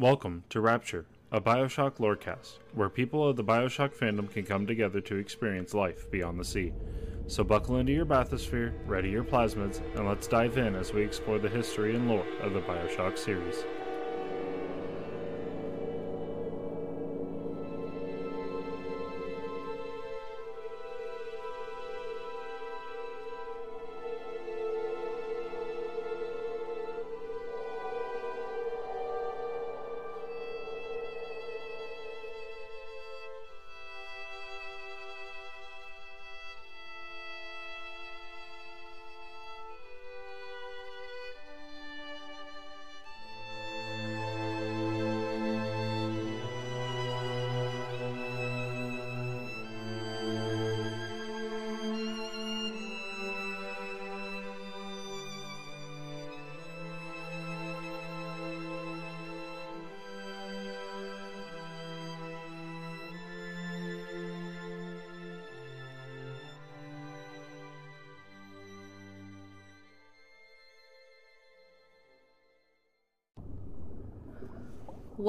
Welcome 0.00 0.44
to 0.48 0.62
Rapture, 0.62 1.04
a 1.30 1.42
Bioshock 1.42 1.98
lorecast, 1.98 2.56
where 2.72 2.88
people 2.88 3.28
of 3.28 3.36
the 3.36 3.44
Bioshock 3.44 3.94
fandom 3.94 4.30
can 4.30 4.44
come 4.44 4.66
together 4.66 5.02
to 5.02 5.16
experience 5.16 5.74
life 5.74 6.10
beyond 6.10 6.40
the 6.40 6.44
sea. 6.46 6.72
So 7.26 7.44
buckle 7.44 7.76
into 7.76 7.92
your 7.92 8.06
bathysphere, 8.06 8.72
ready 8.86 9.10
your 9.10 9.24
plasmids, 9.24 9.82
and 9.94 10.08
let's 10.08 10.26
dive 10.26 10.56
in 10.56 10.74
as 10.74 10.94
we 10.94 11.02
explore 11.02 11.38
the 11.38 11.50
history 11.50 11.94
and 11.94 12.08
lore 12.08 12.24
of 12.40 12.54
the 12.54 12.62
Bioshock 12.62 13.18
series. 13.18 13.62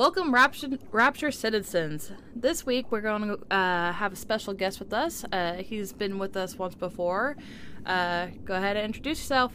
Welcome, 0.01 0.33
Rapture, 0.33 0.79
Rapture 0.91 1.29
citizens. 1.29 2.11
This 2.35 2.65
week 2.65 2.91
we're 2.91 3.01
going 3.01 3.21
to 3.21 3.55
uh, 3.55 3.93
have 3.93 4.13
a 4.13 4.15
special 4.15 4.51
guest 4.51 4.79
with 4.79 4.93
us. 4.93 5.23
Uh, 5.31 5.57
he's 5.57 5.93
been 5.93 6.17
with 6.17 6.35
us 6.35 6.57
once 6.57 6.73
before. 6.73 7.37
Uh, 7.85 8.29
go 8.43 8.55
ahead 8.55 8.77
and 8.77 8.85
introduce 8.87 9.19
yourself. 9.19 9.53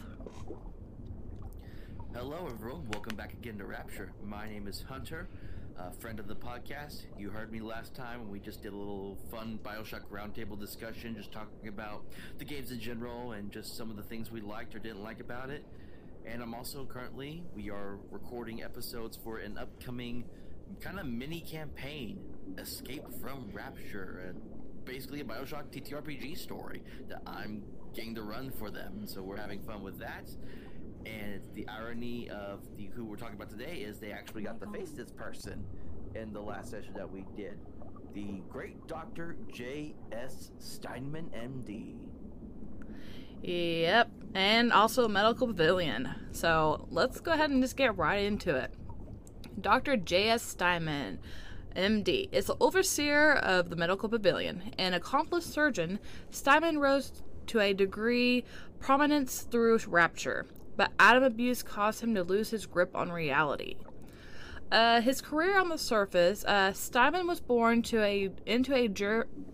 Hello, 2.13 2.47
everyone. 2.49 2.87
Welcome 2.93 3.17
back 3.17 3.33
again 3.33 3.57
to 3.57 3.65
Rapture. 3.65 4.13
My 4.23 4.47
name 4.47 4.69
is 4.69 4.85
Hunter, 4.87 5.27
a 5.77 5.91
friend 5.91 6.17
of 6.17 6.29
the 6.29 6.35
podcast. 6.37 7.01
You 7.19 7.29
heard 7.29 7.51
me 7.51 7.59
last 7.59 7.93
time 7.93 8.21
when 8.21 8.29
we 8.29 8.39
just 8.39 8.63
did 8.63 8.71
a 8.71 8.77
little 8.77 9.17
fun 9.29 9.59
Bioshock 9.65 10.03
roundtable 10.09 10.57
discussion, 10.57 11.13
just 11.13 11.33
talking 11.33 11.67
about 11.67 12.05
the 12.37 12.45
games 12.45 12.71
in 12.71 12.79
general 12.79 13.33
and 13.33 13.51
just 13.51 13.75
some 13.75 13.91
of 13.91 13.97
the 13.97 14.03
things 14.03 14.31
we 14.31 14.39
liked 14.39 14.73
or 14.75 14.79
didn't 14.79 15.03
like 15.03 15.19
about 15.19 15.49
it. 15.49 15.65
And 16.29 16.43
I'm 16.43 16.53
also 16.53 16.83
currently, 16.83 17.41
we 17.55 17.69
are 17.69 17.99
recording 18.11 18.61
episodes 18.61 19.17
for 19.23 19.37
an 19.37 19.57
upcoming 19.57 20.25
kind 20.81 20.99
of 20.99 21.05
mini 21.05 21.41
campaign, 21.41 22.19
Escape 22.57 23.03
from 23.21 23.49
Rapture, 23.53 24.23
and 24.27 24.41
basically 24.85 25.21
a 25.21 25.23
Bioshock 25.23 25.71
TTRPG 25.71 26.37
story 26.37 26.81
that 27.09 27.21
I'm 27.25 27.63
getting 27.93 28.15
to 28.15 28.23
run 28.23 28.51
for 28.51 28.69
them. 28.69 29.05
So 29.05 29.21
we're 29.21 29.37
having 29.37 29.61
fun 29.61 29.83
with 29.83 29.99
that. 29.99 30.29
And 31.05 31.41
the 31.53 31.67
irony 31.67 32.29
of 32.29 32.61
the 32.75 32.89
who 32.95 33.05
we're 33.05 33.15
talking 33.15 33.35
about 33.35 33.49
today 33.49 33.77
is 33.77 33.99
they 33.99 34.11
actually 34.11 34.43
got 34.43 34.59
to 34.61 34.67
face 34.67 34.91
this 34.91 35.11
person 35.11 35.63
in 36.15 36.33
the 36.33 36.41
last 36.41 36.71
session 36.71 36.93
that 36.95 37.09
we 37.09 37.25
did. 37.35 37.57
The 38.13 38.41
great 38.49 38.87
Dr. 38.87 39.37
J.S. 39.51 40.51
Steinman, 40.59 41.29
MD. 41.35 41.95
Yep, 43.43 44.09
and 44.33 44.73
also 44.73 45.05
a 45.05 45.09
medical 45.09 45.47
pavilion. 45.47 46.09
So 46.31 46.87
let's 46.89 47.19
go 47.19 47.31
ahead 47.31 47.51
and 47.51 47.61
just 47.61 47.77
get 47.77 47.95
right 47.95 48.23
into 48.23 48.55
it. 48.55 48.73
Dr. 49.59 49.97
J.S. 49.97 50.43
Steinman, 50.43 51.19
MD, 51.75 52.29
is 52.31 52.45
the 52.45 52.57
overseer 52.59 53.33
of 53.33 53.69
the 53.69 53.75
medical 53.75 54.07
pavilion. 54.07 54.71
An 54.77 54.93
accomplished 54.93 55.51
surgeon, 55.51 55.99
Steinman 56.29 56.77
rose 56.77 57.23
to 57.47 57.59
a 57.59 57.73
degree 57.73 58.43
prominence 58.79 59.41
through 59.41 59.79
rapture, 59.87 60.45
but 60.75 60.91
Adam 60.99 61.23
abuse 61.23 61.63
caused 61.63 62.01
him 62.01 62.13
to 62.13 62.23
lose 62.23 62.51
his 62.51 62.67
grip 62.67 62.95
on 62.95 63.11
reality. 63.11 63.77
Uh, 64.71 64.99
his 65.01 65.21
career 65.21 65.57
on 65.57 65.69
the 65.69 65.77
surface, 65.77 66.43
uh, 66.45 66.73
Steinman 66.73 67.25
was 67.25 67.39
born 67.39 67.81
to 67.81 68.03
a 68.03 68.29
into 68.45 68.75
a 68.75 68.89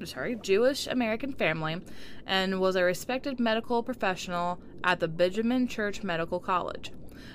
sorry 0.06 0.36
Jewish 0.36 0.88
American 0.88 1.34
family, 1.34 1.82
and 2.26 2.60
was 2.60 2.76
a 2.76 2.84
respected 2.84 3.40
medical 3.40 3.84
professional 3.84 4.60
at 4.84 5.00
the 5.00 5.08
Benjamin 5.08 5.68
Church 5.68 6.02
Medical 6.02 6.40
College. 6.40 6.92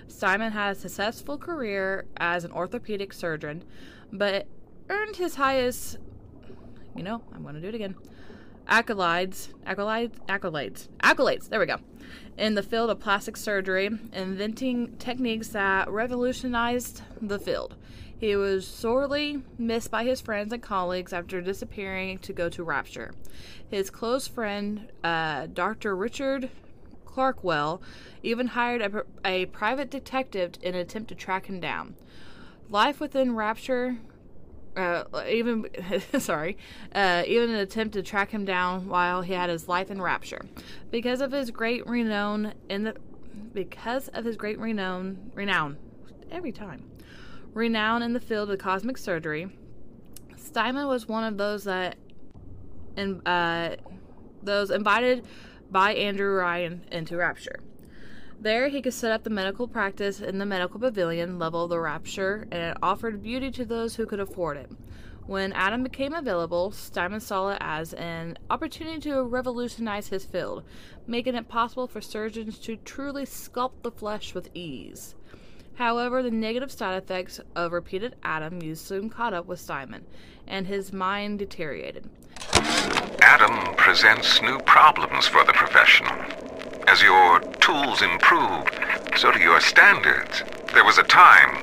Steinman 0.09 0.53
had 0.53 0.77
a 0.77 0.79
successful 0.79 1.39
career 1.39 2.07
as 2.17 2.45
an 2.45 2.53
orthopedic 2.53 3.13
surgeon, 3.13 3.65
but 4.13 4.47
earned 4.89 5.17
his 5.17 5.35
highest, 5.37 5.99
you 6.97 7.03
know, 7.03 7.23
I'm 7.35 7.43
going 7.43 7.55
to 7.55 7.61
do 7.61 7.69
it 7.69 7.75
again, 7.75 7.95
accolades, 8.69 9.49
accolades, 9.67 10.13
accolades, 10.29 10.89
accolades. 11.03 11.49
There 11.49 11.61
we 11.61 11.67
go. 11.67 11.79
In 12.37 12.55
the 12.55 12.63
field 12.63 12.91
of 12.91 13.01
plastic 13.01 13.37
surgery, 13.37 13.91
inventing 14.13 14.97
techniques 14.99 15.49
that 15.49 15.91
revolutionized 15.91 17.03
the 17.21 17.39
field. 17.39 17.77
He 18.19 18.35
was 18.35 18.67
sorely 18.67 19.43
missed 19.59 19.91
by 19.91 20.05
his 20.05 20.21
friends 20.21 20.53
and 20.53 20.63
colleagues 20.63 21.13
after 21.13 21.41
disappearing 21.41 22.19
to 22.21 22.33
go 22.33 22.49
to 22.49 22.65
Rapture. 22.65 23.13
His 23.71 23.91
close 23.91 24.27
friend, 24.27 24.91
uh, 25.05 25.47
Dr. 25.47 25.95
Richard 25.95 26.51
Clarkwell, 27.19 27.81
even 28.23 28.49
hired 28.49 28.81
a, 28.81 29.03
a 29.25 29.47
private 29.47 29.91
detective 29.91 30.53
in 30.63 30.75
an 30.75 30.81
attempt 30.81 31.09
to 31.09 31.17
track 31.17 31.47
him 31.47 31.59
down. 31.59 31.97
Life 32.71 33.01
within 33.01 33.35
Rapture 33.35 33.99
uh, 34.77 35.03
even 35.29 35.67
sorry, 36.21 36.57
uh, 36.95 37.25
even 37.27 37.51
an 37.51 37.57
attempt 37.57 37.95
to 37.95 38.03
track 38.03 38.31
him 38.31 38.45
down 38.45 38.87
while 38.87 39.23
he 39.23 39.33
had 39.33 39.51
his 39.51 39.67
life 39.67 39.91
in 39.91 40.01
rapture, 40.01 40.43
because 40.93 41.21
of 41.21 41.33
his 41.33 41.51
great 41.51 41.85
renown 41.85 42.55
in 42.69 42.85
the, 42.85 42.95
because 43.53 44.07
of 44.09 44.25
his 44.25 44.37
great 44.37 44.57
renown, 44.59 45.33
renown, 45.35 45.77
every 46.31 46.53
time, 46.53 46.89
renown 47.55 48.03
in 48.03 48.13
the 48.13 48.21
field 48.21 48.51
of 48.51 48.59
cosmic 48.59 48.97
surgery. 48.97 49.49
Steinman 50.37 50.87
was 50.87 51.09
one 51.09 51.25
of 51.25 51.37
those 51.39 51.65
that, 51.65 51.97
in, 52.97 53.21
uh, 53.27 53.75
those 54.45 54.71
invited 54.71 55.27
by 55.71 55.95
Andrew 55.95 56.35
Ryan 56.35 56.83
into 56.91 57.17
Rapture. 57.17 57.61
There, 58.41 58.69
he 58.69 58.81
could 58.81 58.95
set 58.95 59.11
up 59.11 59.25
the 59.25 59.31
medical 59.31 59.67
practice 59.67 60.21
in 60.21 60.39
the 60.39 60.47
medical 60.47 60.79
pavilion 60.79 61.39
level 61.39 61.65
of 61.65 61.71
the 61.71 61.81
Rapture, 61.81 62.47
and 62.53 62.63
it 62.63 62.77
offered 62.83 63.23
beauty 63.23 63.51
to 63.51 63.65
those 63.65 63.97
who 63.97 64.07
could 64.07 64.21
afford 64.21 64.57
it. 64.57 64.71
When 65.27 65.53
Adam 65.53 65.83
became 65.83 66.15
available, 66.15 66.71
Steinman 66.71 67.21
saw 67.21 67.51
it 67.51 67.59
as 67.61 67.93
an 67.95 68.39
opportunity 68.49 69.11
to 69.11 69.25
revolutionize 69.25 70.09
his 70.09 70.25
field, 70.25 70.63
making 71.07 71.35
it 71.35 71.49
possible 71.49 71.87
for 71.87 72.01
surgeons 72.01 72.59
to 72.61 72.77
truly 72.77 73.25
sculpt 73.25 73.83
the 73.83 73.91
flesh 73.91 74.35
with 74.35 74.49
ease. 74.55 75.17
However, 75.75 76.23
the 76.23 76.31
negative 76.31 76.73
side 76.73 76.97
effects 76.97 77.41
of 77.55 77.73
repeated 77.73 78.17
Adam 78.23 78.63
use 78.63 78.81
soon 78.81 79.11
caught 79.11 79.35
up 79.35 79.47
with 79.47 79.61
Steinman, 79.61 80.07
and 80.47 80.67
his 80.67 80.93
mind 80.93 81.41
deteriorated. 81.41 82.09
Adam 83.21 83.75
presents 83.77 84.41
new 84.43 84.59
problems 84.61 85.27
for 85.27 85.45
the 85.45 85.53
profession. 85.53 86.07
As 86.87 87.03
your 87.03 87.41
tools 87.61 88.03
improve, 88.03 88.67
so 89.17 89.33
do 89.33 89.39
your 89.39 89.61
standards. 89.61 90.43
There 90.73 90.85
was 90.85 90.99
a 90.99 91.03
time 91.03 91.59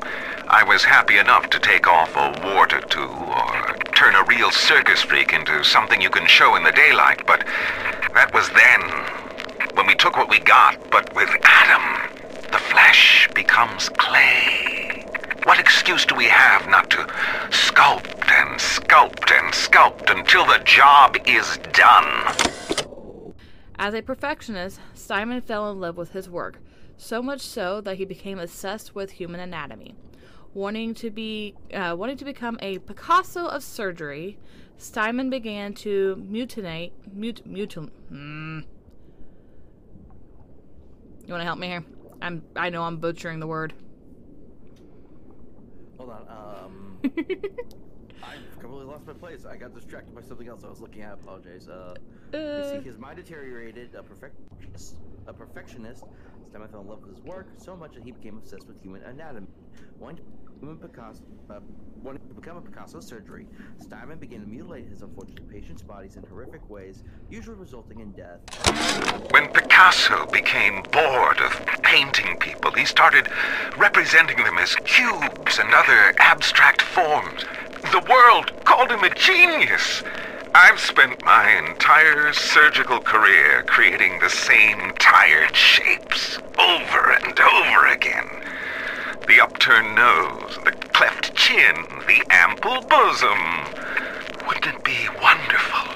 I 0.48 0.64
was 0.64 0.84
happy 0.84 1.18
enough 1.18 1.50
to 1.50 1.60
take 1.60 1.88
off 1.88 2.16
a 2.16 2.34
wart 2.44 2.72
or 2.72 2.82
two, 2.82 3.10
or 3.10 3.76
turn 3.96 4.16
a 4.16 4.24
real 4.24 4.52
circus 4.52 5.02
freak 5.02 5.34
into 5.34 5.64
something 5.64 6.02
you 6.02 6.10
can 6.12 6.28
show 6.28 6.56
in 6.56 6.64
the 6.64 6.72
daylight, 6.72 7.26
but 7.26 7.44
that 8.14 8.32
was 8.34 8.48
then, 8.50 8.82
when 9.76 9.88
we 9.88 9.96
took 9.96 10.18
what 10.18 10.30
we 10.30 10.40
got. 10.40 10.78
But 10.92 11.16
with 11.16 11.30
Adam, 11.44 12.12
the 12.52 12.60
flesh 12.60 13.28
becomes 13.34 13.90
clay. 13.90 14.75
What 15.46 15.60
excuse 15.60 16.08
do 16.08 16.16
we 16.16 16.26
have 16.26 16.68
not 16.68 16.90
to 16.90 16.98
sculpt 17.52 18.28
and 18.32 18.60
sculpt 18.60 19.32
and 19.32 19.54
sculpt 19.54 20.10
until 20.10 20.44
the 20.44 20.58
job 20.66 21.18
is 21.28 21.60
done? 21.72 23.36
As 23.78 23.94
a 23.94 24.02
perfectionist, 24.02 24.80
Steinman 24.96 25.42
fell 25.42 25.70
in 25.70 25.80
love 25.80 25.98
with 25.98 26.14
his 26.14 26.28
work, 26.28 26.58
so 26.98 27.22
much 27.22 27.42
so 27.42 27.80
that 27.82 27.98
he 27.98 28.06
became 28.06 28.40
obsessed 28.40 28.96
with 28.96 29.12
human 29.12 29.40
anatomy. 29.40 29.94
Wanting 30.56 30.96
to 30.96 31.12
be, 31.12 31.54
uh, 31.72 31.96
wanting 31.96 32.18
to 32.18 32.26
become 32.26 32.58
a 32.60 32.80
Picasso 32.80 33.46
of 33.46 33.62
surgery, 33.62 34.40
Steinman 34.80 35.30
began 35.30 35.76
to 35.76 36.16
mutinate, 36.28 36.92
mut, 37.14 37.48
mutil. 37.48 37.92
Mm. 38.12 38.66
You 41.28 41.34
want 41.34 41.42
to 41.42 41.46
help 41.46 41.60
me 41.60 41.68
here? 41.68 41.86
I'm, 42.20 42.42
I 42.56 42.72
know 42.72 42.82
I'm 42.82 42.98
butchering 42.98 43.40
the 43.40 43.48
word. 43.48 43.74
Hold 46.06 46.28
on. 46.30 46.66
Um, 46.66 47.00
I 48.24 48.36
completely 48.60 48.86
lost 48.86 49.08
my 49.08 49.14
place. 49.14 49.46
I 49.46 49.58
got 49.58 49.74
distracted 49.74 50.14
by 50.14 50.22
something 50.22 50.48
else 50.48 50.64
I 50.64 50.70
was 50.70 50.80
looking 50.80 51.02
at. 51.02 51.10
I 51.10 51.14
apologize. 51.14 51.68
Uh, 51.68 51.96
you 52.32 52.40
Uh, 52.40 52.72
see, 52.72 52.80
his 52.88 52.98
mind 53.00 53.18
deteriorated. 53.18 53.96
A 53.96 54.04
perfectionist, 54.04 54.96
a 55.28 55.34
perfectionist. 55.34 56.04
Steinman 56.50 56.70
fell 56.70 56.82
in 56.82 56.88
love 56.88 57.02
with 57.02 57.16
his 57.16 57.26
work 57.26 57.48
so 57.58 57.76
much 57.76 57.94
that 57.96 58.04
he 58.04 58.12
became 58.12 58.38
obsessed 58.38 58.68
with 58.68 58.80
human 58.84 59.02
anatomy. 59.04 59.48
Wanting 60.00 60.26
Picasso, 60.62 61.22
uh, 61.50 61.60
wanting 62.04 62.28
to 62.28 62.34
become 62.34 62.58
a 62.58 62.62
Picasso 62.62 63.00
surgery, 63.00 63.48
Steinman 63.80 64.18
began 64.18 64.42
to 64.42 64.48
mutilate 64.48 64.88
his 64.88 65.02
unfortunate 65.02 65.50
patients' 65.50 65.82
bodies 65.82 66.16
in 66.16 66.24
horrific 66.24 66.68
ways, 66.70 67.04
usually 67.30 67.58
resulting 67.58 68.00
in 68.00 68.12
death. 68.12 68.40
When 69.32 69.48
Picasso 69.50 70.26
became 70.28 70.84
bored 70.92 71.40
of 71.40 71.66
painting 71.84 72.38
people, 72.38 72.72
he 72.72 72.86
started 72.86 73.28
representing 73.78 74.38
them 74.38 74.58
as 74.58 74.76
cubes 74.86 75.60
and 75.60 75.74
other 75.74 76.14
abstract 76.20 76.82
forms. 76.82 77.44
The 77.92 78.06
world 78.10 78.52
called 78.66 78.92
him 78.92 79.04
a 79.04 79.14
genius. 79.14 80.04
I've 80.54 80.80
spent 80.80 81.24
my 81.26 81.52
entire 81.52 82.32
surgical 82.34 83.00
career 83.00 83.64
creating 83.68 84.20
the 84.20 84.30
same 84.30 84.94
tired 85.00 85.56
shapes 85.56 86.40
over 86.58 87.12
and 87.12 87.38
over 87.40 87.88
again. 87.88 88.30
The 89.28 89.42
upturned 89.42 89.96
nose, 89.96 90.60
the 90.64 90.72
cleft 90.72 91.36
chin, 91.56 91.76
the 92.06 92.22
ample 92.32 92.82
bosom. 92.82 93.40
Wouldn't 94.46 94.66
it 94.66 94.84
be 94.84 95.08
wonderful 95.22 95.88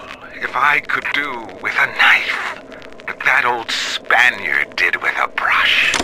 if 0.41 0.55
I 0.55 0.79
could 0.79 1.05
do 1.13 1.31
with 1.61 1.75
a 1.77 1.87
knife 1.97 2.63
what 3.05 3.19
that 3.25 3.43
old 3.43 3.69
Spaniard 3.69 4.75
did 4.77 4.95
with 5.01 5.15
a 5.21 5.27
brush? 5.27 5.95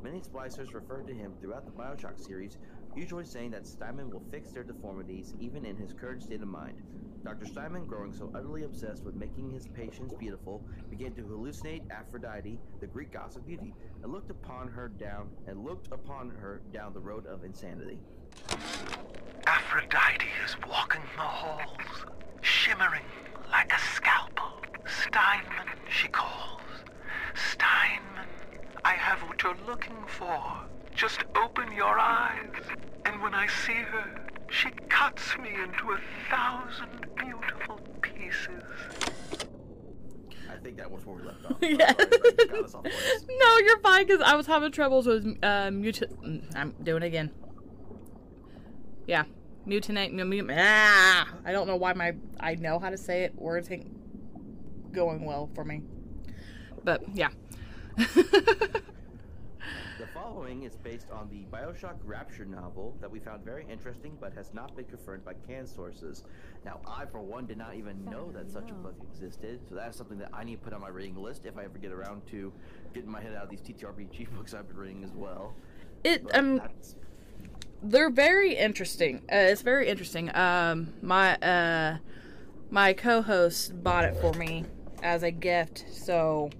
Many 0.00 0.20
splicers 0.20 0.72
referred 0.74 1.08
to 1.08 1.12
him 1.12 1.32
throughout 1.40 1.64
the 1.64 1.72
Bioshock 1.72 2.24
series, 2.24 2.58
usually 2.94 3.24
saying 3.24 3.50
that 3.50 3.66
Steinman 3.66 4.10
will 4.10 4.22
fix 4.30 4.52
their 4.52 4.62
deformities 4.62 5.34
even 5.40 5.64
in 5.64 5.76
his 5.76 5.92
current 5.92 6.22
state 6.22 6.42
of 6.42 6.48
mind. 6.48 6.80
Dr. 7.24 7.46
Steinman, 7.46 7.84
growing 7.86 8.12
so 8.12 8.30
utterly 8.34 8.62
obsessed 8.62 9.04
with 9.04 9.16
making 9.16 9.50
his 9.50 9.66
patients 9.66 10.14
beautiful, 10.14 10.62
began 10.88 11.12
to 11.14 11.22
hallucinate 11.22 11.82
Aphrodite, 11.90 12.60
the 12.80 12.86
Greek 12.86 13.12
goddess 13.12 13.36
of 13.36 13.46
beauty, 13.46 13.74
and 14.02 14.12
looked 14.12 14.30
upon 14.30 14.68
her 14.68 14.88
down 14.88 15.28
and 15.48 15.64
looked 15.64 15.88
upon 15.92 16.30
her 16.30 16.62
down 16.72 16.94
the 16.94 17.00
road 17.00 17.26
of 17.26 17.44
insanity. 17.44 17.98
Aphrodite 19.46 20.26
is 20.44 20.56
walking 20.68 21.02
the 21.16 21.22
halls, 21.22 22.06
shimmering 22.42 23.04
like 23.50 23.72
a 23.72 23.78
scalpel. 23.94 24.52
Steinman, 24.86 25.68
she 25.88 26.08
calls. 26.08 26.60
Steinman, 27.34 28.26
I 28.84 28.92
have 28.92 29.20
what 29.28 29.42
you're 29.42 29.56
looking 29.66 30.04
for. 30.06 30.42
Just 30.94 31.24
open 31.36 31.72
your 31.72 31.98
eyes, 31.98 32.54
and 33.06 33.20
when 33.22 33.34
I 33.34 33.46
see 33.46 33.72
her, 33.74 34.20
she 34.50 34.70
cuts 34.88 35.36
me 35.38 35.50
into 35.50 35.92
a 35.92 36.00
thousand 36.28 37.06
beautiful 37.16 37.78
pieces. 38.02 38.62
I 40.50 40.56
think 40.62 40.76
that 40.76 40.90
was 40.90 41.06
where 41.06 41.16
we 41.16 41.22
left 41.22 41.44
off. 41.46 41.56
Yeah. 41.62 41.92
Sorry, 41.92 42.34
I 42.40 42.44
got 42.46 42.64
us 42.64 42.74
off 42.74 42.82
course. 42.82 43.24
no, 43.28 43.58
you're 43.58 43.80
fine 43.80 44.06
because 44.06 44.20
I 44.22 44.34
was 44.34 44.46
having 44.46 44.72
troubles 44.72 45.06
with 45.06 45.38
uh, 45.42 45.70
mutant. 45.70 46.44
I'm 46.54 46.74
doing 46.82 47.02
it 47.02 47.06
again. 47.06 47.30
Yeah, 49.10 49.24
mutinate. 49.66 50.12
mu- 50.12 50.24
mu- 50.24 50.46
Ah, 50.56 51.28
I 51.44 51.50
don't 51.50 51.66
know 51.66 51.74
why 51.74 51.92
my 51.94 52.12
I 52.38 52.54
know 52.54 52.78
how 52.78 52.90
to 52.90 52.96
say 52.96 53.24
it. 53.24 53.34
Words 53.34 53.68
ain't 53.68 53.90
going 54.92 55.24
well 55.24 55.50
for 55.52 55.64
me. 55.64 55.82
But 56.84 57.02
yeah. 57.12 57.30
The 57.96 58.82
following 60.14 60.62
is 60.62 60.76
based 60.76 61.10
on 61.10 61.28
the 61.28 61.44
Bioshock 61.54 61.96
Rapture 62.04 62.44
novel 62.44 62.96
that 63.00 63.10
we 63.10 63.18
found 63.18 63.44
very 63.44 63.66
interesting 63.68 64.16
but 64.20 64.32
has 64.34 64.54
not 64.54 64.76
been 64.76 64.84
confirmed 64.84 65.24
by 65.24 65.34
canned 65.46 65.68
sources. 65.68 66.22
Now, 66.64 66.78
I, 66.86 67.04
for 67.04 67.20
one, 67.20 67.46
did 67.46 67.58
not 67.58 67.74
even 67.74 68.04
know 68.04 68.30
that 68.32 68.48
such 68.48 68.70
a 68.70 68.74
book 68.74 68.94
existed, 69.12 69.58
so 69.68 69.74
that's 69.74 69.96
something 69.98 70.18
that 70.18 70.30
I 70.32 70.44
need 70.44 70.56
to 70.56 70.62
put 70.62 70.72
on 70.72 70.80
my 70.82 70.88
reading 70.88 71.16
list 71.16 71.46
if 71.46 71.58
I 71.58 71.64
ever 71.64 71.78
get 71.78 71.90
around 71.90 72.24
to 72.28 72.52
getting 72.94 73.10
my 73.10 73.20
head 73.20 73.34
out 73.34 73.42
of 73.44 73.50
these 73.50 73.60
TTRPG 73.60 74.30
books 74.36 74.54
I've 74.54 74.68
been 74.68 74.76
reading 74.78 75.02
as 75.02 75.10
well. 75.12 75.52
it 76.04 76.22
But 76.22 76.36
um 76.36 76.56
that's- 76.58 76.94
they're 77.82 78.10
very 78.10 78.56
interesting. 78.56 79.18
Uh, 79.32 79.50
it's 79.50 79.62
very 79.62 79.88
interesting. 79.88 80.34
Um, 80.36 80.92
my 81.02 81.36
uh, 81.36 81.98
my 82.70 82.92
co-host 82.92 83.82
bought 83.82 84.04
it 84.04 84.16
for 84.16 84.32
me 84.34 84.64
as 85.02 85.22
a 85.22 85.30
gift, 85.30 85.86
so 85.90 86.50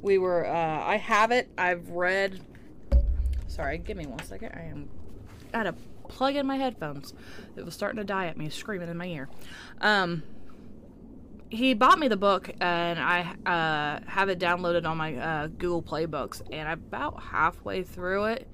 we 0.00 0.18
were. 0.18 0.46
Uh, 0.46 0.84
I 0.84 0.96
have 0.96 1.30
it. 1.30 1.48
I've 1.58 1.90
read. 1.90 2.40
Sorry, 3.46 3.78
give 3.78 3.96
me 3.96 4.06
one 4.06 4.22
second. 4.22 4.52
I 4.54 4.62
am. 4.62 4.88
Had 5.52 5.64
to 5.64 5.74
plug 6.08 6.36
in 6.36 6.46
my 6.46 6.56
headphones. 6.56 7.14
It 7.56 7.64
was 7.64 7.74
starting 7.74 7.98
to 7.98 8.04
die 8.04 8.26
at 8.26 8.36
me, 8.36 8.48
screaming 8.48 8.88
in 8.88 8.96
my 8.96 9.06
ear. 9.06 9.28
Um, 9.80 10.22
he 11.50 11.74
bought 11.74 11.98
me 11.98 12.08
the 12.08 12.16
book, 12.16 12.50
and 12.60 12.98
I 12.98 13.34
uh, 13.46 14.08
have 14.08 14.28
it 14.28 14.38
downloaded 14.38 14.86
on 14.86 14.96
my 14.96 15.16
uh, 15.16 15.46
Google 15.46 15.82
Play 15.82 16.06
books, 16.06 16.42
and 16.52 16.68
I'm 16.68 16.78
about 16.78 17.22
halfway 17.22 17.82
through 17.82 18.26
it. 18.26 18.48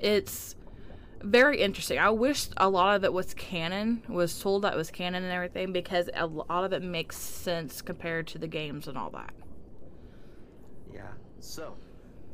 It's 0.00 0.56
very 1.22 1.60
interesting. 1.60 1.98
I 1.98 2.10
wish 2.10 2.48
a 2.56 2.68
lot 2.68 2.96
of 2.96 3.04
it 3.04 3.12
was 3.12 3.34
canon, 3.34 4.02
was 4.08 4.38
told 4.40 4.62
that 4.62 4.74
it 4.74 4.76
was 4.76 4.90
canon 4.90 5.24
and 5.24 5.32
everything, 5.32 5.72
because 5.72 6.08
a 6.14 6.26
lot 6.26 6.64
of 6.64 6.72
it 6.72 6.82
makes 6.82 7.16
sense 7.16 7.82
compared 7.82 8.26
to 8.28 8.38
the 8.38 8.46
games 8.46 8.88
and 8.88 8.96
all 8.96 9.10
that. 9.10 9.32
Yeah. 10.92 11.08
So, 11.40 11.76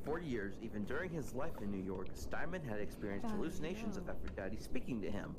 for 0.05 0.19
years, 0.19 0.55
even 0.63 0.85
during 0.85 1.11
his 1.11 1.35
life 1.35 1.53
in 1.61 1.71
New 1.71 1.85
York, 1.85 2.09
Steinman 2.15 2.63
had 2.65 2.81
experienced 2.81 3.29
hallucinations 3.29 3.97
of 3.97 4.09
Aphrodite 4.09 4.59
speaking 4.59 5.03
to 5.03 5.11
him. 5.11 5.35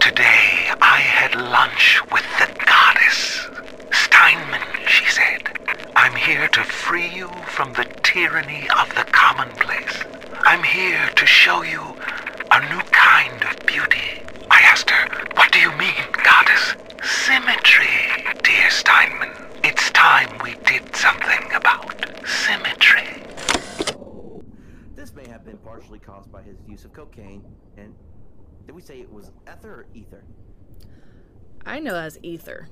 Today 0.00 0.72
I 0.80 0.98
had 0.98 1.34
lunch 1.36 2.00
with 2.10 2.24
the 2.38 2.52
goddess. 2.64 3.46
Steinman, 3.92 4.62
she 4.86 5.04
said. 5.06 5.56
I'm 5.94 6.14
here 6.14 6.48
to 6.48 6.64
free 6.64 7.08
you 7.08 7.28
from 7.46 7.72
the 7.74 7.84
tyranny 8.02 8.68
of 8.76 8.88
the 8.94 9.04
commonplace. 9.12 10.02
I'm 10.40 10.62
here 10.62 11.08
to 11.16 11.26
show 11.26 11.62
you 11.62 11.96
a 12.52 12.60
new 12.70 12.80
kind 12.90 13.42
of 13.44 13.66
beauty. 13.66 14.22
I 14.50 14.60
asked 14.62 14.90
her, 14.90 15.08
What 15.34 15.52
do 15.52 15.58
you 15.58 15.72
mean, 15.72 16.04
goddess? 16.22 16.74
Symmetry, 17.02 17.86
dear 18.42 18.70
Steinman. 18.70 19.30
It's 19.64 19.90
time 19.90 20.38
we 20.42 20.54
did 20.66 20.94
something 20.94 21.52
about 21.54 21.94
symmetry. 22.26 23.22
This 24.94 25.14
may 25.14 25.28
have 25.28 25.44
been 25.44 25.58
partially 25.58 25.98
caused 25.98 26.30
by 26.30 26.42
his 26.42 26.56
use 26.66 26.84
of 26.84 26.92
cocaine, 26.92 27.44
and 27.76 27.94
did 28.66 28.74
we 28.74 28.82
say 28.82 29.00
it 29.00 29.12
was 29.12 29.32
ether 29.48 29.70
or 29.70 29.86
ether? 29.94 30.24
I 31.64 31.80
know 31.80 31.96
as 31.96 32.18
ether. 32.22 32.68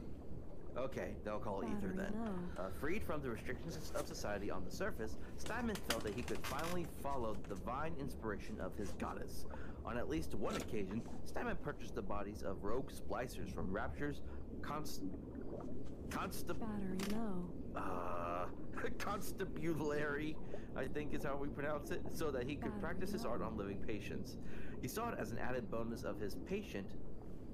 Okay, 0.76 1.14
they'll 1.24 1.38
call 1.38 1.60
it 1.60 1.68
ether 1.68 1.92
then. 1.94 2.12
Uh, 2.58 2.68
freed 2.80 3.02
from 3.02 3.22
the 3.22 3.30
restrictions 3.30 3.92
of 3.94 4.06
society 4.06 4.50
on 4.50 4.64
the 4.64 4.70
surface, 4.70 5.16
Steinman 5.38 5.76
felt 5.88 6.02
that 6.02 6.14
he 6.14 6.22
could 6.22 6.44
finally 6.46 6.86
follow 7.02 7.36
the 7.42 7.54
divine 7.54 7.94
inspiration 8.00 8.56
of 8.60 8.74
his 8.76 8.90
goddess. 8.92 9.46
On 9.86 9.98
at 9.98 10.08
least 10.08 10.34
one 10.34 10.56
occasion, 10.56 11.02
Steinman 11.24 11.56
purchased 11.62 11.94
the 11.94 12.02
bodies 12.02 12.42
of 12.42 12.64
rogue 12.64 12.90
splicers 12.90 13.54
from 13.54 13.70
Rapture's 13.70 14.22
const... 14.62 15.02
Constab... 16.10 16.58
Battery 16.58 16.98
low. 17.12 17.80
Uh, 17.80 18.46
constabulary, 18.98 20.36
I 20.76 20.86
think 20.86 21.14
is 21.14 21.24
how 21.24 21.36
we 21.36 21.48
pronounce 21.48 21.90
it, 21.90 22.02
so 22.12 22.30
that 22.30 22.48
he 22.48 22.56
could 22.56 22.78
practice 22.80 23.12
his 23.12 23.24
art 23.24 23.42
on 23.42 23.56
living 23.56 23.78
patients. 23.78 24.38
He 24.80 24.88
saw 24.88 25.10
it 25.10 25.18
as 25.18 25.32
an 25.32 25.38
added 25.38 25.70
bonus 25.70 26.02
of 26.02 26.20
his 26.20 26.36
patient. 26.46 26.92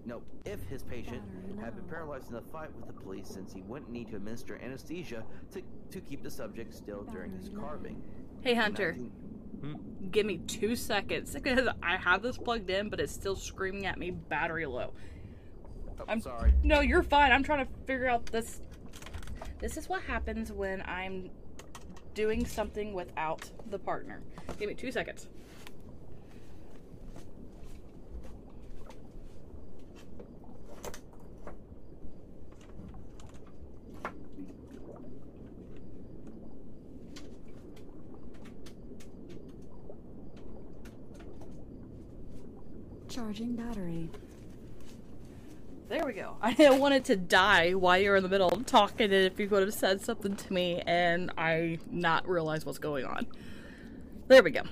No, 0.06 0.22
if 0.44 0.62
his 0.64 0.82
patient 0.82 1.22
had 1.60 1.74
been 1.76 1.84
paralyzed 1.84 2.28
in 2.28 2.34
the 2.34 2.42
fight 2.52 2.74
with 2.74 2.86
the 2.86 2.92
police, 2.92 3.28
since 3.28 3.52
he 3.52 3.62
wouldn't 3.62 3.90
need 3.90 4.08
to 4.08 4.16
administer 4.16 4.58
anesthesia 4.62 5.24
to, 5.52 5.62
to 5.90 6.00
keep 6.00 6.22
the 6.22 6.30
subject 6.30 6.74
still 6.74 7.02
during 7.04 7.32
his 7.32 7.50
carving. 7.50 8.02
Hey 8.42 8.54
Hunter, 8.54 8.92
19 8.92 9.12
Hmm? 9.60 9.74
give 10.10 10.24
me 10.24 10.38
two 10.38 10.74
seconds 10.74 11.34
because 11.34 11.68
I 11.82 11.96
have 11.96 12.22
this 12.22 12.38
plugged 12.38 12.70
in, 12.70 12.88
but 12.88 12.98
it's 12.98 13.12
still 13.12 13.36
screaming 13.36 13.86
at 13.86 13.98
me 13.98 14.10
battery 14.10 14.64
low. 14.64 14.92
Oh, 15.98 16.04
I'm 16.08 16.20
sorry. 16.20 16.54
No, 16.62 16.80
you're 16.80 17.02
fine. 17.02 17.30
I'm 17.30 17.42
trying 17.42 17.66
to 17.66 17.72
figure 17.86 18.08
out 18.08 18.24
this. 18.26 18.62
This 19.58 19.76
is 19.76 19.88
what 19.88 20.00
happens 20.02 20.50
when 20.50 20.82
I'm 20.86 21.28
doing 22.14 22.46
something 22.46 22.94
without 22.94 23.50
the 23.70 23.78
partner. 23.78 24.22
Give 24.58 24.68
me 24.68 24.74
two 24.74 24.90
seconds. 24.90 25.28
Charging 43.20 43.54
battery. 43.54 44.08
There 45.90 46.06
we 46.06 46.14
go. 46.14 46.36
I 46.40 46.54
didn't 46.54 46.78
want 46.80 46.94
it 46.94 47.04
to 47.04 47.16
die 47.16 47.72
while 47.72 47.98
you're 47.98 48.16
in 48.16 48.22
the 48.22 48.30
middle 48.30 48.48
of 48.48 48.64
talking, 48.64 49.12
and 49.12 49.12
if 49.12 49.38
you 49.38 49.46
would 49.50 49.60
have 49.60 49.74
said 49.74 50.00
something 50.00 50.36
to 50.36 50.52
me 50.54 50.80
and 50.86 51.30
I 51.36 51.80
not 51.90 52.26
realize 52.26 52.64
what's 52.64 52.78
going 52.78 53.04
on. 53.04 53.26
There 54.28 54.42
we 54.42 54.52
go. 54.52 54.62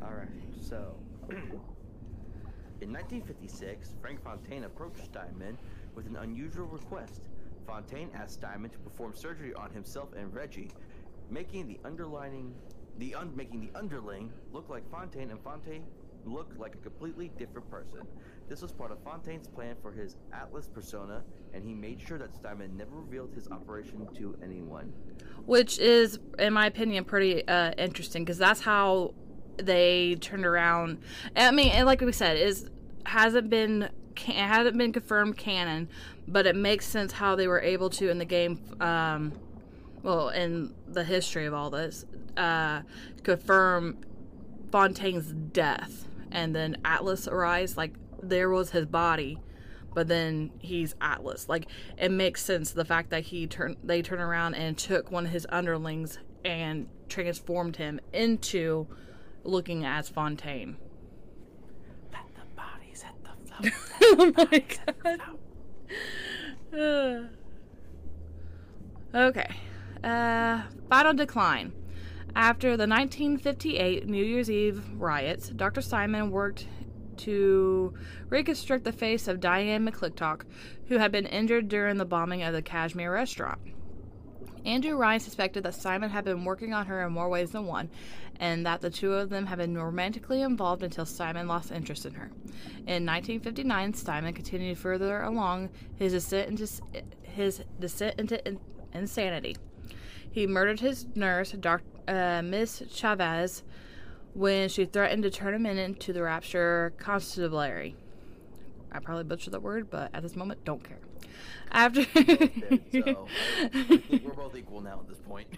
All 0.00 0.12
right, 0.12 0.28
so 0.60 0.94
in 1.30 2.92
1956, 2.92 3.96
Frank 4.00 4.22
Fontaine 4.22 4.62
approached 4.62 5.04
Steinman 5.06 5.58
with 5.96 6.06
an 6.06 6.14
unusual 6.18 6.66
request. 6.66 7.22
Fontaine 7.66 8.10
asked 8.14 8.34
Steinman 8.34 8.70
to 8.70 8.78
perform 8.78 9.12
surgery 9.12 9.54
on 9.54 9.72
himself 9.72 10.10
and 10.16 10.32
Reggie, 10.32 10.70
making 11.30 11.66
the 11.66 11.80
underlining, 11.84 12.54
the 12.98 13.14
un, 13.14 13.32
making 13.36 13.60
the 13.60 13.78
underling 13.78 14.30
look 14.52 14.68
like 14.68 14.88
Fontaine 14.90 15.30
and 15.30 15.40
Fontaine 15.42 15.84
look 16.24 16.52
like 16.56 16.74
a 16.74 16.78
completely 16.78 17.30
different 17.36 17.68
person. 17.68 18.00
This 18.48 18.62
was 18.62 18.70
part 18.70 18.92
of 18.92 18.98
Fontaine's 19.02 19.48
plan 19.48 19.74
for 19.82 19.90
his 19.90 20.16
Atlas 20.32 20.68
persona, 20.68 21.22
and 21.52 21.64
he 21.64 21.74
made 21.74 22.00
sure 22.00 22.18
that 22.18 22.34
Steinman 22.34 22.76
never 22.76 22.92
revealed 22.92 23.32
his 23.34 23.48
operation 23.48 24.06
to 24.14 24.36
anyone. 24.42 24.92
which 25.46 25.78
is 25.78 26.18
in 26.38 26.52
my 26.52 26.66
opinion 26.66 27.04
pretty 27.04 27.46
uh, 27.48 27.72
interesting 27.78 28.24
because 28.24 28.38
that's 28.38 28.60
how 28.60 29.12
they 29.58 30.14
turned 30.20 30.46
around 30.46 30.98
i 31.36 31.50
mean 31.50 31.84
like 31.84 32.00
we 32.00 32.12
said 32.12 32.36
is 32.36 32.70
hasn't 33.04 33.50
been 33.50 33.88
can, 34.14 34.48
hasn't 34.48 34.78
been 34.78 34.92
confirmed 34.92 35.36
canon 35.36 35.88
but 36.28 36.46
it 36.46 36.54
makes 36.56 36.86
sense 36.86 37.12
how 37.12 37.34
they 37.34 37.48
were 37.48 37.60
able 37.60 37.90
to 37.90 38.08
in 38.08 38.18
the 38.18 38.24
game 38.24 38.60
um 38.80 39.32
well 40.02 40.28
in 40.30 40.72
the 40.88 41.04
history 41.04 41.44
of 41.46 41.52
all 41.54 41.70
this 41.70 42.04
uh 42.36 42.82
confirm 43.22 43.98
fontaine's 44.70 45.32
death 45.52 46.08
and 46.30 46.54
then 46.54 46.76
atlas 46.84 47.28
arise 47.28 47.76
like 47.76 47.92
there 48.22 48.48
was 48.48 48.70
his 48.70 48.86
body 48.86 49.38
but 49.94 50.08
then 50.08 50.50
he's 50.58 50.94
Atlas. 51.00 51.48
Like 51.48 51.66
it 51.98 52.10
makes 52.10 52.42
sense 52.42 52.72
the 52.72 52.84
fact 52.84 53.10
that 53.10 53.24
he 53.24 53.46
turned 53.46 53.76
they 53.82 54.02
turn 54.02 54.20
around 54.20 54.54
and 54.54 54.76
took 54.76 55.10
one 55.10 55.26
of 55.26 55.32
his 55.32 55.46
underlings 55.50 56.18
and 56.44 56.88
transformed 57.08 57.76
him 57.76 58.00
into 58.12 58.86
looking 59.44 59.84
as 59.84 60.08
Fontaine. 60.08 60.76
Let 62.12 62.22
the 62.34 62.42
bodies 62.56 63.02
hit 63.02 63.14
the 63.22 63.70
floor. 63.70 63.72
oh 64.02 64.32
my 64.36 64.64
god. 66.74 67.30
okay. 69.28 69.54
Uh, 70.02 70.62
final 70.88 71.14
decline. 71.14 71.72
After 72.34 72.78
the 72.78 72.86
1958 72.86 74.08
New 74.08 74.24
Year's 74.24 74.50
Eve 74.50 74.82
riots, 74.94 75.50
Dr. 75.50 75.82
Simon 75.82 76.30
worked 76.30 76.66
to 77.18 77.92
reconstruct 78.30 78.84
the 78.84 78.92
face 78.92 79.28
of 79.28 79.38
Diane 79.38 79.86
McClintock, 79.86 80.42
who 80.86 80.96
had 80.96 81.12
been 81.12 81.26
injured 81.26 81.68
during 81.68 81.98
the 81.98 82.06
bombing 82.06 82.42
of 82.42 82.54
the 82.54 82.62
Kashmir 82.62 83.12
restaurant. 83.12 83.60
Andrew 84.64 84.96
Ryan 84.96 85.20
suspected 85.20 85.64
that 85.64 85.74
Simon 85.74 86.08
had 86.08 86.24
been 86.24 86.44
working 86.44 86.72
on 86.72 86.86
her 86.86 87.04
in 87.04 87.12
more 87.12 87.28
ways 87.28 87.50
than 87.50 87.66
one, 87.66 87.90
and 88.40 88.64
that 88.64 88.80
the 88.80 88.90
two 88.90 89.12
of 89.12 89.28
them 89.28 89.46
had 89.46 89.58
been 89.58 89.76
romantically 89.76 90.40
involved 90.40 90.82
until 90.82 91.04
Simon 91.04 91.48
lost 91.48 91.70
interest 91.70 92.06
in 92.06 92.14
her. 92.14 92.30
In 92.86 93.04
1959, 93.04 93.92
Simon 93.94 94.32
continued 94.32 94.78
further 94.78 95.20
along 95.22 95.68
his 95.96 96.12
descent 96.12 96.48
into 96.48 96.68
his 97.22 97.62
descent 97.78 98.18
into 98.18 98.46
in- 98.46 98.60
insanity. 98.94 99.56
He 100.32 100.46
murdered 100.46 100.80
his 100.80 101.06
nurse, 101.14 101.52
Doc, 101.52 101.82
uh, 102.08 102.42
Miss 102.42 102.82
Chavez, 102.90 103.62
when 104.34 104.68
she 104.68 104.86
threatened 104.86 105.22
to 105.22 105.30
turn 105.30 105.54
him 105.54 105.66
in 105.66 105.78
into 105.78 106.12
the 106.12 106.22
Rapture 106.22 106.92
Constabulary. 106.98 107.94
I 108.90 108.98
probably 108.98 109.24
butchered 109.24 109.54
that 109.54 109.62
word, 109.62 109.90
but 109.90 110.10
at 110.14 110.22
this 110.22 110.34
moment, 110.34 110.64
don't 110.64 110.82
care. 110.82 110.98
After 111.70 112.04
Did, 112.14 112.82
so 112.92 113.26
we're 114.10 114.34
both 114.34 114.56
equal 114.56 114.82
now 114.82 115.00
at 115.00 115.08
this 115.08 115.18
point. 115.18 115.48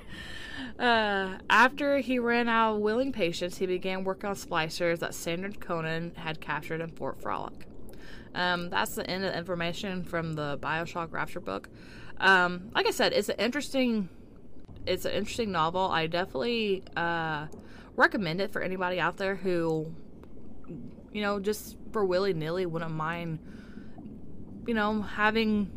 Uh, 0.79 1.39
after 1.51 1.99
he 1.99 2.19
ran 2.19 2.49
out 2.49 2.77
of 2.77 2.81
willing 2.81 3.13
patients, 3.13 3.59
he 3.59 3.67
began 3.67 4.05
working 4.05 4.31
on 4.31 4.37
splicers 4.37 5.01
that 5.01 5.15
Sander 5.15 5.51
Cohen 5.51 6.13
had 6.17 6.41
captured 6.41 6.81
in 6.81 6.91
Fort 6.91 7.21
Frolic. 7.21 7.67
Um, 8.35 8.71
that's 8.71 8.95
the 8.95 9.09
end 9.09 9.25
of 9.25 9.33
the 9.33 9.39
information 9.39 10.03
from 10.05 10.35
the 10.35 10.59
Bioshock 10.59 11.13
Rapture 11.13 11.41
book. 11.41 11.69
Um, 12.19 12.71
like 12.75 12.87
I 12.87 12.91
said, 12.91 13.13
it's 13.13 13.29
an 13.29 13.37
interesting, 13.39 14.09
it's 14.87 15.05
an 15.05 15.13
interesting 15.13 15.53
novel. 15.53 15.83
I 15.83 16.07
definitely 16.07 16.83
uh, 16.97 17.47
recommend 17.97 18.41
it 18.41 18.53
for 18.53 18.63
anybody 18.63 19.01
out 19.01 19.17
there 19.17 19.37
who, 19.37 19.95
you 21.13 21.23
know, 21.23 21.41
just 21.41 21.77
for 21.93 22.05
willy 22.05 22.35
nilly 22.35 22.67
wouldn't 22.67 22.93
mind, 22.93 23.39
you 24.67 24.75
know, 24.75 25.03
having 25.03 25.71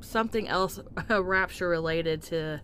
something 0.00 0.48
else 0.48 0.80
Rapture 1.08 1.68
related 1.68 2.22
to 2.22 2.60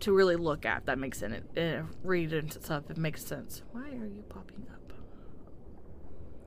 to 0.00 0.12
really 0.12 0.36
look 0.36 0.66
at 0.66 0.84
that 0.86 0.98
makes 0.98 1.18
sense. 1.18 1.42
Uh, 1.56 1.82
read 2.02 2.32
and 2.32 2.52
stuff. 2.52 2.90
It 2.90 2.98
makes 2.98 3.24
sense. 3.24 3.62
Why 3.72 3.88
are 3.88 4.06
you 4.06 4.22
popping 4.28 4.66
up? 4.70 4.73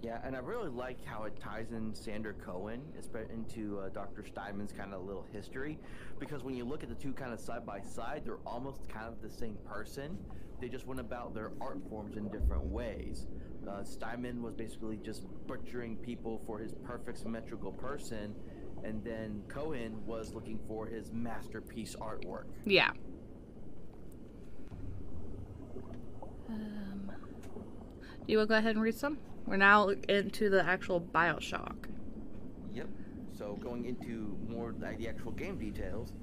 Yeah, 0.08 0.20
and 0.24 0.38
I 0.38 0.40
really 0.40 0.70
like 0.70 1.04
how 1.04 1.24
it 1.24 1.38
ties 1.38 1.74
in 1.74 1.94
Sander 1.94 2.32
Cohen 2.32 2.82
espe- 2.98 3.30
into 3.30 3.82
uh, 3.82 3.90
Dr. 3.90 4.24
Steinman's 4.26 4.72
kind 4.72 4.94
of 4.94 5.04
little 5.04 5.26
history, 5.34 5.78
because 6.18 6.46
when 6.46 6.56
you 6.56 6.64
look 6.64 6.82
at 6.82 6.88
the 6.88 6.96
two 6.96 7.12
kind 7.12 7.34
of 7.34 7.42
side 7.42 7.66
by 7.66 7.82
side, 7.82 8.22
they're 8.24 8.40
almost 8.46 8.88
kind 8.88 9.08
of 9.08 9.22
the 9.22 9.30
same 9.30 9.58
person. 9.66 10.18
They 10.62 10.70
just 10.70 10.88
went 10.88 11.02
about 11.02 11.34
their 11.34 11.52
art 11.60 11.80
forms 11.90 12.16
in 12.16 12.30
different 12.30 12.64
ways. 12.64 13.28
Uh, 13.70 13.84
Steinman 13.84 14.42
was 14.42 14.54
basically 14.54 14.96
just 14.96 15.24
butchering 15.46 15.98
people 15.98 16.42
for 16.46 16.58
his 16.58 16.74
perfect 16.86 17.18
symmetrical 17.18 17.74
person, 17.74 18.34
and 18.86 19.04
then 19.04 19.44
Cohen 19.50 20.06
was 20.06 20.34
looking 20.34 20.62
for 20.70 20.88
his 20.88 21.12
masterpiece 21.12 21.98
artwork. 22.00 22.46
Yeah. 22.66 22.92
Um, 26.50 26.87
do 26.87 26.87
you 28.28 28.38
want 28.38 28.50
to 28.50 28.54
go 28.54 28.58
ahead 28.58 28.76
and 28.76 28.84
read 28.84 28.96
some? 28.96 29.18
We're 29.46 29.58
now 29.58 29.90
into 30.10 30.50
the 30.50 30.64
actual 30.66 31.00
Bioshock. 31.00 31.76
Yep. 32.74 32.88
So 33.38 33.58
going 33.62 33.86
into 33.86 34.38
more 34.50 34.76
like 34.80 34.98
the 34.98 35.08
actual 35.08 35.32
game 35.32 35.58
details, 35.58 36.14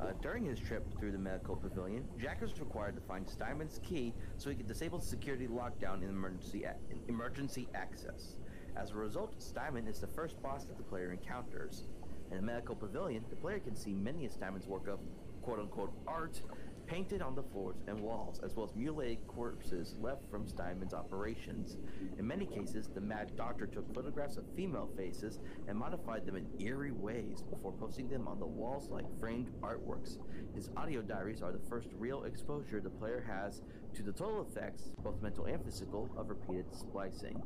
uh, 0.00 0.12
during 0.20 0.44
his 0.44 0.58
trip 0.58 0.86
through 0.98 1.12
the 1.12 1.18
medical 1.18 1.56
pavilion, 1.56 2.04
Jack 2.20 2.42
is 2.42 2.58
required 2.60 2.94
to 2.96 3.00
find 3.00 3.28
Steinman's 3.28 3.80
key 3.82 4.12
so 4.36 4.50
he 4.50 4.56
can 4.56 4.66
disable 4.66 4.98
the 4.98 5.06
security 5.06 5.46
lockdown 5.46 6.02
in 6.02 6.08
emergency 6.08 6.64
in 6.90 7.00
emergency 7.08 7.68
access. 7.74 8.36
As 8.76 8.90
a 8.90 8.94
result, 8.94 9.34
Steinman 9.38 9.86
is 9.86 10.00
the 10.00 10.06
first 10.06 10.42
boss 10.42 10.64
that 10.64 10.76
the 10.76 10.82
player 10.82 11.12
encounters. 11.12 11.84
In 12.30 12.36
the 12.36 12.42
medical 12.42 12.74
pavilion, 12.74 13.24
the 13.30 13.36
player 13.36 13.60
can 13.60 13.76
see 13.76 13.92
many 13.92 14.26
of 14.26 14.32
Steinman's 14.32 14.66
work 14.66 14.88
of 14.88 14.98
quote-unquote 15.42 15.92
art 16.06 16.40
painted 16.86 17.22
on 17.22 17.34
the 17.34 17.42
floors 17.42 17.82
and 17.86 17.98
walls, 18.00 18.40
as 18.44 18.54
well 18.54 18.66
as 18.66 18.74
mutilated 18.74 19.26
corpses 19.26 19.96
left 20.00 20.28
from 20.30 20.46
Steinman's 20.46 20.94
operations. 20.94 21.76
In 22.18 22.26
many 22.26 22.46
cases, 22.46 22.88
the 22.94 23.00
Mad 23.00 23.36
Doctor 23.36 23.66
took 23.66 23.92
photographs 23.94 24.36
of 24.36 24.44
female 24.56 24.90
faces 24.96 25.38
and 25.68 25.78
modified 25.78 26.26
them 26.26 26.36
in 26.36 26.46
eerie 26.60 26.92
ways 26.92 27.42
before 27.42 27.72
posting 27.72 28.08
them 28.08 28.28
on 28.28 28.38
the 28.38 28.46
walls 28.46 28.88
like 28.90 29.06
framed 29.18 29.50
artworks. 29.60 30.18
His 30.54 30.70
audio 30.76 31.02
diaries 31.02 31.42
are 31.42 31.52
the 31.52 31.68
first 31.68 31.88
real 31.98 32.24
exposure 32.24 32.80
the 32.80 32.90
player 32.90 33.24
has 33.26 33.62
to 33.94 34.02
the 34.02 34.12
total 34.12 34.46
effects, 34.48 34.92
both 35.02 35.22
mental 35.22 35.46
and 35.46 35.64
physical, 35.64 36.10
of 36.16 36.28
repeated 36.28 36.66
splicing. 36.74 37.42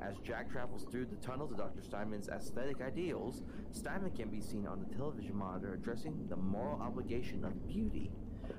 As 0.00 0.18
Jack 0.18 0.50
travels 0.50 0.86
through 0.90 1.06
the 1.06 1.16
tunnels 1.16 1.50
of 1.50 1.58
Dr. 1.58 1.82
Steinman's 1.82 2.28
aesthetic 2.28 2.82
ideals, 2.82 3.42
Steinman 3.72 4.10
can 4.10 4.28
be 4.28 4.40
seen 4.40 4.66
on 4.66 4.78
the 4.78 4.94
television 4.94 5.34
monitor 5.34 5.74
addressing 5.74 6.26
the 6.28 6.36
moral 6.36 6.80
obligation 6.80 7.44
of 7.44 7.66
beauty. 7.66 8.10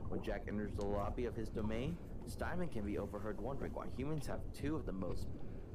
When 0.09 0.21
Jack 0.21 0.43
enters 0.47 0.71
the 0.74 0.85
lobby 0.85 1.25
of 1.25 1.35
his 1.35 1.50
domain, 1.50 1.97
Steinman 2.27 2.69
can 2.69 2.85
be 2.85 2.97
overheard 2.97 3.39
wondering 3.39 3.74
why 3.74 3.85
humans 3.97 4.27
have 4.27 4.39
two 4.53 4.75
of 4.75 4.85
the 4.85 4.91
most. 4.91 5.27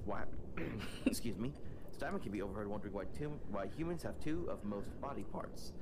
Why, 0.04 0.22
excuse 1.06 1.38
me. 1.38 1.52
Steinman 1.92 2.20
can 2.22 2.32
be 2.32 2.42
overheard 2.42 2.68
wondering 2.68 2.94
why, 2.94 3.04
two, 3.16 3.32
why 3.50 3.66
humans 3.76 4.02
have 4.02 4.18
two 4.20 4.46
of 4.48 4.64
most 4.64 4.88
body 5.00 5.24
parts. 5.24 5.72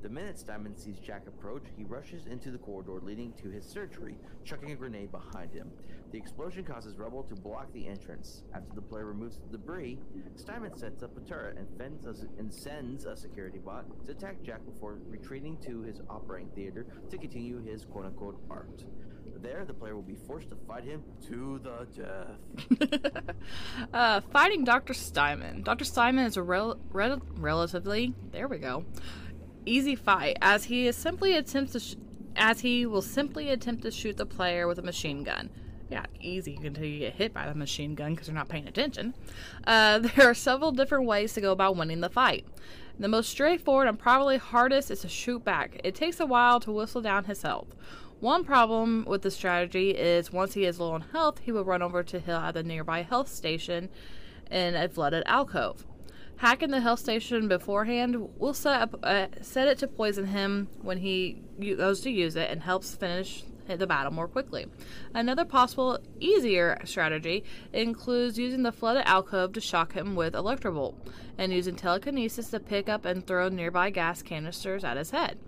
The 0.00 0.08
minute 0.08 0.38
Steinman 0.38 0.76
sees 0.76 0.98
Jack 1.00 1.26
approach, 1.26 1.64
he 1.76 1.82
rushes 1.82 2.26
into 2.26 2.52
the 2.52 2.58
corridor 2.58 3.00
leading 3.02 3.32
to 3.42 3.50
his 3.50 3.64
surgery, 3.64 4.16
chucking 4.44 4.70
a 4.70 4.76
grenade 4.76 5.10
behind 5.10 5.52
him. 5.52 5.72
The 6.12 6.18
explosion 6.18 6.64
causes 6.64 6.96
rubble 6.96 7.24
to 7.24 7.34
block 7.34 7.72
the 7.72 7.86
entrance. 7.88 8.44
After 8.54 8.74
the 8.74 8.82
player 8.82 9.06
removes 9.06 9.38
the 9.38 9.58
debris, 9.58 9.98
Steinman 10.36 10.76
sets 10.76 11.02
up 11.02 11.16
a 11.16 11.20
turret 11.28 11.58
and, 11.58 11.68
and 12.38 12.54
sends 12.54 13.04
a 13.06 13.16
security 13.16 13.58
bot 13.58 13.84
to 14.06 14.12
attack 14.12 14.42
Jack 14.42 14.64
before 14.64 14.98
retreating 15.08 15.56
to 15.66 15.82
his 15.82 16.00
operating 16.08 16.48
theater 16.50 16.86
to 17.10 17.18
continue 17.18 17.60
his 17.60 17.84
quote-unquote 17.84 18.40
art. 18.48 18.84
There, 19.42 19.64
the 19.64 19.74
player 19.74 19.94
will 19.94 20.02
be 20.02 20.16
forced 20.26 20.50
to 20.50 20.56
fight 20.66 20.84
him 20.84 21.02
to 21.28 21.60
the 21.62 21.86
death. 22.80 23.34
uh, 23.92 24.20
fighting 24.32 24.64
Dr. 24.64 24.94
Steinman. 24.94 25.62
Dr. 25.62 25.84
Steinman 25.84 26.26
is 26.26 26.36
a 26.36 26.42
rel- 26.42 26.78
rel- 26.90 27.22
relatively, 27.36 28.14
there 28.32 28.48
we 28.48 28.58
go, 28.58 28.84
easy 29.68 29.94
fight 29.94 30.36
as 30.40 30.64
he 30.64 30.86
is 30.86 30.96
simply 30.96 31.34
attempts 31.34 31.72
to 31.72 31.80
sh- 31.80 31.96
as 32.36 32.60
he 32.60 32.86
will 32.86 33.02
simply 33.02 33.50
attempt 33.50 33.82
to 33.82 33.90
shoot 33.90 34.16
the 34.16 34.26
player 34.26 34.66
with 34.66 34.78
a 34.78 34.82
machine 34.82 35.24
gun. 35.24 35.50
Yeah, 35.90 36.04
easy 36.20 36.58
until 36.62 36.84
you 36.84 36.98
get 37.00 37.14
hit 37.14 37.32
by 37.32 37.48
the 37.48 37.54
machine 37.54 37.94
gun 37.94 38.14
because 38.14 38.28
you're 38.28 38.34
not 38.34 38.48
paying 38.48 38.68
attention. 38.68 39.14
Uh, 39.66 39.98
there 40.16 40.28
are 40.28 40.34
several 40.34 40.70
different 40.72 41.06
ways 41.06 41.32
to 41.34 41.40
go 41.40 41.52
about 41.52 41.76
winning 41.76 42.00
the 42.00 42.10
fight. 42.10 42.46
The 42.98 43.08
most 43.08 43.30
straightforward 43.30 43.88
and 43.88 43.98
probably 43.98 44.38
hardest 44.38 44.90
is 44.90 45.00
to 45.00 45.08
shoot 45.08 45.44
back. 45.44 45.80
It 45.84 45.94
takes 45.94 46.20
a 46.20 46.26
while 46.26 46.60
to 46.60 46.72
whistle 46.72 47.00
down 47.00 47.24
his 47.24 47.42
health. 47.42 47.74
One 48.20 48.44
problem 48.44 49.04
with 49.06 49.22
the 49.22 49.30
strategy 49.30 49.90
is 49.90 50.32
once 50.32 50.54
he 50.54 50.64
is 50.64 50.80
low 50.80 50.90
on 50.92 51.02
health, 51.12 51.38
he 51.38 51.52
will 51.52 51.64
run 51.64 51.82
over 51.82 52.02
to 52.02 52.18
Hill 52.18 52.38
at 52.38 52.54
the 52.54 52.64
nearby 52.64 53.02
health 53.02 53.28
station 53.28 53.88
in 54.50 54.74
a 54.74 54.88
flooded 54.88 55.22
alcove. 55.26 55.86
Hacking 56.38 56.70
the 56.70 56.80
health 56.80 57.00
station 57.00 57.48
beforehand 57.48 58.28
will 58.38 58.54
set 58.54 58.80
up 58.80 59.00
uh, 59.02 59.26
set 59.42 59.66
it 59.66 59.78
to 59.78 59.88
poison 59.88 60.26
him 60.26 60.68
when 60.82 60.98
he 60.98 61.42
goes 61.76 62.00
to 62.02 62.10
use 62.10 62.36
it 62.36 62.48
and 62.48 62.62
helps 62.62 62.94
finish 62.94 63.42
the 63.66 63.86
battle 63.86 64.12
more 64.12 64.28
quickly. 64.28 64.66
Another 65.12 65.44
possible 65.44 65.98
easier 66.20 66.78
strategy 66.84 67.44
includes 67.72 68.38
using 68.38 68.62
the 68.62 68.72
flooded 68.72 69.02
alcove 69.04 69.52
to 69.52 69.60
shock 69.60 69.92
him 69.92 70.14
with 70.14 70.32
electrobolt 70.34 70.94
and 71.36 71.52
using 71.52 71.74
telekinesis 71.74 72.50
to 72.50 72.60
pick 72.60 72.88
up 72.88 73.04
and 73.04 73.26
throw 73.26 73.48
nearby 73.48 73.90
gas 73.90 74.22
canisters 74.22 74.84
at 74.84 74.96
his 74.96 75.10
head, 75.10 75.38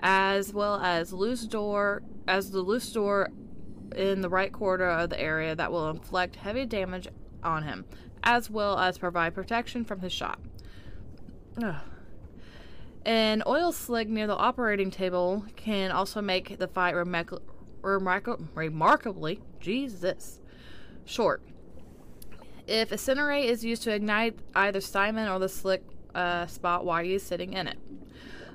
as 0.00 0.52
well 0.52 0.80
as 0.80 1.12
loose 1.12 1.46
door 1.46 2.02
as 2.26 2.50
the 2.50 2.60
loose 2.60 2.92
door 2.92 3.30
in 3.96 4.20
the 4.20 4.28
right 4.28 4.52
corner 4.52 4.88
of 4.88 5.10
the 5.10 5.20
area 5.20 5.54
that 5.54 5.70
will 5.70 5.88
inflict 5.90 6.36
heavy 6.36 6.66
damage 6.66 7.06
on 7.42 7.62
him, 7.62 7.84
as 8.24 8.50
well 8.50 8.78
as 8.78 8.98
provide 8.98 9.34
protection 9.34 9.84
from 9.84 10.00
his 10.00 10.12
shot. 10.12 10.40
Ugh. 11.62 11.76
An 13.04 13.42
oil 13.46 13.70
slick 13.70 14.08
near 14.08 14.26
the 14.26 14.36
operating 14.36 14.90
table 14.90 15.44
can 15.56 15.92
also 15.92 16.22
make 16.22 16.58
the 16.58 16.66
fight 16.66 16.94
remark- 16.94 17.42
remark- 17.82 18.40
remarkably, 18.54 19.42
Jesus, 19.60 20.40
short. 21.04 21.42
If 22.66 22.90
a 22.90 22.94
incinerate 22.96 23.44
is 23.44 23.62
used 23.62 23.82
to 23.82 23.94
ignite 23.94 24.38
either 24.54 24.80
Simon 24.80 25.28
or 25.28 25.38
the 25.38 25.50
slick 25.50 25.82
uh, 26.14 26.46
spot 26.46 26.86
while 26.86 27.04
he's 27.04 27.22
sitting 27.22 27.52
in 27.52 27.66
it. 27.66 27.78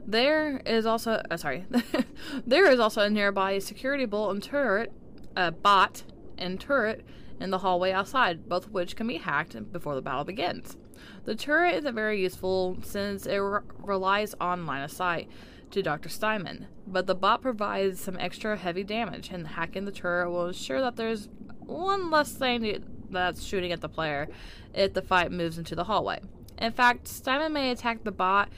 There 0.08 0.58
is 0.66 0.88
also, 0.88 1.22
uh, 1.30 1.38
sorry, 1.38 1.66
there 2.48 2.72
is 2.72 2.80
also 2.80 3.02
a 3.02 3.10
nearby 3.10 3.60
security 3.60 4.06
bolt 4.06 4.34
and 4.34 4.42
turret, 4.42 4.92
uh, 5.36 5.52
bot 5.52 6.04
and 6.40 6.60
turret 6.60 7.06
in 7.40 7.50
the 7.50 7.60
hallway 7.60 7.92
outside, 7.92 8.48
both 8.50 8.68
of 8.68 8.74
which 8.74 8.96
can 8.96 9.08
be 9.08 9.18
hacked 9.18 9.72
before 9.72 9.96
the 9.96 10.02
battle 10.02 10.24
begins. 10.24 10.78
The 11.26 11.36
turret 11.36 11.76
isn't 11.76 11.96
very 11.96 12.22
useful 12.22 12.78
since 12.84 13.26
it 13.26 13.38
re- 13.38 13.62
relies 13.82 14.36
on 14.40 14.66
line 14.66 14.84
of 14.84 14.92
sight 14.92 15.30
to 15.72 15.82
Dr. 15.82 16.10
Steinman, 16.10 16.68
but 16.88 17.08
the 17.08 17.16
bot 17.16 17.42
provides 17.42 18.00
some 18.00 18.18
extra 18.20 18.58
heavy 18.58 18.84
damage, 18.84 19.30
and 19.30 19.48
hacking 19.48 19.86
the 19.86 19.92
turret 19.92 20.30
will 20.30 20.48
ensure 20.48 20.82
that 20.82 20.96
there's 20.96 21.30
one 21.60 22.10
less 22.10 22.32
thing 22.32 22.84
that's 23.10 23.44
shooting 23.44 23.72
at 23.72 23.82
the 23.82 23.90
player 23.90 24.28
if 24.74 24.94
the 24.94 25.02
fight 25.02 25.32
moves 25.32 25.58
into 25.58 25.76
the 25.76 25.86
hallway. 25.86 26.20
In 26.58 26.72
fact, 26.72 27.08
Steinman 27.08 27.54
may 27.54 27.72
attack 27.72 28.04
the 28.04 28.12
bot 28.12 28.50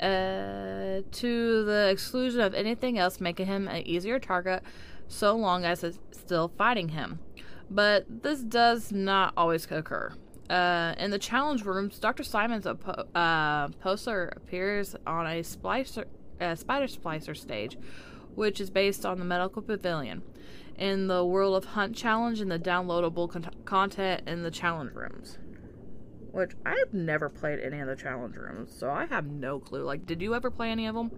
uh, 0.00 1.02
to 1.10 1.64
the 1.64 1.88
exclusion 1.90 2.40
of 2.40 2.54
anything 2.54 2.98
else, 2.98 3.20
making 3.20 3.46
him 3.46 3.68
an 3.68 3.86
easier 3.86 4.18
target 4.18 4.62
so 5.08 5.36
long 5.36 5.64
as 5.64 5.84
it's 5.84 5.98
still 6.12 6.48
fighting 6.56 6.90
him. 6.90 7.18
But 7.70 8.22
this 8.22 8.40
does 8.40 8.92
not 8.92 9.32
always 9.36 9.70
occur. 9.70 10.12
Uh, 10.50 10.94
in 10.98 11.10
the 11.10 11.18
challenge 11.18 11.64
rooms, 11.64 11.98
Dr. 11.98 12.22
Simon's 12.22 12.66
uh, 12.66 13.68
poster 13.80 14.32
appears 14.36 14.94
on 15.06 15.26
a 15.26 15.40
splicer, 15.40 16.04
uh, 16.40 16.54
spider 16.54 16.86
splicer 16.86 17.36
stage, 17.36 17.78
which 18.34 18.60
is 18.60 18.70
based 18.70 19.06
on 19.06 19.18
the 19.18 19.24
medical 19.24 19.62
pavilion. 19.62 20.22
In 20.76 21.06
the 21.06 21.24
World 21.24 21.56
of 21.56 21.64
Hunt 21.70 21.96
challenge 21.96 22.40
and 22.40 22.50
the 22.50 22.58
downloadable 22.58 23.30
con- 23.30 23.50
content 23.64 24.22
in 24.26 24.42
the 24.42 24.50
challenge 24.50 24.92
rooms. 24.92 25.38
Which 26.32 26.50
I've 26.66 26.92
never 26.92 27.28
played 27.28 27.60
any 27.60 27.78
of 27.78 27.86
the 27.86 27.94
challenge 27.94 28.34
rooms, 28.36 28.74
so 28.76 28.90
I 28.90 29.06
have 29.06 29.26
no 29.26 29.60
clue. 29.60 29.84
Like, 29.84 30.04
did 30.04 30.20
you 30.20 30.34
ever 30.34 30.50
play 30.50 30.70
any 30.70 30.86
of 30.86 30.94
them? 30.96 31.12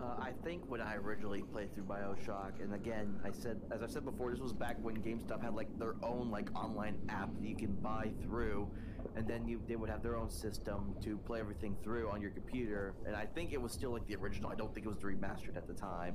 Uh, 0.00 0.14
I 0.18 0.30
think 0.44 0.62
when 0.68 0.80
I 0.80 0.94
originally 0.94 1.42
played 1.42 1.74
through 1.74 1.84
Bioshock, 1.84 2.62
and 2.62 2.74
again, 2.74 3.20
I 3.22 3.30
said, 3.30 3.60
as 3.70 3.82
I 3.82 3.86
said 3.86 4.04
before, 4.04 4.30
this 4.30 4.40
was 4.40 4.52
back 4.52 4.76
when 4.80 4.96
GameStop 4.96 5.42
had 5.42 5.54
like 5.54 5.78
their 5.78 5.96
own 6.02 6.30
like 6.30 6.48
online 6.56 6.96
app 7.10 7.28
that 7.38 7.46
you 7.46 7.54
can 7.54 7.72
buy 7.72 8.10
through, 8.22 8.70
and 9.14 9.28
then 9.28 9.46
you 9.46 9.60
they 9.68 9.76
would 9.76 9.90
have 9.90 10.02
their 10.02 10.16
own 10.16 10.30
system 10.30 10.94
to 11.02 11.18
play 11.18 11.40
everything 11.40 11.76
through 11.82 12.08
on 12.08 12.22
your 12.22 12.30
computer. 12.30 12.94
And 13.06 13.14
I 13.14 13.26
think 13.26 13.52
it 13.52 13.60
was 13.60 13.72
still 13.72 13.92
like 13.92 14.06
the 14.06 14.16
original. 14.16 14.50
I 14.50 14.54
don't 14.54 14.72
think 14.72 14.86
it 14.86 14.88
was 14.88 14.98
the 14.98 15.06
remastered 15.06 15.56
at 15.56 15.66
the 15.66 15.74
time. 15.74 16.14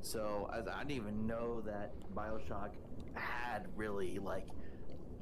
So 0.00 0.50
I, 0.52 0.58
I 0.58 0.78
didn't 0.80 0.96
even 0.96 1.26
know 1.26 1.60
that 1.60 1.92
Bioshock 2.16 2.70
had 3.14 3.68
really 3.76 4.18
like 4.18 4.46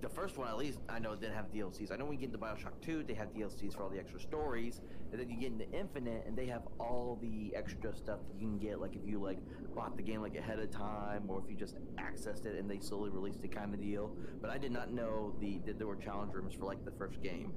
the 0.00 0.08
first 0.08 0.38
one 0.38 0.48
at 0.48 0.56
least 0.56 0.78
I 0.88 0.98
know 0.98 1.14
didn't 1.14 1.34
have 1.34 1.52
DLCs. 1.52 1.92
I 1.92 1.96
know 1.96 2.04
when 2.04 2.14
you 2.14 2.20
get 2.20 2.34
into 2.34 2.38
Bioshock 2.38 2.80
2, 2.80 3.04
they 3.06 3.14
have 3.14 3.34
DLCs 3.34 3.76
for 3.76 3.82
all 3.82 3.88
the 3.90 3.98
extra 3.98 4.20
stories, 4.20 4.80
and 5.12 5.20
then 5.20 5.28
you 5.28 5.38
get 5.38 5.52
into 5.52 5.70
Infinite, 5.72 6.24
and 6.26 6.36
they 6.36 6.46
have 6.46 6.62
all 6.78 7.18
the 7.20 7.54
extra 7.54 7.94
stuff 7.94 8.20
that 8.28 8.40
you 8.40 8.48
can 8.48 8.58
get, 8.58 8.80
like 8.80 8.96
if 8.96 9.06
you 9.06 9.20
like 9.20 9.38
bought 9.74 9.96
the 9.96 10.02
game 10.02 10.22
like 10.22 10.36
ahead 10.36 10.58
of 10.58 10.70
time, 10.70 11.24
or 11.28 11.42
if 11.44 11.50
you 11.50 11.56
just 11.56 11.76
accessed 11.96 12.46
it 12.46 12.58
and 12.58 12.70
they 12.70 12.78
slowly 12.78 13.10
released 13.10 13.44
it 13.44 13.54
kind 13.54 13.74
of 13.74 13.80
deal. 13.80 14.16
But 14.40 14.50
I 14.50 14.58
did 14.58 14.72
not 14.72 14.92
know 14.92 15.34
the 15.40 15.60
that 15.66 15.78
there 15.78 15.86
were 15.86 15.96
challenge 15.96 16.32
rooms 16.32 16.54
for 16.54 16.64
like 16.64 16.84
the 16.84 16.92
first 16.92 17.22
game. 17.22 17.52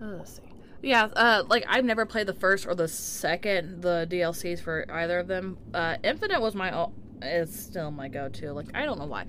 Uh, 0.00 0.18
let's 0.18 0.36
see. 0.36 0.55
Yeah, 0.82 1.04
uh, 1.04 1.44
like 1.48 1.64
I've 1.68 1.84
never 1.84 2.06
played 2.06 2.26
the 2.26 2.34
first 2.34 2.66
or 2.66 2.74
the 2.74 2.88
second, 2.88 3.82
the 3.82 4.06
DLCs 4.10 4.60
for 4.60 4.86
either 4.90 5.18
of 5.18 5.26
them. 5.26 5.58
Uh, 5.72 5.96
Infinite 6.04 6.40
was 6.40 6.54
my, 6.54 6.88
is 7.22 7.58
still 7.58 7.90
my 7.90 8.08
go-to. 8.08 8.52
Like 8.52 8.68
I 8.74 8.84
don't 8.84 8.98
know 8.98 9.06
why. 9.06 9.26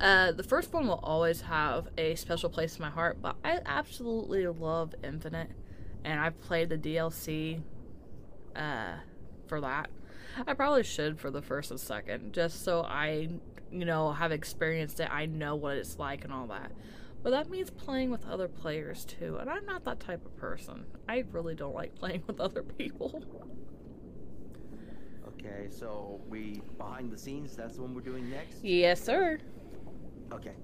Uh, 0.00 0.32
the 0.32 0.42
first 0.42 0.72
one 0.72 0.86
will 0.86 1.00
always 1.02 1.40
have 1.40 1.88
a 1.98 2.14
special 2.14 2.48
place 2.48 2.76
in 2.76 2.82
my 2.82 2.90
heart, 2.90 3.18
but 3.20 3.36
I 3.44 3.58
absolutely 3.66 4.46
love 4.46 4.94
Infinite, 5.02 5.50
and 6.04 6.20
I've 6.20 6.40
played 6.40 6.68
the 6.68 6.78
DLC, 6.78 7.62
uh, 8.54 8.94
for 9.46 9.60
that. 9.60 9.90
I 10.46 10.54
probably 10.54 10.84
should 10.84 11.18
for 11.18 11.30
the 11.30 11.42
first 11.42 11.70
and 11.70 11.80
second, 11.80 12.32
just 12.32 12.64
so 12.64 12.82
I, 12.82 13.28
you 13.72 13.84
know, 13.84 14.12
have 14.12 14.30
experienced 14.30 15.00
it. 15.00 15.08
I 15.10 15.26
know 15.26 15.56
what 15.56 15.76
it's 15.76 15.98
like 15.98 16.22
and 16.24 16.32
all 16.32 16.46
that. 16.48 16.70
But 17.22 17.30
that 17.30 17.50
means 17.50 17.70
playing 17.70 18.10
with 18.10 18.26
other 18.26 18.48
players 18.48 19.04
too, 19.04 19.38
and 19.40 19.50
I'm 19.50 19.66
not 19.66 19.84
that 19.84 20.00
type 20.00 20.24
of 20.24 20.36
person. 20.36 20.84
I 21.08 21.24
really 21.32 21.54
don't 21.54 21.74
like 21.74 21.94
playing 21.94 22.22
with 22.26 22.40
other 22.40 22.62
people. 22.62 23.22
Okay, 25.28 25.68
so 25.70 26.20
we 26.28 26.62
behind 26.76 27.12
the 27.12 27.18
scenes. 27.18 27.54
That's 27.56 27.76
the 27.76 27.82
one 27.82 27.94
we're 27.94 28.00
doing 28.00 28.28
next. 28.30 28.64
Yes, 28.64 29.00
sir. 29.00 29.38
Okay, 30.32 30.54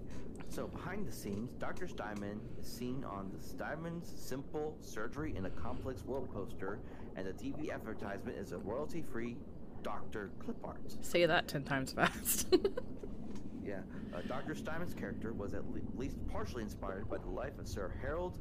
so 0.49 0.67
behind 0.69 1.07
the 1.07 1.13
scenes, 1.13 1.51
Dr. 1.59 1.89
Steinman 1.89 2.41
is 2.61 2.67
seen 2.67 3.05
on 3.05 3.31
the 3.37 3.43
Steinman's 3.45 4.13
Simple 4.17 4.77
Surgery 4.81 5.35
in 5.37 5.47
a 5.47 5.51
Complex 5.51 6.05
World 6.05 6.29
poster, 6.33 6.81
and 7.17 7.27
the 7.27 7.33
TV 7.33 7.73
advertisement 7.73 8.37
is 8.37 8.53
a 8.53 8.59
royalty-free 8.59 9.37
Dr. 9.83 10.31
Clip 10.39 10.57
Art. 10.65 10.81
Say 11.03 11.27
that 11.27 11.49
ten 11.49 11.65
times 11.65 11.93
fast. 11.93 12.55
Yeah, 13.65 13.81
uh, 14.15 14.21
Dr. 14.29 14.55
Steinman's 14.55 14.93
character 14.95 15.33
was 15.33 15.55
at 15.55 15.65
le- 15.71 15.81
least 15.97 16.19
partially 16.29 16.63
inspired 16.63 17.09
by 17.09 17.17
the 17.19 17.31
life 17.31 17.59
of 17.59 17.67
Sir 17.67 17.91
Harold 18.03 18.39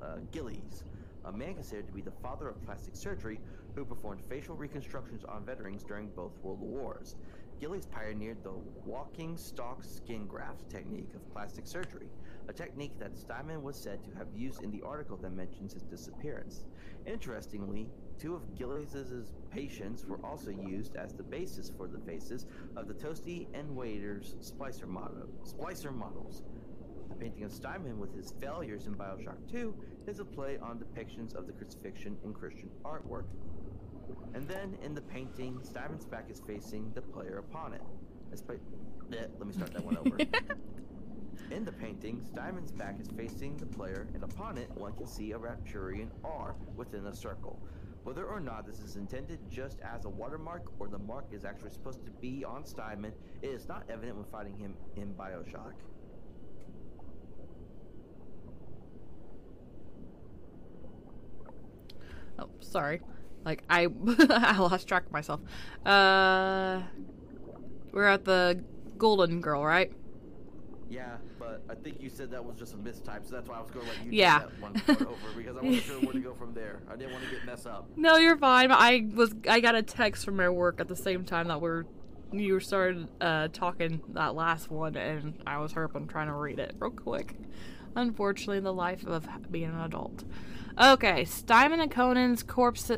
uh, 0.00 0.18
Gillies, 0.30 0.84
a 1.24 1.32
man 1.32 1.54
considered 1.54 1.86
to 1.88 1.92
be 1.92 2.00
the 2.00 2.12
father 2.22 2.48
of 2.48 2.62
plastic 2.64 2.94
surgery 2.94 3.40
who 3.74 3.84
performed 3.84 4.22
facial 4.24 4.54
reconstructions 4.54 5.24
on 5.24 5.44
veterans 5.44 5.82
during 5.82 6.08
both 6.10 6.38
World 6.42 6.60
Wars. 6.60 7.16
Gillies 7.60 7.86
pioneered 7.86 8.42
the 8.42 8.52
walking 8.84 9.36
stalk 9.36 9.84
skin 9.84 10.26
graft 10.26 10.68
technique 10.68 11.14
of 11.14 11.28
plastic 11.32 11.66
surgery, 11.66 12.08
a 12.48 12.52
technique 12.52 12.98
that 12.98 13.16
Steinman 13.16 13.62
was 13.62 13.76
said 13.76 14.02
to 14.04 14.10
have 14.18 14.26
used 14.34 14.62
in 14.62 14.70
the 14.70 14.82
article 14.82 15.16
that 15.18 15.32
mentions 15.32 15.72
his 15.72 15.82
disappearance. 15.82 16.64
Interestingly, 17.06 17.88
two 18.18 18.34
of 18.34 18.54
Gillies' 18.54 19.32
patients 19.50 20.06
were 20.06 20.18
also 20.24 20.50
used 20.50 20.96
as 20.96 21.14
the 21.14 21.22
basis 21.22 21.70
for 21.76 21.88
the 21.88 21.98
faces 22.00 22.46
of 22.76 22.88
the 22.88 22.94
Toasty 22.94 23.46
and 23.54 23.74
Waders 23.76 24.36
splicer, 24.40 24.86
model, 24.86 25.28
splicer 25.44 25.94
models. 25.94 26.42
The 27.08 27.16
painting 27.16 27.44
of 27.44 27.52
Steinman 27.52 27.98
with 27.98 28.14
his 28.14 28.32
failures 28.40 28.86
in 28.86 28.94
Bioshock 28.94 29.50
2 29.50 29.74
is 30.06 30.18
a 30.18 30.24
play 30.24 30.58
on 30.58 30.78
depictions 30.78 31.34
of 31.34 31.46
the 31.46 31.52
crucifixion 31.52 32.16
in 32.24 32.32
Christian 32.32 32.70
artwork. 32.84 33.24
And 34.34 34.48
then 34.48 34.76
in 34.82 34.94
the 34.94 35.02
painting, 35.02 35.60
Steinman's 35.62 36.06
back 36.06 36.30
is 36.30 36.40
facing 36.46 36.90
the 36.94 37.02
player 37.02 37.38
upon 37.38 37.74
it. 37.74 37.82
Eh, 38.32 39.26
let 39.38 39.46
me 39.46 39.52
start 39.52 39.72
that 39.74 39.84
one 39.84 39.98
over. 39.98 40.16
In 41.50 41.64
the 41.66 41.72
painting, 41.72 42.22
Steinman's 42.24 42.72
back 42.72 42.98
is 42.98 43.08
facing 43.08 43.56
the 43.58 43.66
player, 43.66 44.08
and 44.14 44.22
upon 44.22 44.56
it, 44.56 44.70
one 44.74 44.94
can 44.94 45.06
see 45.06 45.32
a 45.32 45.38
Rapturian 45.38 46.08
R 46.24 46.54
within 46.76 47.06
a 47.06 47.14
circle. 47.14 47.60
Whether 48.04 48.24
or 48.24 48.40
not 48.40 48.66
this 48.66 48.80
is 48.80 48.96
intended 48.96 49.38
just 49.48 49.78
as 49.80 50.04
a 50.04 50.08
watermark 50.08 50.72
or 50.78 50.88
the 50.88 50.98
mark 50.98 51.26
is 51.32 51.44
actually 51.44 51.70
supposed 51.70 52.04
to 52.04 52.10
be 52.10 52.44
on 52.44 52.64
Steinman, 52.64 53.12
it 53.42 53.48
is 53.50 53.68
not 53.68 53.84
evident 53.88 54.16
when 54.16 54.24
fighting 54.26 54.56
him 54.58 54.74
in 54.96 55.14
Bioshock. 55.14 55.74
oh, 62.38 62.48
sorry. 62.60 63.00
Like 63.44 63.62
I, 63.68 63.88
I 64.06 64.58
lost 64.58 64.88
track 64.88 65.06
of 65.06 65.12
myself. 65.12 65.40
Uh, 65.84 66.82
we're 67.92 68.06
at 68.06 68.24
the 68.24 68.62
Golden 68.98 69.40
Girl, 69.40 69.64
right? 69.64 69.92
Yeah, 70.92 71.16
but 71.38 71.62
I 71.70 71.74
think 71.74 72.02
you 72.02 72.10
said 72.10 72.30
that 72.32 72.44
was 72.44 72.56
just 72.58 72.74
a 72.74 72.76
mistype, 72.76 73.24
so 73.26 73.34
that's 73.36 73.48
why 73.48 73.56
I 73.56 73.60
was 73.62 73.70
going 73.70 73.86
to 73.86 73.92
let 73.92 74.04
you 74.04 74.12
Yeah. 74.12 74.40
take 74.40 74.86
that 74.86 74.98
one 74.98 75.06
over 75.08 75.16
because 75.38 75.56
I 75.56 75.60
wasn't 75.62 75.82
sure 75.84 76.00
where 76.00 76.12
to 76.12 76.20
go 76.20 76.34
from 76.34 76.52
there. 76.52 76.80
I 76.90 76.96
didn't 76.96 77.12
want 77.12 77.24
to 77.24 77.30
get 77.30 77.46
messed 77.46 77.66
up. 77.66 77.88
No, 77.96 78.16
you're 78.16 78.36
fine. 78.36 78.70
I 78.70 79.08
was 79.14 79.34
I 79.48 79.60
got 79.60 79.74
a 79.74 79.82
text 79.82 80.26
from 80.26 80.36
my 80.36 80.50
work 80.50 80.80
at 80.80 80.88
the 80.88 80.96
same 80.96 81.24
time 81.24 81.48
that 81.48 81.62
we're 81.62 81.84
you 82.30 82.60
started 82.60 83.08
uh, 83.22 83.48
talking 83.52 84.02
that 84.10 84.34
last 84.34 84.70
one, 84.70 84.96
and 84.96 85.42
I 85.46 85.58
was 85.58 85.72
herping 85.72 86.08
trying 86.10 86.26
to 86.28 86.34
read 86.34 86.58
it 86.58 86.74
real 86.78 86.90
quick. 86.90 87.36
Unfortunately, 87.96 88.60
the 88.60 88.72
life 88.72 89.06
of 89.06 89.26
being 89.50 89.70
an 89.70 89.80
adult. 89.80 90.24
Okay, 90.78 91.24
Steinman 91.24 91.80
and 91.80 91.90
Cohen's 91.90 92.42
corpse 92.42 92.90
uh, 92.90 92.96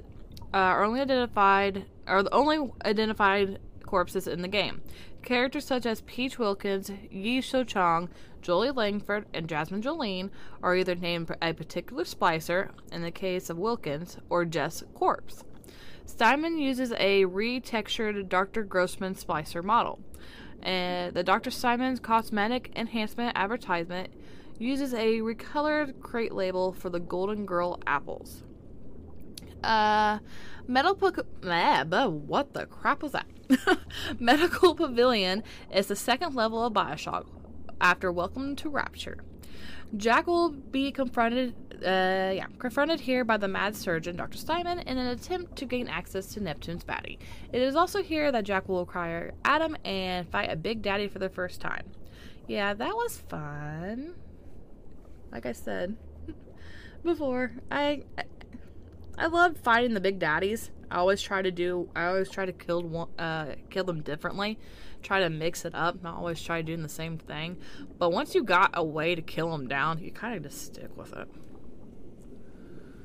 are 0.52 0.82
only 0.84 1.00
identified 1.00 1.86
are 2.06 2.22
the 2.24 2.32
only 2.34 2.70
identified 2.84 3.58
corpses 3.84 4.26
in 4.26 4.42
the 4.42 4.48
game. 4.48 4.82
Characters 5.24 5.64
such 5.64 5.86
as 5.86 6.02
Peach 6.02 6.38
Wilkins, 6.38 6.90
Yi 7.10 7.40
Shou 7.40 7.64
Chong, 7.64 8.10
Julie 8.42 8.70
Langford, 8.70 9.24
and 9.32 9.48
Jasmine 9.48 9.80
Jolene 9.80 10.28
are 10.62 10.76
either 10.76 10.94
named 10.94 11.34
a 11.40 11.54
particular 11.54 12.04
splicer, 12.04 12.68
in 12.92 13.00
the 13.00 13.10
case 13.10 13.48
of 13.48 13.56
Wilkins, 13.56 14.18
or 14.28 14.44
just 14.44 14.84
corpse. 14.92 15.42
Steinman 16.04 16.58
uses 16.58 16.92
a 16.98 17.24
retextured 17.24 18.28
Dr. 18.28 18.64
Grossman 18.64 19.14
splicer 19.14 19.64
model. 19.64 19.98
And 20.62 21.14
the 21.14 21.24
Dr. 21.24 21.50
Steinman's 21.50 22.00
cosmetic 22.00 22.70
enhancement 22.76 23.32
advertisement 23.34 24.12
uses 24.58 24.92
a 24.92 25.20
recolored 25.20 26.00
crate 26.00 26.34
label 26.34 26.74
for 26.74 26.90
the 26.90 27.00
Golden 27.00 27.46
Girl 27.46 27.80
apples. 27.86 28.42
Uh, 29.64 30.18
medical. 30.66 31.10
But 31.40 32.12
what 32.12 32.52
the 32.52 32.66
crap 32.66 33.02
was 33.02 33.12
that? 33.12 33.26
Medical 34.20 34.74
Pavilion 34.74 35.42
is 35.72 35.86
the 35.86 35.96
second 35.96 36.34
level 36.34 36.64
of 36.64 36.72
Bioshock 36.72 37.26
after 37.80 38.10
Welcome 38.12 38.56
to 38.56 38.68
Rapture. 38.68 39.18
Jack 39.96 40.26
will 40.26 40.50
be 40.50 40.90
confronted, 40.90 41.54
uh, 41.76 42.32
yeah, 42.34 42.46
confronted 42.58 43.00
here 43.00 43.24
by 43.24 43.36
the 43.36 43.46
mad 43.46 43.76
surgeon, 43.76 44.16
Dr. 44.16 44.38
Steinman, 44.38 44.80
in 44.80 44.98
an 44.98 45.06
attempt 45.08 45.56
to 45.56 45.66
gain 45.66 45.88
access 45.88 46.26
to 46.34 46.40
Neptune's 46.40 46.84
body. 46.84 47.18
It 47.52 47.62
is 47.62 47.76
also 47.76 48.02
here 48.02 48.32
that 48.32 48.44
Jack 48.44 48.68
will 48.68 48.80
acquire 48.80 49.34
Adam 49.44 49.76
and 49.84 50.28
fight 50.28 50.50
a 50.50 50.56
Big 50.56 50.82
Daddy 50.82 51.08
for 51.08 51.18
the 51.18 51.28
first 51.28 51.60
time. 51.60 51.84
Yeah, 52.48 52.74
that 52.74 52.94
was 52.94 53.18
fun. 53.18 54.14
Like 55.30 55.46
I 55.46 55.52
said 55.52 55.96
before, 57.04 57.52
I, 57.70 58.04
I 59.16 59.26
love 59.26 59.56
fighting 59.58 59.94
the 59.94 60.00
Big 60.00 60.18
Daddies. 60.18 60.70
I 60.90 60.96
always 60.96 61.22
try 61.22 61.40
to 61.42 61.50
do. 61.50 61.88
I 61.94 62.06
always 62.06 62.28
try 62.30 62.46
to 62.46 62.52
kill 62.52 63.08
uh, 63.18 63.46
kill 63.70 63.84
them 63.84 64.02
differently. 64.02 64.58
Try 65.02 65.20
to 65.20 65.30
mix 65.30 65.64
it 65.64 65.74
up. 65.74 66.02
Not 66.02 66.16
always 66.16 66.42
try 66.42 66.62
doing 66.62 66.82
the 66.82 66.88
same 66.88 67.18
thing. 67.18 67.58
But 67.98 68.10
once 68.10 68.34
you 68.34 68.42
got 68.42 68.70
a 68.74 68.84
way 68.84 69.14
to 69.14 69.22
kill 69.22 69.50
them 69.50 69.68
down, 69.68 70.00
you 70.00 70.10
kind 70.10 70.36
of 70.36 70.42
just 70.42 70.64
stick 70.64 70.96
with 70.96 71.12
it. 71.12 71.28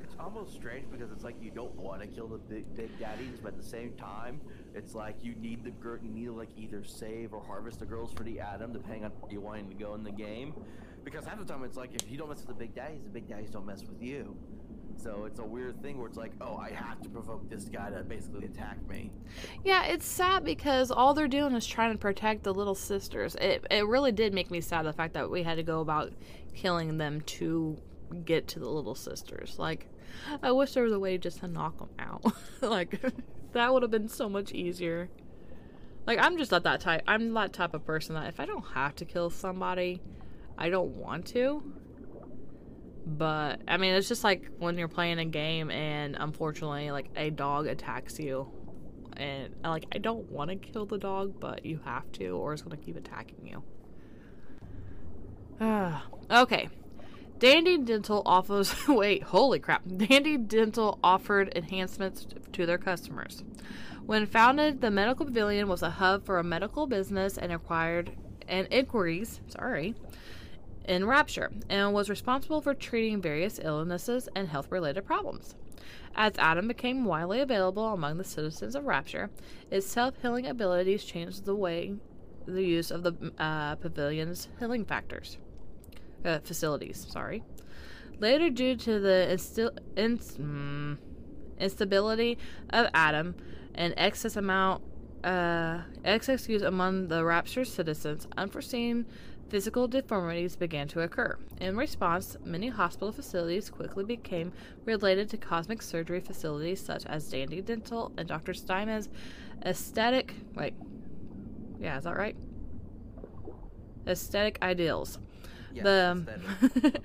It's 0.02 0.14
almost 0.18 0.54
strange 0.54 0.90
because 0.90 1.12
it's 1.12 1.22
like 1.22 1.36
you 1.40 1.52
don't 1.52 1.74
want 1.76 2.00
to 2.00 2.08
kill 2.08 2.26
the 2.26 2.38
big, 2.38 2.74
big 2.74 2.98
daddies, 2.98 3.38
but 3.40 3.52
at 3.52 3.56
the 3.56 3.68
same 3.68 3.92
time, 3.92 4.40
it's 4.74 4.94
like 4.94 5.16
you 5.22 5.34
need 5.36 5.62
the 5.62 5.70
girl. 5.70 5.98
You 6.02 6.10
need 6.10 6.26
to 6.26 6.32
like 6.32 6.50
either 6.56 6.82
save 6.82 7.32
or 7.32 7.42
harvest 7.42 7.78
the 7.78 7.86
girls 7.86 8.12
for 8.12 8.24
the 8.24 8.40
Adam, 8.40 8.72
depending 8.72 9.04
on 9.04 9.12
where 9.20 9.32
you're 9.32 9.40
wanting 9.40 9.68
to 9.68 9.76
go 9.76 9.94
in 9.94 10.02
the 10.02 10.12
game. 10.12 10.54
Because 11.04 11.24
half 11.24 11.38
the 11.38 11.44
time 11.44 11.62
it's 11.62 11.76
like 11.76 11.94
if 11.94 12.10
you 12.10 12.18
don't 12.18 12.28
mess 12.28 12.38
with 12.38 12.48
the 12.48 12.54
big 12.54 12.74
daddies, 12.74 13.02
the 13.04 13.10
big 13.10 13.28
daddies 13.28 13.50
don't 13.50 13.66
mess 13.66 13.82
with 13.82 14.02
you. 14.02 14.36
So 15.02 15.10
mm-hmm. 15.10 15.26
it's 15.26 15.38
a 15.38 15.44
weird 15.44 15.80
thing 15.82 15.98
where 15.98 16.08
it's 16.08 16.16
like, 16.16 16.32
oh, 16.40 16.56
I 16.56 16.70
have 16.70 17.00
to 17.02 17.08
provoke 17.08 17.48
this 17.48 17.64
guy 17.64 17.90
to 17.90 18.02
basically 18.02 18.44
attack 18.44 18.76
me. 18.88 19.12
Yeah, 19.64 19.84
it's 19.84 20.06
sad 20.06 20.44
because 20.44 20.90
all 20.90 21.14
they're 21.14 21.28
doing 21.28 21.54
is 21.54 21.66
trying 21.66 21.92
to 21.92 21.98
protect 21.98 22.42
the 22.42 22.52
little 22.52 22.74
sisters. 22.74 23.34
It 23.36 23.66
it 23.70 23.86
really 23.86 24.12
did 24.12 24.34
make 24.34 24.50
me 24.50 24.60
sad 24.60 24.84
the 24.84 24.92
fact 24.92 25.14
that 25.14 25.30
we 25.30 25.42
had 25.42 25.56
to 25.56 25.62
go 25.62 25.80
about 25.80 26.12
killing 26.54 26.98
them 26.98 27.20
to 27.22 27.78
get 28.24 28.48
to 28.48 28.58
the 28.58 28.68
little 28.68 28.94
sisters. 28.94 29.58
Like, 29.58 29.86
I 30.42 30.52
wish 30.52 30.74
there 30.74 30.84
was 30.84 30.92
a 30.92 30.98
way 30.98 31.18
just 31.18 31.40
to 31.40 31.48
knock 31.48 31.78
them 31.78 31.90
out. 31.98 32.24
like, 32.60 33.00
that 33.52 33.72
would 33.72 33.82
have 33.82 33.90
been 33.90 34.08
so 34.08 34.28
much 34.28 34.52
easier. 34.52 35.08
Like, 36.06 36.18
I'm 36.20 36.36
just 36.36 36.50
not 36.50 36.64
that 36.64 36.80
type. 36.80 37.02
I'm 37.06 37.32
that 37.34 37.52
type 37.52 37.74
of 37.74 37.84
person 37.84 38.14
that 38.14 38.26
if 38.28 38.40
I 38.40 38.46
don't 38.46 38.64
have 38.74 38.96
to 38.96 39.04
kill 39.04 39.30
somebody, 39.30 40.00
I 40.58 40.68
don't 40.68 40.96
want 40.96 41.26
to. 41.28 41.62
But 43.16 43.62
I 43.66 43.76
mean, 43.76 43.94
it's 43.94 44.08
just 44.08 44.22
like 44.22 44.48
when 44.58 44.78
you're 44.78 44.88
playing 44.88 45.18
a 45.18 45.24
game 45.24 45.70
and 45.70 46.16
unfortunately, 46.18 46.90
like 46.90 47.10
a 47.16 47.30
dog 47.30 47.66
attacks 47.66 48.18
you, 48.20 48.48
and 49.16 49.54
like 49.64 49.86
I 49.92 49.98
don't 49.98 50.30
want 50.30 50.50
to 50.50 50.56
kill 50.56 50.86
the 50.86 50.98
dog, 50.98 51.40
but 51.40 51.66
you 51.66 51.80
have 51.84 52.10
to, 52.12 52.30
or 52.30 52.52
it's 52.52 52.62
gonna 52.62 52.76
keep 52.76 52.96
attacking 52.96 53.46
you. 53.46 53.62
Okay. 56.30 56.68
Dandy 57.40 57.78
Dental 57.78 58.22
offers. 58.24 58.72
wait, 58.88 59.24
holy 59.24 59.58
crap! 59.58 59.82
Dandy 59.96 60.36
Dental 60.36 60.98
offered 61.02 61.52
enhancements 61.56 62.26
to 62.52 62.66
their 62.66 62.78
customers. 62.78 63.42
When 64.06 64.26
founded, 64.26 64.80
the 64.80 64.92
Medical 64.92 65.26
Pavilion 65.26 65.66
was 65.66 65.82
a 65.82 65.90
hub 65.90 66.24
for 66.24 66.38
a 66.38 66.44
medical 66.44 66.86
business 66.86 67.36
and 67.36 67.50
acquired 67.50 68.12
and 68.46 68.68
inquiries. 68.70 69.40
Sorry 69.48 69.96
in 70.90 71.04
Rapture 71.04 71.52
and 71.68 71.94
was 71.94 72.10
responsible 72.10 72.60
for 72.60 72.74
treating 72.74 73.22
various 73.22 73.60
illnesses 73.62 74.28
and 74.34 74.48
health 74.48 74.72
related 74.72 75.06
problems. 75.06 75.54
As 76.16 76.32
Adam 76.36 76.66
became 76.66 77.04
widely 77.04 77.40
available 77.40 77.92
among 77.92 78.18
the 78.18 78.24
citizens 78.24 78.74
of 78.74 78.84
Rapture, 78.84 79.30
its 79.70 79.86
self 79.86 80.20
healing 80.20 80.48
abilities 80.48 81.04
changed 81.04 81.44
the 81.44 81.54
way 81.54 81.94
the 82.44 82.64
use 82.64 82.90
of 82.90 83.04
the 83.04 83.32
uh, 83.38 83.76
pavilion's 83.76 84.48
healing 84.58 84.84
factors 84.84 85.38
uh, 86.24 86.40
facilities. 86.40 87.06
Sorry. 87.08 87.44
Later, 88.18 88.50
due 88.50 88.74
to 88.74 88.98
the 88.98 89.38
mm, 89.96 90.98
instability 91.60 92.36
of 92.70 92.88
Adam 92.92 93.36
and 93.76 93.94
excess 93.96 94.34
amount 94.34 94.82
uh, 95.22 95.82
excess 96.04 96.48
use 96.48 96.62
among 96.62 97.08
the 97.08 97.24
Rapture 97.24 97.64
citizens, 97.64 98.26
unforeseen 98.36 99.06
physical 99.50 99.88
deformities 99.88 100.56
began 100.56 100.86
to 100.88 101.00
occur. 101.00 101.36
In 101.60 101.76
response, 101.76 102.36
many 102.44 102.68
hospital 102.68 103.12
facilities 103.12 103.68
quickly 103.68 104.04
became 104.04 104.52
related 104.84 105.28
to 105.30 105.36
cosmic 105.36 105.82
surgery 105.82 106.20
facilities 106.20 106.80
such 106.80 107.04
as 107.06 107.28
Dandy 107.28 107.60
Dental 107.60 108.12
and 108.16 108.28
Dr. 108.28 108.54
Steinman's 108.54 109.08
aesthetic. 109.66 110.34
Wait. 110.54 110.74
Yeah, 111.80 111.98
is 111.98 112.04
that 112.04 112.16
right? 112.16 112.36
Aesthetic 114.06 114.58
ideals. 114.62 115.18
Yes, 115.72 115.84
the 115.84 117.00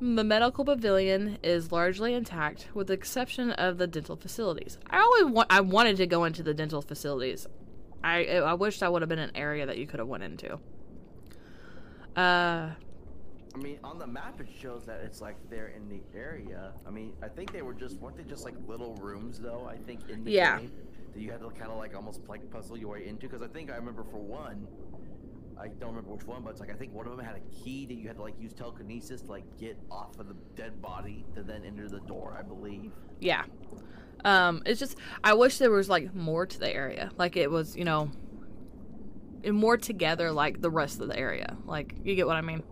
the 0.00 0.24
medical 0.24 0.64
pavilion 0.64 1.38
is 1.42 1.70
largely 1.70 2.14
intact, 2.14 2.68
with 2.72 2.86
the 2.86 2.94
exception 2.94 3.50
of 3.52 3.76
the 3.78 3.86
dental 3.86 4.16
facilities. 4.16 4.78
I 4.88 5.00
always 5.00 5.24
wa- 5.34 5.46
I 5.50 5.60
wanted 5.60 5.96
to 5.98 6.06
go 6.06 6.24
into 6.24 6.42
the 6.42 6.54
dental 6.54 6.80
facilities. 6.80 7.46
I 8.02 8.38
I 8.38 8.54
wish 8.54 8.78
that 8.78 8.90
would 8.90 9.02
have 9.02 9.08
been 9.08 9.18
an 9.18 9.32
area 9.34 9.66
that 9.66 9.76
you 9.76 9.86
could 9.86 9.98
have 9.98 10.08
went 10.08 10.22
into. 10.22 10.58
Uh, 12.16 12.70
I 13.54 13.58
mean, 13.58 13.78
on 13.84 13.98
the 13.98 14.06
map 14.06 14.40
it 14.40 14.48
shows 14.60 14.84
that 14.86 15.00
it's 15.02 15.20
like 15.20 15.36
they're 15.50 15.68
in 15.68 15.88
the 15.88 16.00
area. 16.18 16.72
I 16.86 16.90
mean, 16.90 17.12
I 17.22 17.28
think 17.28 17.52
they 17.52 17.62
were 17.62 17.74
just 17.74 17.98
weren't 18.00 18.16
they 18.16 18.24
just 18.24 18.44
like 18.44 18.54
little 18.66 18.94
rooms 18.96 19.38
though? 19.38 19.66
I 19.70 19.76
think 19.76 20.08
in 20.10 20.24
the 20.24 20.30
Yeah. 20.32 20.58
game 20.60 20.72
that 21.14 21.20
you 21.20 21.30
had 21.30 21.40
to 21.40 21.48
kind 21.50 21.70
of 21.70 21.78
like 21.78 21.94
almost 21.94 22.20
like 22.28 22.50
puzzle 22.50 22.76
your 22.76 22.92
way 22.92 23.06
into. 23.06 23.28
Because 23.28 23.42
I 23.42 23.48
think 23.48 23.70
I 23.70 23.76
remember 23.76 24.04
for 24.04 24.18
one, 24.18 24.66
I 25.58 25.68
don't 25.68 25.90
remember 25.90 26.10
which 26.12 26.26
one, 26.26 26.42
but 26.42 26.50
it's 26.50 26.60
like 26.60 26.70
I 26.70 26.74
think 26.74 26.92
one 26.92 27.06
of 27.06 27.16
them 27.16 27.24
had 27.24 27.36
a 27.36 27.64
key 27.64 27.86
that 27.86 27.94
you 27.94 28.06
had 28.08 28.16
to 28.16 28.22
like 28.22 28.38
use 28.38 28.52
telekinesis 28.52 29.22
to 29.22 29.30
like 29.30 29.44
get 29.58 29.78
off 29.90 30.18
of 30.18 30.28
the 30.28 30.36
dead 30.54 30.80
body 30.82 31.24
to 31.34 31.42
then 31.42 31.64
enter 31.64 31.88
the 31.88 32.00
door. 32.00 32.36
I 32.38 32.42
believe. 32.42 32.92
yeah. 33.20 33.44
Um, 34.24 34.62
it's 34.66 34.80
just 34.80 34.96
I 35.22 35.34
wish 35.34 35.58
there 35.58 35.70
was 35.70 35.88
like 35.88 36.14
more 36.14 36.46
to 36.46 36.58
the 36.58 36.74
area, 36.74 37.10
like 37.16 37.36
it 37.36 37.50
was, 37.50 37.76
you 37.76 37.84
know, 37.84 38.10
and 39.44 39.54
more 39.54 39.76
together 39.76 40.32
like 40.32 40.60
the 40.60 40.70
rest 40.70 41.00
of 41.00 41.08
the 41.08 41.18
area. 41.18 41.56
Like 41.64 41.94
you 42.04 42.14
get 42.14 42.26
what 42.26 42.36
I 42.36 42.40
mean? 42.40 42.62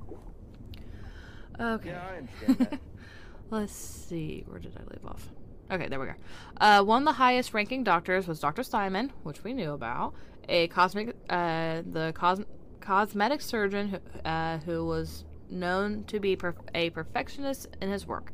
Okay. 1.61 1.91
Yeah, 1.91 2.03
I 2.11 2.17
understand 2.17 2.59
that. 2.71 2.81
Let's 3.51 3.73
see, 3.73 4.45
where 4.47 4.59
did 4.59 4.77
I 4.77 4.81
leave 4.93 5.05
off? 5.07 5.29
Okay, 5.71 5.89
there 5.89 6.01
we 6.01 6.07
go. 6.07 6.15
Uh, 6.61 6.83
one 6.83 7.03
of 7.03 7.07
the 7.07 7.13
highest 7.13 7.55
ranking 7.55 7.85
doctors 7.85 8.27
was 8.27 8.41
Dr. 8.41 8.63
Steinman, 8.63 9.13
which 9.23 9.45
we 9.45 9.53
knew 9.53 9.73
about. 9.73 10.15
A 10.49 10.69
cosmic, 10.69 11.17
uh, 11.31 11.83
the 11.91 12.13
cos- 12.15 12.45
cosmetic 12.81 13.41
surgeon 13.41 13.89
who, 13.89 14.29
uh, 14.29 14.59
who 14.59 14.85
was 14.85 15.25
known 15.51 16.05
to 16.05 16.21
be 16.21 16.37
perf- 16.37 16.55
a 16.75 16.91
perfectionist 16.91 17.69
in 17.81 17.91
his 17.91 18.07
work. 18.07 18.33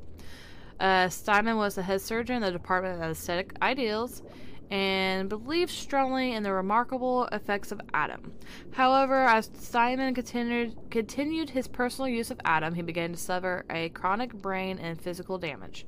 Uh, 0.80 1.08
Steinman 1.08 1.56
was 1.56 1.74
the 1.74 1.82
head 1.82 2.00
surgeon 2.00 2.36
in 2.36 2.42
the 2.42 2.50
Department 2.50 3.02
of 3.02 3.10
Aesthetic 3.10 3.54
Ideals 3.60 4.22
and 4.70 5.28
believed 5.28 5.70
strongly 5.70 6.32
in 6.32 6.42
the 6.42 6.52
remarkable 6.52 7.26
effects 7.32 7.72
of 7.72 7.80
Adam. 7.92 8.32
However, 8.72 9.24
as 9.24 9.50
Simon 9.54 10.14
continued, 10.14 10.76
continued 10.90 11.50
his 11.50 11.66
personal 11.66 12.08
use 12.08 12.30
of 12.30 12.40
Adam, 12.44 12.74
he 12.74 12.82
began 12.82 13.12
to 13.12 13.18
suffer 13.18 13.64
a 13.68 13.88
chronic 13.90 14.32
brain 14.32 14.78
and 14.78 15.00
physical 15.00 15.38
damage. 15.38 15.86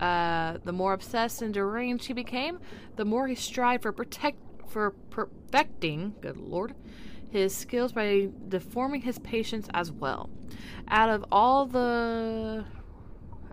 Uh, 0.00 0.58
the 0.64 0.72
more 0.72 0.92
obsessed 0.92 1.40
and 1.42 1.54
deranged 1.54 2.06
he 2.06 2.12
became, 2.12 2.58
the 2.96 3.04
more 3.04 3.28
he 3.28 3.34
strived 3.34 3.82
for 3.82 3.92
protect 3.92 4.38
for 4.68 4.90
perfecting, 5.10 6.14
good 6.20 6.36
lord, 6.36 6.74
his 7.30 7.54
skills 7.54 7.92
by 7.92 8.28
deforming 8.48 9.02
his 9.02 9.18
patients 9.20 9.68
as 9.72 9.92
well. 9.92 10.28
Out 10.88 11.08
of 11.08 11.24
all 11.30 11.66
the. 11.66 12.64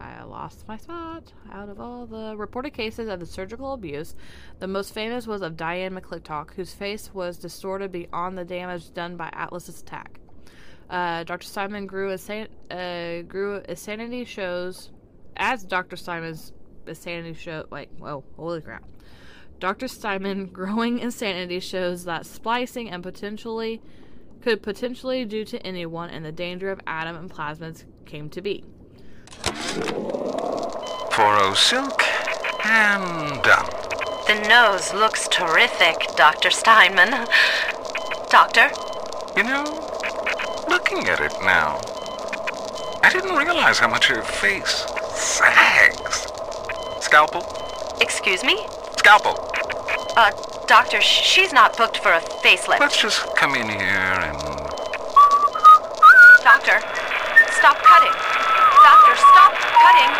I 0.04 0.24
lost 0.24 0.68
my 0.68 0.78
spot. 0.78 1.32
Out 1.52 1.70
of 1.70 1.80
all 1.80 2.06
the 2.06 2.36
reported 2.38 2.72
cases 2.72 3.08
of 3.08 3.20
the 3.20 3.26
surgical 3.26 3.74
abuse, 3.74 4.16
the 4.60 4.68
most 4.68 4.94
famous 4.94 5.28
was 5.28 5.42
of 5.42 5.56
Diane 5.58 5.96
McClintock, 5.96 6.54
whose 6.56 6.74
face 6.74 7.14
was 7.14 7.38
distorted 7.38 7.92
beyond 7.92 8.38
the 8.38 8.46
damage 8.46 8.94
done 8.94 9.16
by 9.16 9.30
Atlas's 9.34 9.82
attack. 9.82 10.20
Uh, 10.90 11.24
Dr. 11.24 11.48
Simon 11.48 11.88
grew, 11.88 12.12
uh, 12.12 13.22
grew 13.24 13.62
insanity 13.70 14.26
shows 14.26 14.92
as 15.38 15.64
Dr. 15.64 15.96
Simon's 15.96 16.52
insanity 16.86 17.34
show. 17.34 17.66
Wait, 17.72 17.90
whoa, 17.98 18.24
holy 18.36 18.62
crap. 18.62 18.84
Dr. 19.60 19.88
Simon 19.88 20.48
growing 20.48 21.00
insanity 21.00 21.60
shows 21.60 22.04
that 22.06 22.26
splicing 22.26 22.90
and 22.90 23.02
potentially 23.02 23.82
could 24.42 24.62
potentially 24.62 25.24
do 25.24 25.46
to 25.46 25.66
anyone 25.66 26.10
and 26.10 26.26
the 26.26 26.32
danger 26.32 26.70
of 26.70 26.82
Adam 26.86 27.16
and 27.16 27.32
plasmids 27.32 27.86
came 28.06 28.30
to 28.30 28.42
be. 28.42 28.66
4 31.12 31.56
silk 31.56 32.04
and 32.66 33.42
done. 33.44 33.70
The 34.28 34.46
nose 34.48 34.94
looks 34.94 35.28
terrific, 35.28 36.08
Dr. 36.16 36.50
Steinman. 36.50 37.28
Doctor? 38.30 38.72
You 39.36 39.44
know, 39.44 39.64
looking 40.70 41.08
at 41.08 41.20
it 41.20 41.34
now, 41.42 41.82
I 43.04 43.10
didn't 43.12 43.36
realize 43.36 43.80
how 43.80 43.88
much 43.90 44.08
her 44.08 44.22
face 44.22 44.86
sags. 45.14 46.28
Scalpel? 47.02 47.46
Excuse 48.02 48.44
me? 48.44 48.66
Scalpel. 48.98 49.38
Uh, 50.16 50.32
Doctor, 50.68 51.02
she's 51.02 51.52
not 51.52 51.76
booked 51.76 51.98
for 51.98 52.14
a 52.14 52.22
facelift. 52.22 52.80
Let's 52.80 53.02
just 53.02 53.36
come 53.36 53.56
in 53.56 53.68
here 53.68 53.80
and. 53.80 54.40
Doctor, 56.44 56.80
stop 57.52 57.78
cutting. 57.84 58.33
Doctor, 58.84 59.16
stop 59.16 59.56
cutting. 59.56 60.12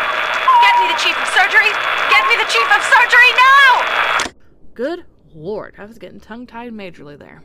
Get 0.64 0.74
me 0.80 0.88
the 0.88 0.98
chief 0.98 1.12
of 1.20 1.28
surgery. 1.36 1.68
Get 2.08 2.24
me 2.28 2.36
the 2.40 2.48
chief 2.48 2.64
of 2.72 2.82
surgery 2.82 3.30
now! 3.36 4.32
Good 4.72 5.04
lord, 5.34 5.74
I 5.76 5.84
was 5.84 5.98
getting 5.98 6.18
tongue 6.18 6.46
tied 6.46 6.72
majorly 6.72 7.18
there. 7.18 7.42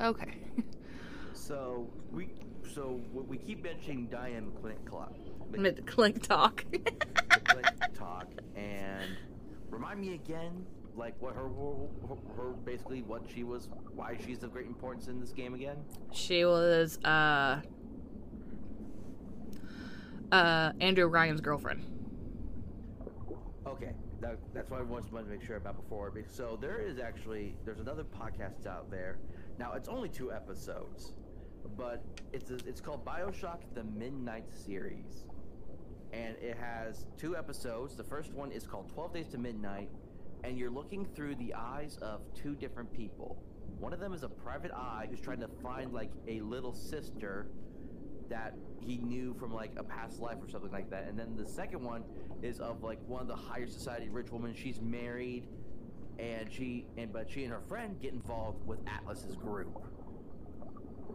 Okay. 0.00 0.36
So 1.32 1.88
we 2.12 2.28
so 2.74 3.00
we 3.12 3.38
keep 3.38 3.62
mentioning 3.62 4.06
Diane 4.06 4.50
McClintock. 4.62 5.14
Mid 5.50 5.86
clink 5.86 6.22
talk. 6.22 6.64
talk 7.94 8.26
and 8.56 9.16
remind 9.70 10.00
me 10.00 10.14
again, 10.14 10.66
like 10.96 11.14
what 11.20 11.34
her, 11.34 11.48
her, 11.48 12.16
her 12.36 12.52
basically 12.64 13.02
what 13.02 13.22
she 13.32 13.44
was, 13.44 13.68
why 13.94 14.18
she's 14.26 14.42
of 14.42 14.52
great 14.52 14.66
importance 14.66 15.08
in 15.08 15.20
this 15.20 15.30
game 15.30 15.54
again. 15.54 15.76
she 16.12 16.44
was 16.44 16.98
uh 17.04 17.60
uh 20.34 20.72
Andrew 20.80 21.06
Ryan's 21.06 21.40
girlfriend. 21.40 21.84
Okay, 23.66 23.92
that, 24.20 24.38
that's 24.52 24.70
what 24.70 24.80
I 24.80 24.82
wanted 24.82 25.08
to 25.08 25.24
make 25.24 25.42
sure 25.42 25.56
about 25.56 25.76
before. 25.80 26.12
So 26.28 26.58
there 26.60 26.80
is 26.80 26.98
actually 26.98 27.54
there's 27.64 27.78
another 27.78 28.04
podcast 28.04 28.66
out 28.66 28.90
there. 28.90 29.18
Now 29.58 29.72
it's 29.74 29.88
only 29.88 30.08
two 30.08 30.32
episodes, 30.32 31.12
but 31.76 32.04
it's 32.32 32.50
a, 32.50 32.56
it's 32.66 32.80
called 32.80 33.04
Bioshock: 33.04 33.60
The 33.74 33.84
Midnight 33.84 34.46
Series, 34.50 35.26
and 36.12 36.36
it 36.42 36.56
has 36.58 37.06
two 37.16 37.36
episodes. 37.36 37.94
The 37.94 38.04
first 38.04 38.32
one 38.32 38.50
is 38.50 38.66
called 38.66 38.88
12 38.92 39.14
Days 39.14 39.28
to 39.28 39.38
Midnight, 39.38 39.88
and 40.42 40.58
you're 40.58 40.70
looking 40.70 41.06
through 41.14 41.36
the 41.36 41.54
eyes 41.54 41.96
of 42.02 42.22
two 42.34 42.56
different 42.56 42.92
people. 42.92 43.40
One 43.78 43.92
of 43.92 44.00
them 44.00 44.12
is 44.12 44.24
a 44.24 44.28
private 44.28 44.72
eye 44.72 45.06
who's 45.08 45.20
trying 45.20 45.40
to 45.40 45.48
find 45.62 45.92
like 45.92 46.10
a 46.26 46.40
little 46.40 46.72
sister 46.72 47.46
that 48.30 48.54
he 48.80 48.98
knew 48.98 49.34
from 49.34 49.52
like 49.54 49.72
a 49.76 49.84
past 49.84 50.20
life 50.20 50.38
or 50.42 50.48
something 50.48 50.72
like 50.72 50.90
that. 50.90 51.06
And 51.08 51.18
then 51.18 51.36
the 51.36 51.46
second 51.46 51.82
one 51.82 52.04
is 52.42 52.60
of 52.60 52.82
like 52.82 52.98
one 53.06 53.22
of 53.22 53.28
the 53.28 53.36
higher 53.36 53.66
society 53.66 54.08
rich 54.08 54.30
women. 54.32 54.54
She's 54.54 54.80
married, 54.80 55.48
and 56.18 56.52
she 56.52 56.86
and 56.96 57.12
but 57.12 57.30
she 57.30 57.44
and 57.44 57.52
her 57.52 57.62
friend 57.68 58.00
get 58.00 58.12
involved 58.14 58.66
with 58.66 58.80
Atlas's 58.88 59.36
group, 59.36 59.76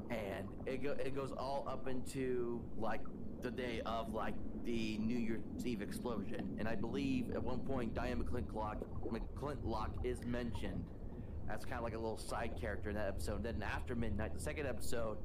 and 0.09 0.47
it 0.65 0.83
go, 0.83 0.91
it 0.91 1.15
goes 1.15 1.31
all 1.37 1.65
up 1.67 1.87
into 1.87 2.61
like 2.77 3.01
the 3.41 3.51
day 3.51 3.81
of 3.85 4.13
like 4.13 4.35
the 4.65 4.97
New 4.99 5.17
Year's 5.17 5.65
Eve 5.65 5.81
explosion. 5.81 6.55
And 6.59 6.67
I 6.67 6.75
believe 6.75 7.31
at 7.31 7.43
one 7.43 7.59
point 7.59 7.93
Diane 7.95 8.21
McClintock 8.23 8.77
McClintock 9.11 9.91
is 10.03 10.23
mentioned 10.25 10.83
That's 11.47 11.65
kind 11.65 11.77
of 11.77 11.83
like 11.83 11.95
a 11.95 11.99
little 11.99 12.17
side 12.17 12.51
character 12.59 12.89
in 12.89 12.95
that 12.95 13.07
episode. 13.07 13.37
And 13.37 13.45
Then 13.45 13.63
after 13.63 13.95
midnight, 13.95 14.33
the 14.33 14.39
second 14.39 14.67
episode 14.67 15.17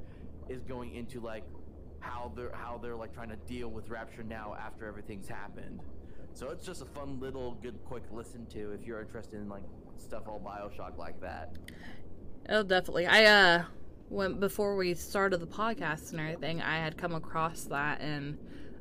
is 0.48 0.62
going 0.64 0.94
into 0.94 1.20
like 1.20 1.44
how 2.04 2.32
they're 2.36 2.52
how 2.52 2.78
they're 2.82 2.96
like 2.96 3.14
trying 3.14 3.30
to 3.30 3.36
deal 3.36 3.68
with 3.68 3.88
Rapture 3.88 4.22
now 4.22 4.54
after 4.58 4.86
everything's 4.86 5.28
happened. 5.28 5.80
So 6.34 6.50
it's 6.50 6.66
just 6.66 6.82
a 6.82 6.86
fun 6.86 7.20
little 7.20 7.52
good 7.62 7.78
quick 7.84 8.02
listen 8.12 8.46
to 8.46 8.72
if 8.72 8.84
you're 8.84 9.00
interested 9.00 9.36
in 9.36 9.48
like 9.48 9.62
stuff 9.96 10.24
all 10.26 10.40
Bioshock 10.40 10.98
like 10.98 11.20
that. 11.20 11.56
Oh, 12.48 12.62
definitely. 12.62 13.06
I 13.06 13.24
uh, 13.24 13.64
when 14.08 14.40
before 14.40 14.76
we 14.76 14.94
started 14.94 15.40
the 15.40 15.46
podcast 15.46 16.10
and 16.10 16.20
everything, 16.20 16.60
I 16.60 16.78
had 16.78 16.96
come 16.98 17.14
across 17.14 17.64
that 17.64 18.00
and 18.00 18.38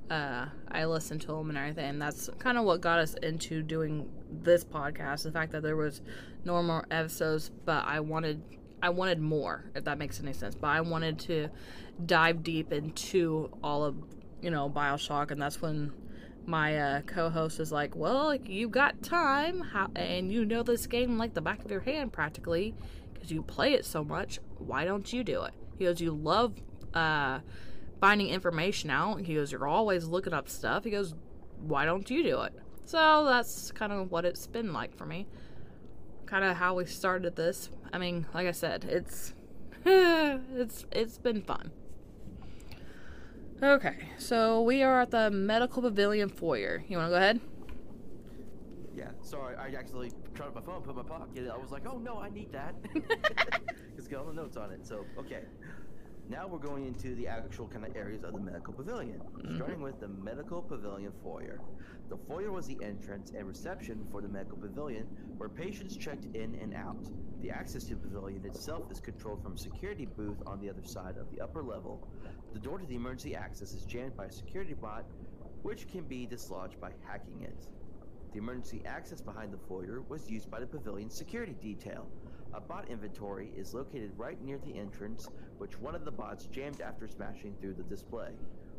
uh, 0.10 0.48
I 0.70 0.86
listened 0.86 1.22
to 1.22 1.28
them 1.28 1.50
and 1.50 1.58
everything. 1.58 1.86
And 1.86 2.02
that's 2.02 2.30
kind 2.40 2.58
of 2.58 2.66
what 2.66 2.82
got 2.82 3.00
us 3.00 3.14
into 3.22 3.62
doing 3.62 4.10
this 4.30 4.66
podcast. 4.66 5.24
The 5.24 5.32
fact 5.32 5.52
that 5.54 5.64
there 5.64 5.78
was 5.78 6.02
no 6.44 6.62
more 6.62 6.86
episodes, 6.92 7.52
but 7.66 7.86
I 7.86 8.00
wanted 8.00 8.42
I 8.82 8.90
wanted 8.90 9.22
more, 9.22 9.64
if 9.76 9.86
that 9.86 9.98
makes 9.98 10.20
any 10.20 10.34
sense. 10.34 10.56
But 10.56 10.68
I 10.68 10.82
wanted 10.82 11.20
to 11.20 11.50
dive 12.06 12.44
deep 12.44 12.72
into 12.72 13.50
all 13.64 13.84
of 13.84 13.96
you 14.42 14.52
know 14.52 14.70
Bioshock, 14.70 15.32
and 15.32 15.42
that's 15.42 15.62
when 15.62 15.94
my 16.46 16.78
uh, 16.78 17.02
co-host 17.02 17.60
is 17.60 17.72
like, 17.72 17.96
"Well, 17.96 18.36
you 18.36 18.70
got 18.70 19.02
time, 19.02 19.62
how, 19.62 19.90
and 19.96 20.32
you 20.32 20.46
know 20.46 20.64
this 20.64 20.88
game 20.88 21.18
like 21.18 21.34
the 21.34 21.42
back 21.42 21.64
of 21.64 21.72
your 21.72 21.82
hand, 21.82 22.12
practically, 22.12 22.76
because 23.14 23.32
you 23.32 23.42
play 23.42 23.74
it 23.74 23.86
so 23.86 24.04
much. 24.04 24.40
Why 24.58 24.86
don't 24.86 25.12
you 25.12 25.24
do 25.24 25.44
it?" 25.44 25.54
He 25.78 25.86
goes, 25.86 26.02
"You 26.02 26.12
love 26.12 26.54
uh, 26.94 27.40
finding 28.02 28.30
information 28.30 28.90
out." 28.90 29.22
He 29.22 29.36
goes, 29.36 29.52
"You're 29.52 29.68
always 29.68 30.06
looking 30.06 30.34
up 30.34 30.50
stuff." 30.50 30.84
He 30.84 30.92
goes, 30.92 31.16
"Why 31.62 31.86
don't 31.86 32.10
you 32.10 32.24
do 32.24 32.42
it?" 32.42 32.54
So 32.86 33.26
that's 33.26 33.72
kind 33.72 33.94
of 33.94 34.12
what 34.12 34.26
it's 34.26 34.48
been 34.48 34.74
like 34.74 34.96
for 34.96 35.06
me. 35.06 35.28
Kind 36.26 36.44
of 36.44 36.58
how 36.58 36.76
we 36.76 36.86
started 36.86 37.36
this. 37.36 37.70
I 37.94 37.98
mean, 37.98 38.26
like 38.34 38.48
I 38.48 38.52
said, 38.52 38.86
it's 38.86 39.34
it's 39.86 40.86
it's 40.92 41.18
been 41.18 41.42
fun. 41.42 41.72
Okay, 43.64 43.96
so 44.18 44.62
we 44.62 44.84
are 44.84 45.00
at 45.04 45.12
the 45.12 45.32
medical 45.32 45.82
pavilion 45.82 46.28
foyer. 46.28 46.84
You 46.90 46.98
want 46.98 47.08
to 47.08 47.12
go 47.12 47.16
ahead? 47.16 47.40
Yeah, 48.94 49.12
sorry, 49.22 49.56
I 49.56 49.68
actually 49.80 50.12
tried 50.36 50.48
up 50.48 50.56
my 50.56 50.62
phone, 50.62 50.82
put 50.82 50.90
in 50.90 50.98
my 50.98 51.04
pocket. 51.04 51.50
I 51.50 51.58
was 51.58 51.72
like, 51.72 51.84
oh 51.88 51.98
no, 51.98 52.18
I 52.18 52.30
need 52.30 52.52
that. 52.52 52.76
It's 53.98 54.10
got 54.10 54.20
all 54.20 54.26
the 54.26 54.34
notes 54.34 54.58
on 54.58 54.72
it. 54.72 54.86
So, 54.86 55.06
okay. 55.18 55.44
Now 56.28 56.46
we're 56.46 56.58
going 56.58 56.86
into 56.86 57.16
the 57.16 57.26
actual 57.26 57.68
kind 57.68 57.86
of 57.86 57.96
areas 57.96 58.26
of 58.26 58.34
the 58.34 58.40
medical 58.40 58.74
pavilion, 58.74 59.22
mm-hmm. 59.22 59.56
starting 59.56 59.82
with 59.82 60.00
the 60.02 60.10
medical 60.10 60.62
pavilion 60.62 61.14
foyer. 61.24 61.62
The 62.10 62.18
foyer 62.28 62.52
was 62.52 62.68
the 62.68 62.78
entrance 62.84 63.32
and 63.38 63.48
reception 63.48 64.06
for 64.12 64.22
the 64.22 64.28
medical 64.28 64.58
pavilion 64.58 65.08
where 65.38 65.48
patients 65.48 65.96
checked 65.96 66.26
in 66.36 66.56
and 66.62 66.74
out. 66.74 67.06
The 67.42 67.50
access 67.50 67.86
to 67.86 67.96
the 67.96 68.02
pavilion 68.02 68.46
itself 68.46 68.92
is 68.92 69.00
controlled 69.00 69.42
from 69.42 69.54
a 69.54 69.58
security 69.58 70.06
booth 70.06 70.42
on 70.46 70.60
the 70.60 70.70
other 70.70 70.84
side 70.84 71.16
of 71.18 71.32
the 71.32 71.42
upper 71.42 71.64
level. 71.64 72.10
The 72.54 72.60
door 72.60 72.78
to 72.78 72.86
the 72.86 72.96
emergency 72.96 73.36
access 73.36 73.74
is 73.74 73.84
jammed 73.84 74.16
by 74.16 74.26
a 74.26 74.32
security 74.32 74.76
bot, 74.76 75.06
which 75.64 75.88
can 75.88 76.04
be 76.04 76.28
dislodged 76.28 76.80
by 76.80 76.92
hacking 77.02 77.42
it. 77.42 77.68
The 78.32 78.38
emergency 78.38 78.86
access 78.86 79.22
behind 79.22 79.52
the 79.52 79.58
foyer 79.58 80.04
was 80.08 80.30
used 80.30 80.52
by 80.52 80.60
the 80.60 80.68
pavilion's 80.68 81.16
security 81.16 81.56
detail. 81.60 82.12
A 82.54 82.62
bot 82.62 82.88
inventory 82.90 83.48
is 83.58 83.74
located 83.74 84.12
right 84.18 84.40
near 84.40 84.60
the 84.60 84.78
entrance, 84.78 85.28
which 85.58 85.82
one 85.82 85.96
of 85.96 86.06
the 86.06 86.12
bots 86.12 86.46
jammed 86.46 86.80
after 86.80 87.08
smashing 87.08 87.56
through 87.60 87.74
the 87.74 87.84
display. 87.84 88.30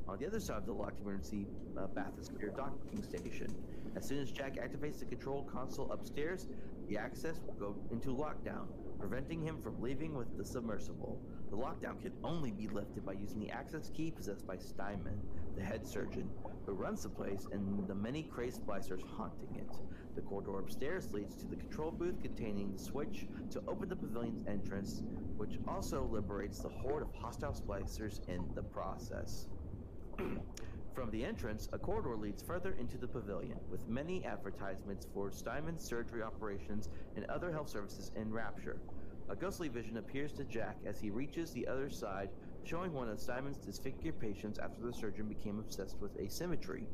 On 0.06 0.18
the 0.18 0.26
other 0.26 0.38
side 0.38 0.58
of 0.58 0.66
the 0.66 0.72
locked 0.72 1.00
emergency 1.00 1.48
uh, 1.76 1.88
bathysphere 1.96 2.54
docking 2.54 3.02
station, 3.02 3.48
as 3.96 4.06
soon 4.06 4.20
as 4.20 4.30
Jack 4.30 4.56
activates 4.56 5.00
the 5.00 5.06
control 5.06 5.42
console 5.42 5.90
upstairs, 5.90 6.46
the 6.88 6.96
access 6.96 7.40
will 7.44 7.54
go 7.54 7.76
into 7.90 8.14
lockdown, 8.14 8.68
preventing 9.06 9.42
him 9.42 9.58
from 9.58 9.82
leaving 9.82 10.16
with 10.16 10.34
the 10.38 10.44
submersible. 10.44 11.20
The 11.50 11.58
lockdown 11.58 12.00
can 12.00 12.12
only 12.24 12.50
be 12.50 12.68
lifted 12.68 13.04
by 13.04 13.12
using 13.12 13.38
the 13.38 13.50
access 13.50 13.90
key 13.90 14.10
possessed 14.10 14.46
by 14.46 14.56
Steinman, 14.56 15.20
the 15.54 15.62
head 15.62 15.86
surgeon, 15.86 16.30
who 16.64 16.72
runs 16.72 17.02
the 17.02 17.10
place 17.10 17.46
and 17.52 17.86
the 17.86 17.94
many 17.94 18.22
crazed 18.22 18.66
splicers 18.66 19.02
haunting 19.06 19.56
it. 19.56 19.68
The 20.14 20.22
corridor 20.22 20.58
upstairs 20.58 21.12
leads 21.12 21.36
to 21.36 21.46
the 21.50 21.56
control 21.56 21.90
booth 21.90 22.22
containing 22.22 22.72
the 22.72 22.78
switch 22.78 23.28
to 23.50 23.62
open 23.68 23.90
the 23.90 23.96
pavilion's 23.96 24.42
entrance, 24.48 25.02
which 25.36 25.58
also 25.68 26.08
liberates 26.10 26.60
the 26.60 26.70
horde 26.70 27.02
of 27.02 27.08
hostile 27.20 27.52
splicers 27.52 28.26
in 28.26 28.48
the 28.54 28.62
process. 28.62 29.48
From 30.94 31.10
the 31.10 31.24
entrance, 31.24 31.68
a 31.72 31.78
corridor 31.78 32.14
leads 32.14 32.40
further 32.40 32.76
into 32.78 32.96
the 32.96 33.08
pavilion, 33.08 33.58
with 33.68 33.88
many 33.88 34.24
advertisements 34.24 35.08
for 35.12 35.32
Steinman's 35.32 35.82
surgery 35.82 36.22
operations 36.22 36.88
and 37.16 37.24
other 37.24 37.50
health 37.50 37.68
services 37.68 38.12
in 38.14 38.32
Rapture. 38.32 38.76
A 39.28 39.34
ghostly 39.34 39.66
vision 39.66 39.96
appears 39.96 40.32
to 40.34 40.44
Jack 40.44 40.76
as 40.86 41.00
he 41.00 41.10
reaches 41.10 41.50
the 41.50 41.66
other 41.66 41.90
side, 41.90 42.28
showing 42.62 42.92
one 42.92 43.08
of 43.08 43.18
Simon's 43.18 43.56
disfigured 43.58 44.20
patients 44.20 44.60
after 44.60 44.80
the 44.82 44.92
surgeon 44.92 45.26
became 45.26 45.58
obsessed 45.58 45.98
with 46.00 46.16
asymmetry. 46.20 46.86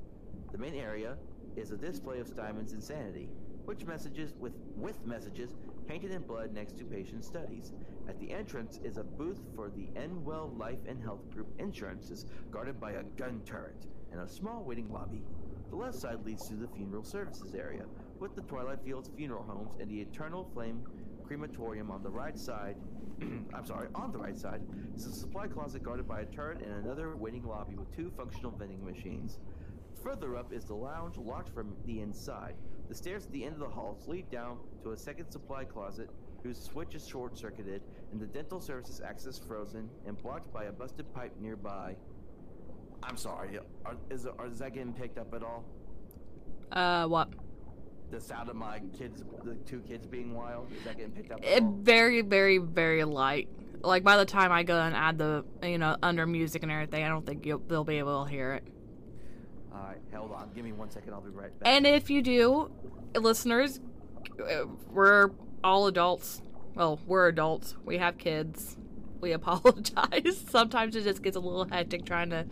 The 0.50 0.58
main 0.58 0.76
area 0.76 1.18
is 1.56 1.70
a 1.70 1.76
display 1.76 2.20
of 2.20 2.28
Steinman's 2.28 2.72
insanity, 2.72 3.28
which 3.66 3.84
messages 3.84 4.32
with 4.40 4.54
with 4.76 5.04
messages 5.04 5.50
painted 5.86 6.12
in 6.12 6.22
blood 6.22 6.54
next 6.54 6.78
to 6.78 6.84
patient 6.84 7.22
studies. 7.22 7.74
At 8.08 8.18
the 8.18 8.32
entrance 8.32 8.80
is 8.82 8.96
a 8.96 9.04
booth 9.04 9.40
for 9.54 9.70
the 9.70 9.88
Enwell 9.94 10.56
Life 10.58 10.80
and 10.86 11.02
Health 11.02 11.30
Group 11.30 11.48
insurances, 11.58 12.26
guarded 12.50 12.80
by 12.80 12.92
a 12.92 13.04
gun 13.16 13.42
turret, 13.44 13.86
and 14.12 14.20
a 14.20 14.28
small 14.28 14.64
waiting 14.64 14.90
lobby. 14.92 15.22
The 15.70 15.76
left 15.76 15.96
side 15.96 16.24
leads 16.24 16.48
to 16.48 16.54
the 16.54 16.68
funeral 16.68 17.04
services 17.04 17.54
area, 17.54 17.84
with 18.18 18.34
the 18.34 18.42
Twilight 18.42 18.82
Fields 18.84 19.10
funeral 19.16 19.44
homes 19.44 19.76
and 19.80 19.90
the 19.90 20.00
Eternal 20.00 20.50
Flame 20.52 20.82
crematorium 21.24 21.90
on 21.92 22.02
the 22.02 22.10
right 22.10 22.36
side. 22.36 22.76
I'm 23.54 23.64
sorry, 23.64 23.88
on 23.94 24.10
the 24.10 24.18
right 24.18 24.36
side 24.36 24.62
is 24.96 25.06
a 25.06 25.12
supply 25.12 25.46
closet 25.46 25.82
guarded 25.82 26.08
by 26.08 26.22
a 26.22 26.26
turret 26.26 26.60
and 26.60 26.84
another 26.84 27.16
waiting 27.16 27.44
lobby 27.44 27.76
with 27.76 27.94
two 27.94 28.10
functional 28.16 28.50
vending 28.50 28.84
machines. 28.84 29.38
Further 30.02 30.36
up 30.36 30.52
is 30.52 30.64
the 30.64 30.74
lounge 30.74 31.18
locked 31.18 31.50
from 31.50 31.76
the 31.86 32.00
inside. 32.00 32.54
The 32.88 32.94
stairs 32.94 33.26
at 33.26 33.32
the 33.32 33.44
end 33.44 33.54
of 33.54 33.60
the 33.60 33.68
halls 33.68 34.08
lead 34.08 34.28
down 34.30 34.58
to 34.82 34.90
a 34.90 34.96
second 34.96 35.30
supply 35.30 35.64
closet 35.64 36.10
whose 36.42 36.58
switch 36.60 36.94
is 36.94 37.06
short 37.06 37.36
circuited 37.36 37.82
and 38.12 38.20
the 38.20 38.26
dental 38.26 38.60
services 38.60 39.00
access 39.00 39.38
frozen 39.38 39.88
and 40.06 40.16
blocked 40.22 40.52
by 40.52 40.64
a 40.64 40.72
busted 40.72 41.12
pipe 41.14 41.32
nearby. 41.40 41.94
I'm 43.02 43.16
sorry, 43.16 43.58
are, 43.84 43.96
is, 44.10 44.26
are, 44.26 44.46
is 44.46 44.58
that 44.58 44.74
getting 44.74 44.92
picked 44.92 45.18
up 45.18 45.32
at 45.34 45.42
all? 45.42 45.64
Uh, 46.72 47.06
what? 47.06 47.28
The 48.10 48.20
sound 48.20 48.50
of 48.50 48.56
my 48.56 48.80
kids, 48.98 49.22
the 49.44 49.54
two 49.66 49.80
kids 49.80 50.06
being 50.06 50.34
wild, 50.34 50.70
is 50.76 50.82
that 50.84 50.96
getting 50.96 51.12
picked 51.12 51.30
up 51.32 51.38
at 51.38 51.44
It, 51.44 51.62
all? 51.62 51.78
very, 51.80 52.22
very, 52.22 52.58
very 52.58 53.04
light. 53.04 53.48
Like 53.82 54.02
by 54.02 54.16
the 54.18 54.26
time 54.26 54.52
I 54.52 54.62
go 54.62 54.78
and 54.78 54.94
add 54.94 55.16
the, 55.16 55.44
you 55.62 55.78
know, 55.78 55.96
under 56.02 56.26
music 56.26 56.62
and 56.62 56.70
everything, 56.70 57.04
I 57.04 57.08
don't 57.08 57.24
think 57.24 57.46
you'll, 57.46 57.60
they'll 57.60 57.84
be 57.84 57.98
able 57.98 58.24
to 58.24 58.30
hear 58.30 58.52
it. 58.54 58.64
Alright, 59.72 59.98
hold 60.12 60.32
on, 60.32 60.50
give 60.54 60.64
me 60.64 60.72
one 60.72 60.90
second, 60.90 61.14
I'll 61.14 61.20
be 61.22 61.30
right 61.30 61.58
back. 61.58 61.68
And 61.72 61.86
if 61.86 62.10
you 62.10 62.20
do, 62.20 62.70
listeners, 63.14 63.80
we're 64.90 65.30
all 65.62 65.86
adults. 65.86 66.42
Well, 66.74 67.00
we're 67.06 67.28
adults. 67.28 67.76
We 67.84 67.98
have 67.98 68.18
kids. 68.18 68.76
We 69.20 69.32
apologize. 69.40 70.44
Sometimes 70.48 70.96
it 70.96 71.04
just 71.04 71.22
gets 71.22 71.36
a 71.36 71.40
little 71.40 71.66
hectic 71.66 72.04
trying 72.04 72.30
to 72.30 72.46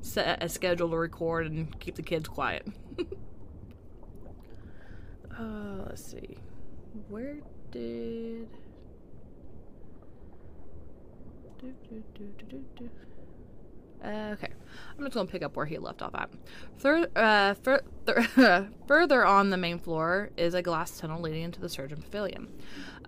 set 0.00 0.42
a 0.42 0.48
schedule 0.48 0.90
to 0.90 0.96
record 0.96 1.46
and 1.46 1.78
keep 1.80 1.96
the 1.96 2.02
kids 2.02 2.28
quiet. 2.28 2.66
uh, 5.38 5.84
let's 5.86 6.04
see. 6.04 6.36
Where 7.08 7.38
did. 7.70 8.48
Do, 11.60 11.72
do, 12.18 12.64
do. 12.76 12.90
Uh, 14.04 14.34
okay, 14.34 14.52
I'm 14.98 15.04
just 15.04 15.14
gonna 15.14 15.26
pick 15.26 15.42
up 15.42 15.56
where 15.56 15.64
he 15.64 15.78
left 15.78 16.02
off 16.02 16.14
at. 16.14 16.28
Thir- 16.78 17.08
uh, 17.16 17.54
further 18.86 19.24
on 19.24 19.48
the 19.48 19.56
main 19.56 19.78
floor 19.78 20.30
is 20.36 20.52
a 20.52 20.60
glass 20.60 20.98
tunnel 20.98 21.22
leading 21.22 21.42
into 21.42 21.60
the 21.60 21.70
surgeon 21.70 22.02
pavilion. 22.02 22.48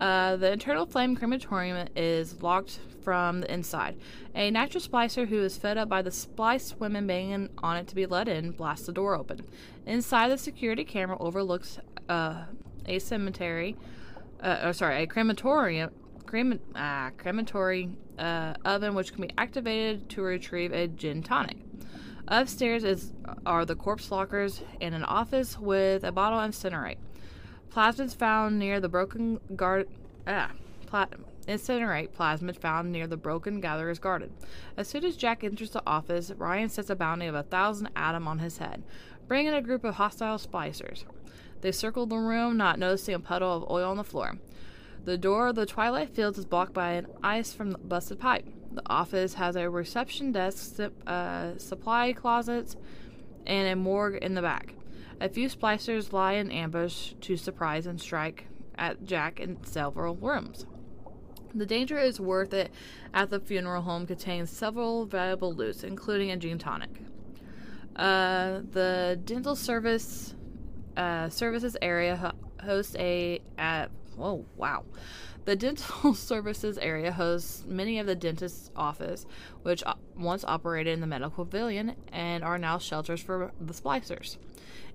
Uh, 0.01 0.37
the 0.37 0.53
Eternal 0.53 0.87
Flame 0.87 1.15
crematorium 1.15 1.87
is 1.95 2.41
locked 2.43 2.79
from 3.03 3.41
the 3.41 3.53
inside. 3.53 3.97
A 4.35 4.51
natural 4.51 4.83
splicer 4.83 5.29
who 5.29 5.43
is 5.43 5.59
fed 5.59 5.77
up 5.77 5.89
by 5.89 6.01
the 6.01 6.11
spliced 6.11 6.81
women 6.81 7.07
banging 7.07 7.51
on 7.59 7.77
it 7.77 7.87
to 7.89 7.95
be 7.95 8.07
let 8.07 8.27
in 8.27 8.53
blasts 8.53 8.87
the 8.87 8.93
door 8.93 9.15
open. 9.15 9.45
Inside, 9.85 10.31
the 10.31 10.39
security 10.39 10.85
camera 10.85 11.19
overlooks 11.21 11.79
uh, 12.09 12.45
a 12.87 12.99
cemetery. 12.99 13.77
Uh, 14.41 14.61
oh, 14.63 14.73
sorry, 14.73 15.03
a 15.03 15.07
crematorium 15.07 15.91
crema- 16.27 16.59
ah, 16.75 17.11
crematory 17.17 17.91
uh, 18.19 18.55
oven 18.65 18.95
which 18.95 19.13
can 19.13 19.23
be 19.23 19.31
activated 19.39 20.09
to 20.11 20.23
retrieve 20.23 20.73
a 20.73 20.89
gin 20.89 21.23
tonic. 21.23 21.57
Upstairs 22.29 22.83
is 22.83 23.13
are 23.45 23.65
the 23.65 23.77
corpse 23.77 24.11
lockers 24.11 24.61
and 24.81 24.95
an 24.95 25.05
office 25.05 25.59
with 25.59 26.03
a 26.03 26.13
bottle 26.13 26.41
of 26.41 26.51
incinerate. 26.51 26.99
Plasmids 27.73 28.17
found 28.17 28.59
near 28.59 28.81
the 28.81 28.89
broken 28.89 29.39
guard. 29.55 29.89
Ah, 30.27 30.51
pla- 30.87 31.07
incinerate 31.47 32.11
plasmid 32.11 32.59
found 32.59 32.91
near 32.91 33.07
the 33.07 33.17
broken 33.17 33.61
gatherer's 33.61 34.01
garden. 34.01 34.33
As 34.77 34.89
soon 34.89 35.05
as 35.05 35.17
Jack 35.17 35.45
enters 35.45 35.71
the 35.71 35.83
office, 35.87 36.33
Ryan 36.37 36.69
sets 36.69 36.91
a 36.91 36.97
bounty 36.97 37.27
of 37.27 37.35
a 37.35 37.45
thousand 37.45 37.91
Adam 37.95 38.27
on 38.27 38.41
his 38.41 38.59
head, 38.59 38.83
bringing 39.29 39.55
a 39.55 39.63
group 39.63 39.85
of 39.85 39.95
hostile 39.95 40.39
splicers. 40.39 41.05
They 41.61 41.73
circle 41.73 42.07
the 42.07 42.17
room, 42.17 42.57
not 42.57 42.79
noticing 42.79 43.15
a 43.15 43.21
puddle 43.21 43.57
of 43.57 43.71
oil 43.71 43.91
on 43.91 43.97
the 43.97 44.05
floor. 44.05 44.39
The 45.07 45.17
door 45.17 45.47
of 45.47 45.55
the 45.55 45.67
Twilight 45.67 46.11
Fields 46.11 46.37
is 46.37 46.45
blocked 46.45 46.75
by 46.75 46.95
an 46.95 47.07
ice 47.23 47.53
from 47.53 47.71
the 47.71 47.79
busted 47.79 48.19
pipe. 48.19 48.45
The 48.73 48.83
office 48.87 49.35
has 49.35 49.55
a 49.55 49.71
reception 49.71 50.33
desk, 50.33 50.81
uh, 51.07 51.57
supply 51.59 52.13
closets, 52.13 52.77
and 53.47 53.69
a 53.69 53.77
morgue 53.77 54.17
in 54.17 54.35
the 54.35 54.43
back. 54.43 54.75
A 55.21 55.29
few 55.29 55.49
splicers 55.49 56.13
lie 56.13 56.33
in 56.33 56.51
ambush 56.51 57.15
to 57.21 57.37
surprise 57.37 57.87
and 57.87 58.01
strike 58.01 58.49
at 58.77 59.05
Jack 59.05 59.39
in 59.39 59.65
several 59.65 60.17
rooms. 60.17 60.67
The 61.55 61.67
danger 61.67 61.99
is 61.99 62.19
worth 62.19 62.53
it 62.53 62.73
at 63.15 63.31
the 63.31 63.39
funeral 63.39 63.83
home 63.83 64.09
contains 64.09 64.51
several 64.51 65.07
valuable 65.07 65.55
loots, 65.55 65.85
including 65.85 66.33
a 66.33 66.37
gin 66.37 66.59
tonic. 66.59 66.91
Uh, 67.95 68.63
the 68.73 69.21
dental 69.25 69.55
service 69.55 70.35
uh, 70.97 71.29
services 71.29 71.77
area 71.81 72.17
ho- 72.17 72.67
hosts 72.67 72.97
a 72.99 73.41
at 73.57 73.91
oh 74.19 74.45
wow 74.57 74.85
the 75.45 75.57
dental 75.57 76.15
services 76.15 76.79
area 76.79 77.13
hosts 77.13 77.65
many 77.67 77.99
of 77.99 78.07
the 78.07 78.15
dentist's 78.15 78.71
office 78.77 79.27
which 79.63 79.83
once 80.17 80.45
operated 80.45 80.95
in 80.95 81.01
the 81.01 81.07
medical 81.07 81.45
pavilion 81.45 81.95
and 82.13 82.43
are 82.43 82.59
now 82.59 82.79
shelters 82.79 83.21
for 83.21 83.53
the 83.61 83.75
splicers 83.75 84.37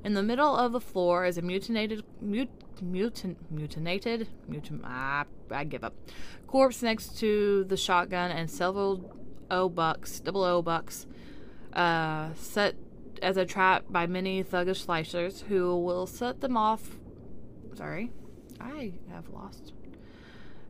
in 0.04 0.14
the 0.14 0.24
middle 0.24 0.56
of 0.56 0.72
the 0.72 0.82
floor 0.82 1.26
is 1.26 1.38
a 1.38 1.42
mutilated 1.42 2.04
mut, 2.22 2.50
mutant 2.82 3.38
mutinated 3.54 4.28
mutant 4.48 4.82
ah, 4.84 5.26
I 5.52 5.64
give 5.64 5.84
up 5.84 5.94
corpse 6.48 6.82
next 6.82 7.18
to 7.20 7.64
the 7.66 7.78
shotgun 7.78 8.32
and 8.32 8.50
several 8.50 9.16
O 9.52 9.70
bucks 9.70 10.20
double 10.20 10.44
O 10.44 10.62
bucks 10.62 11.06
uh, 11.74 12.34
set 12.36 12.76
as 13.22 13.38
a 13.38 13.46
trap 13.46 13.86
by 13.90 14.08
many 14.08 14.44
thuggish 14.44 14.86
slicers 14.86 15.44
who 15.44 15.78
will 15.78 16.08
set 16.08 16.42
them 16.42 16.58
off. 16.58 16.98
Sorry, 17.76 18.12
I 18.64 18.94
have 19.12 19.30
lost. 19.30 19.74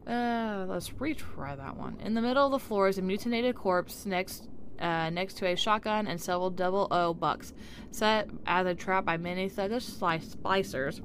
Uh, 0.07 0.65
let's 0.67 0.89
retry 0.91 1.55
that 1.57 1.77
one. 1.77 1.97
In 2.03 2.13
the 2.13 2.21
middle 2.21 2.45
of 2.45 2.51
the 2.51 2.59
floor 2.59 2.87
is 2.87 2.97
a 2.97 3.01
mutilated 3.01 3.55
corpse 3.55 4.05
next. 4.05 4.47
Uh, 4.79 5.11
next 5.11 5.35
to 5.35 5.45
a 5.45 5.55
shotgun 5.55 6.07
and 6.07 6.19
several 6.19 6.49
double 6.49 6.87
O 6.89 7.13
bucks, 7.13 7.53
set 7.91 8.27
as 8.47 8.65
a 8.65 8.73
trap 8.73 9.05
by 9.05 9.15
many 9.15 9.47
thuggish 9.47 9.87
splicers, 9.87 11.01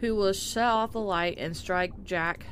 who 0.00 0.14
will 0.14 0.32
shut 0.32 0.64
off 0.64 0.92
the 0.92 1.00
light 1.00 1.36
and 1.36 1.54
strike 1.54 1.92
Jack 2.02 2.46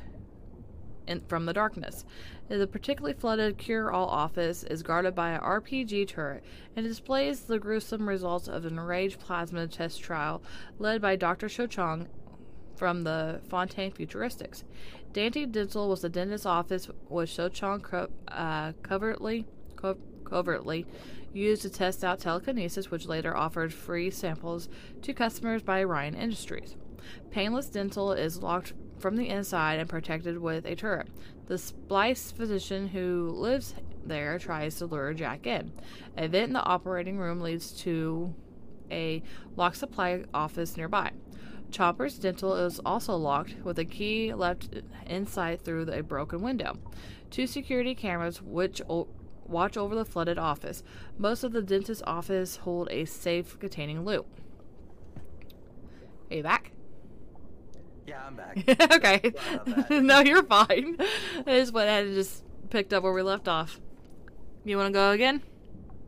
in, 1.07 1.21
from 1.21 1.47
the 1.47 1.55
darkness. 1.55 2.05
The 2.49 2.67
particularly 2.67 3.15
flooded 3.15 3.57
Kure-All 3.57 4.09
office 4.09 4.63
is 4.65 4.83
guarded 4.83 5.15
by 5.15 5.31
an 5.31 5.41
RPG 5.41 6.09
turret 6.09 6.45
and 6.77 6.87
displays 6.87 7.43
the 7.43 7.59
gruesome 7.59 8.07
results 8.07 8.47
of 8.47 8.67
an 8.67 8.79
enraged 8.79 9.21
plasma 9.21 9.67
test 9.69 10.03
trial 10.03 10.43
led 10.79 11.01
by 11.01 11.17
Dr. 11.17 11.47
Suchong 11.47 12.09
from 12.83 13.05
the 13.05 13.41
Fontaine 13.49 13.93
Futuristics. 13.93 14.65
Dandy 15.13 15.47
Dental 15.47 15.89
was 15.89 16.01
the 16.01 16.09
dentist's 16.09 16.45
office 16.45 16.89
which 17.09 17.31
Suchong 17.31 17.81
co- 17.81 18.09
uh, 18.27 18.73
covertly, 18.83 19.47
co- 19.77 19.99
covertly 20.25 20.85
used 21.33 21.63
to 21.63 21.71
test 21.71 22.03
out 22.03 22.19
telekinesis, 22.19 22.91
which 22.91 23.07
later 23.07 23.37
offered 23.37 23.73
free 23.73 24.11
samples 24.11 24.69
to 25.01 25.15
customers 25.15 25.63
by 25.63 25.85
Ryan 25.85 26.17
Industries. 26.17 26.75
Painless 27.31 27.69
Dental 27.69 28.11
is 28.11 28.43
locked 28.43 28.73
from 28.99 29.15
the 29.15 29.29
inside 29.29 29.79
and 29.79 29.89
protected 29.89 30.39
with 30.39 30.67
a 30.67 30.75
turret. 30.75 31.07
The 31.47 31.59
splice 31.59 32.33
physician 32.33 32.89
who 32.89 33.31
lives 33.33 33.77
there 34.05 34.41
tries 34.41 34.75
to 34.79 34.87
lure 34.87 35.15
Jack 35.15 35.47
in. 35.47 35.71
A 36.17 36.27
vent 36.27 36.49
in 36.49 36.53
the 36.55 36.65
operating 36.65 37.17
room 37.17 37.39
leads 37.41 37.71
to 37.83 38.35
a 38.91 39.23
locked 39.55 39.77
supply 39.77 40.25
office 40.35 40.77
nearby. 40.77 41.13
Chomper's 41.73 42.19
Dental 42.19 42.55
is 42.55 42.81
also 42.85 43.17
locked 43.17 43.57
with 43.65 43.79
a 43.79 43.85
key 43.85 44.33
left 44.33 44.69
inside 45.07 45.63
through 45.63 45.91
a 45.91 46.03
broken 46.03 46.43
window. 46.43 46.79
Two 47.31 47.47
security 47.47 47.95
cameras 47.95 48.43
which 48.43 48.83
o- 48.89 49.09
watch 49.47 49.77
over 49.77 49.95
the 49.95 50.05
flooded 50.05 50.39
office. 50.39 50.83
Most 51.19 51.45
of 51.45 51.53
the 51.53 51.63
dentist's 51.63 52.03
office 52.07 52.57
hold 52.57 52.89
a 52.91 53.05
safe 53.05 53.59
containing 53.59 54.05
loot. 54.05 54.27
Are 56.31 56.37
you 56.37 56.43
back? 56.43 56.73
Yeah, 58.07 58.23
I'm 58.27 58.37
back. 58.37 58.59
okay. 58.69 59.31
That. 59.31 59.91
no, 60.03 60.21
you're 60.21 60.43
fine. 60.43 60.97
I 61.47 61.59
just 61.59 61.73
went 61.73 61.89
ahead 61.89 62.07
and 62.07 62.15
just 62.15 62.45
picked 62.71 62.93
up 62.93 63.03
where 63.03 63.13
we 63.13 63.23
left 63.23 63.49
off. 63.49 63.81
You 64.65 64.77
want 64.77 64.89
to 64.89 64.93
go 64.93 65.11
again? 65.11 65.43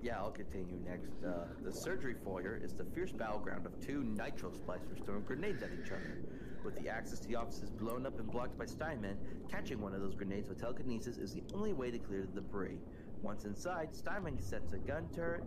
Yeah, 0.04 0.18
I'll 0.18 0.32
continue 0.32 0.78
next. 0.86 1.24
Uh, 1.26 1.46
the 1.64 1.72
surgery 1.72 2.14
foyer 2.22 2.60
is 2.62 2.74
the 2.74 2.84
fierce 2.84 3.10
battleground 3.10 3.64
of 3.64 3.80
two 3.80 4.04
nitro 4.04 4.50
splicers 4.50 5.02
throwing 5.02 5.22
grenades 5.22 5.62
at 5.62 5.70
each 5.72 5.90
other. 5.92 6.20
With 6.62 6.76
the 6.76 6.90
access 6.90 7.20
to 7.20 7.28
the 7.28 7.36
offices 7.36 7.70
blown 7.70 8.04
up 8.04 8.18
and 8.18 8.30
blocked 8.30 8.58
by 8.58 8.66
Steinman, 8.66 9.16
catching 9.50 9.80
one 9.80 9.94
of 9.94 10.02
those 10.02 10.14
grenades 10.14 10.50
with 10.50 10.60
telekinesis 10.60 11.16
is 11.16 11.32
the 11.32 11.42
only 11.54 11.72
way 11.72 11.90
to 11.90 11.98
clear 11.98 12.20
the 12.20 12.42
debris. 12.42 12.80
Once 13.22 13.46
inside, 13.46 13.96
Steinman 13.96 14.38
sets 14.42 14.74
a 14.74 14.76
gun 14.76 15.08
turret 15.14 15.42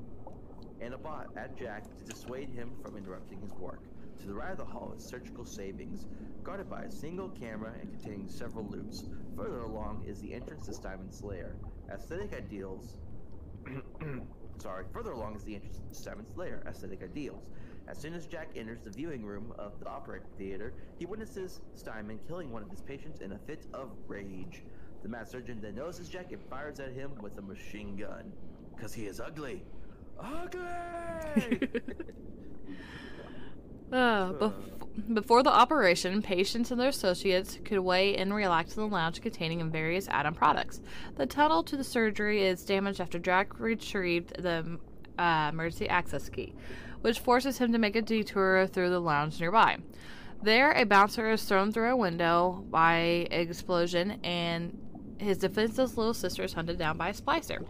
and 0.82 0.96
a 0.96 0.98
bot 0.98 1.28
at 1.38 1.56
Jack 1.56 1.84
to 2.00 2.04
dissuade 2.12 2.50
him 2.50 2.72
from 2.82 2.98
interrupting 2.98 3.40
his 3.40 3.54
work. 3.60 3.84
To 4.22 4.26
the 4.26 4.34
right 4.34 4.54
of 4.54 4.58
the 4.58 4.66
hall 4.66 4.92
is 4.98 5.06
surgical 5.06 5.46
savings, 5.46 6.08
guarded 6.44 6.68
by 6.68 6.82
a 6.82 6.92
single 6.92 7.30
camera 7.30 7.74
and 7.80 7.92
containing 7.92 8.28
several 8.28 8.66
loops. 8.66 9.04
Further 9.36 9.60
along 9.60 10.04
is 10.08 10.20
the 10.20 10.34
entrance 10.34 10.66
to 10.66 10.74
Steinman's 10.74 11.22
lair. 11.22 11.58
Aesthetic 11.94 12.34
ideals. 12.34 12.98
Sorry, 14.60 14.86
further 14.92 15.12
along 15.12 15.36
is 15.36 15.44
the 15.44 15.56
entrance 15.56 15.80
to 15.90 15.96
Steinman's 15.96 16.36
lair. 16.36 16.64
Aesthetic 16.68 17.04
ideals. 17.04 17.44
As 17.88 17.98
soon 17.98 18.14
as 18.14 18.26
Jack 18.26 18.50
enters 18.56 18.82
the 18.82 18.90
viewing 18.90 19.24
room 19.24 19.54
of 19.58 19.80
the 19.80 19.88
operating 19.88 20.28
theater, 20.38 20.74
he 20.98 21.06
witnesses 21.06 21.62
Steinman 21.76 22.20
killing 22.28 22.52
one 22.52 22.64
of 22.64 22.70
his 22.70 22.82
patients 22.82 23.22
in 23.22 23.32
a 23.34 23.38
fit 23.38 23.66
of 23.74 23.92
rage. 24.08 24.64
The 25.04 25.10
mad 25.10 25.30
surgeon 25.30 25.62
then 25.62 25.76
notices 25.76 26.10
Jack 26.10 26.32
and 26.32 26.42
fires 26.50 26.80
at 26.80 26.92
him 26.92 27.12
with 27.22 27.38
a 27.38 27.42
machine 27.42 27.96
gun. 27.96 28.34
Because 28.76 28.94
he 28.94 29.06
is 29.06 29.20
ugly. 29.20 29.64
Ugly! 30.20 31.70
Uh, 33.90 34.34
bef- 34.34 34.77
before 35.14 35.44
the 35.44 35.52
operation, 35.52 36.22
patients 36.22 36.72
and 36.72 36.80
their 36.80 36.90
associates 36.90 37.60
could 37.64 37.80
weigh 37.80 38.16
and 38.16 38.34
relax 38.34 38.76
in 38.76 38.84
the 38.84 38.88
lounge 38.88 39.22
containing 39.22 39.70
various 39.70 40.08
Adam 40.08 40.34
products. 40.34 40.82
The 41.16 41.26
tunnel 41.26 41.64
to 41.64 41.78
the 41.78 41.84
surgery 41.84 42.44
is 42.44 42.64
damaged 42.66 43.00
after 43.00 43.20
Jack 43.20 43.60
retrieved 43.60 44.42
the 44.42 44.80
uh, 45.20 45.50
emergency 45.52 45.88
access 45.88 46.30
key, 46.30 46.54
which 47.02 47.20
forces 47.20 47.58
him 47.58 47.72
to 47.74 47.78
make 47.78 47.96
a 47.96 48.02
detour 48.02 48.68
through 48.68 48.90
the 48.90 49.00
lounge 49.00 49.40
nearby. 49.40 49.78
There, 50.42 50.72
a 50.72 50.84
bouncer 50.84 51.30
is 51.32 51.44
thrown 51.44 51.72
through 51.72 51.92
a 51.92 51.96
window 51.96 52.64
by 52.70 53.28
explosion, 53.32 54.20
and 54.24 54.78
his 55.18 55.40
defenseless 55.40 55.98
little 55.98 56.14
sister 56.14 56.44
is 56.44 56.54
hunted 56.54 56.78
down 56.78 56.98
by 56.98 57.10
a 57.10 57.14
splicer. 57.14 57.66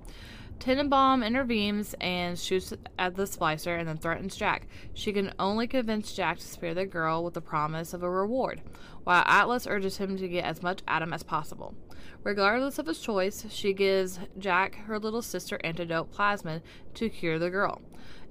Tenenbaum 0.59 1.25
intervenes 1.25 1.95
and 2.01 2.37
shoots 2.37 2.73
at 2.97 3.15
the 3.15 3.23
splicer 3.23 3.77
and 3.77 3.87
then 3.87 3.97
threatens 3.97 4.35
Jack. 4.35 4.67
She 4.93 5.13
can 5.13 5.33
only 5.39 5.67
convince 5.67 6.13
Jack 6.13 6.39
to 6.39 6.45
spare 6.45 6.73
the 6.73 6.85
girl 6.85 7.23
with 7.23 7.35
the 7.35 7.41
promise 7.41 7.93
of 7.93 8.03
a 8.03 8.09
reward, 8.09 8.61
while 9.03 9.23
Atlas 9.25 9.67
urges 9.67 9.97
him 9.97 10.17
to 10.17 10.27
get 10.27 10.43
as 10.43 10.63
much 10.63 10.81
Adam 10.87 11.13
as 11.13 11.23
possible. 11.23 11.75
Regardless 12.23 12.79
of 12.79 12.87
his 12.87 12.99
choice, 12.99 13.45
she 13.49 13.71
gives 13.71 14.19
Jack 14.37 14.75
her 14.85 14.99
little 14.99 15.21
sister 15.21 15.59
antidote 15.63 16.11
plasmid 16.11 16.61
to 16.95 17.09
cure 17.09 17.39
the 17.39 17.49
girl. 17.49 17.81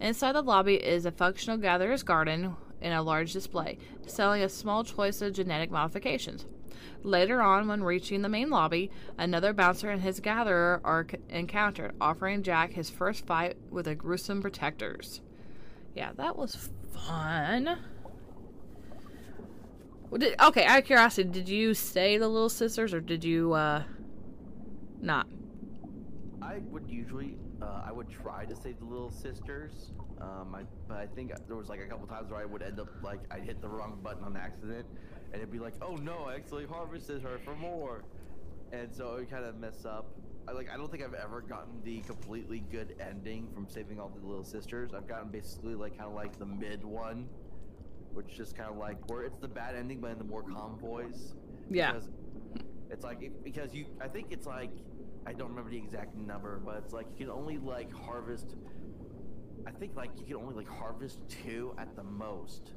Inside 0.00 0.32
the 0.32 0.42
lobby 0.42 0.74
is 0.74 1.06
a 1.06 1.12
functional 1.12 1.56
gatherer's 1.56 2.02
garden 2.02 2.56
in 2.80 2.92
a 2.92 3.02
large 3.02 3.32
display, 3.32 3.78
selling 4.04 4.42
a 4.42 4.48
small 4.48 4.84
choice 4.84 5.22
of 5.22 5.32
genetic 5.32 5.70
modifications. 5.70 6.44
Later 7.02 7.40
on, 7.40 7.68
when 7.68 7.82
reaching 7.82 8.22
the 8.22 8.28
main 8.28 8.50
lobby, 8.50 8.90
another 9.18 9.52
bouncer 9.52 9.90
and 9.90 10.02
his 10.02 10.20
gatherer 10.20 10.80
are 10.84 11.06
c- 11.10 11.18
encountered, 11.28 11.94
offering 12.00 12.42
Jack 12.42 12.72
his 12.72 12.90
first 12.90 13.26
fight 13.26 13.56
with 13.70 13.84
the 13.86 13.94
gruesome 13.94 14.42
protectors. 14.42 15.20
Yeah, 15.94 16.12
that 16.16 16.36
was 16.36 16.70
fun. 16.92 17.78
Did- 20.16 20.40
okay, 20.40 20.64
out 20.64 20.78
of 20.80 20.84
curiosity, 20.84 21.28
did 21.28 21.48
you 21.48 21.74
say 21.74 22.16
the 22.16 22.28
Little 22.28 22.48
Sisters 22.48 22.94
or 22.94 23.00
did 23.00 23.24
you, 23.24 23.52
uh, 23.52 23.82
not? 25.00 25.26
I 26.40 26.58
would 26.70 26.88
usually, 26.88 27.36
uh, 27.60 27.82
I 27.86 27.92
would 27.92 28.08
try 28.08 28.44
to 28.46 28.54
save 28.56 28.78
the 28.78 28.84
little 28.84 29.10
sisters. 29.10 29.90
Um, 30.20 30.54
I, 30.54 30.62
but 30.88 30.96
I 30.98 31.06
think 31.06 31.32
there 31.48 31.56
was 31.56 31.68
like 31.68 31.80
a 31.80 31.86
couple 31.86 32.06
times 32.06 32.30
where 32.30 32.40
I 32.40 32.44
would 32.44 32.62
end 32.62 32.78
up 32.80 32.88
like 33.02 33.18
I'd 33.30 33.42
hit 33.42 33.60
the 33.60 33.68
wrong 33.68 33.98
button 34.02 34.24
on 34.24 34.36
accident, 34.36 34.86
and 35.32 35.36
it'd 35.36 35.52
be 35.52 35.58
like, 35.58 35.74
oh 35.82 35.96
no, 35.96 36.26
I 36.28 36.34
actually 36.34 36.66
harvested 36.66 37.22
her 37.22 37.38
for 37.44 37.54
more, 37.54 38.04
and 38.72 38.92
so 38.92 39.14
it 39.14 39.30
kind 39.30 39.44
of 39.44 39.58
mess 39.58 39.84
up. 39.84 40.06
I 40.48 40.52
like 40.52 40.70
I 40.72 40.76
don't 40.76 40.90
think 40.90 41.02
I've 41.02 41.14
ever 41.14 41.40
gotten 41.40 41.82
the 41.82 42.00
completely 42.00 42.60
good 42.70 42.94
ending 43.00 43.48
from 43.52 43.68
saving 43.68 43.98
all 43.98 44.08
the 44.08 44.26
little 44.26 44.44
sisters. 44.44 44.92
I've 44.94 45.08
gotten 45.08 45.28
basically 45.28 45.74
like 45.74 45.98
kind 45.98 46.08
of 46.08 46.14
like 46.14 46.38
the 46.38 46.46
mid 46.46 46.84
one, 46.84 47.28
which 48.12 48.36
just 48.36 48.56
kind 48.56 48.70
of 48.70 48.76
like 48.76 49.08
where 49.10 49.22
it's 49.22 49.38
the 49.38 49.48
bad 49.48 49.74
ending, 49.74 50.00
but 50.00 50.12
in 50.12 50.18
the 50.18 50.24
more 50.24 50.42
calm 50.42 50.78
voice. 50.78 51.34
Yeah. 51.68 51.92
Because 51.92 52.08
it's 52.90 53.04
like 53.04 53.22
it, 53.22 53.42
because 53.42 53.74
you, 53.74 53.86
I 54.00 54.08
think 54.08 54.28
it's 54.30 54.46
like 54.46 54.70
I 55.26 55.32
don't 55.32 55.48
remember 55.48 55.70
the 55.70 55.78
exact 55.78 56.14
number, 56.14 56.60
but 56.64 56.76
it's 56.76 56.92
like 56.92 57.06
you 57.10 57.26
can 57.26 57.30
only 57.30 57.58
like 57.58 57.92
harvest. 57.92 58.54
I 59.66 59.72
think 59.72 59.96
like 59.96 60.10
you 60.18 60.26
can 60.26 60.36
only 60.36 60.54
like 60.54 60.68
harvest 60.68 61.18
two 61.28 61.74
at 61.76 61.96
the 61.96 62.04
most 62.04 62.74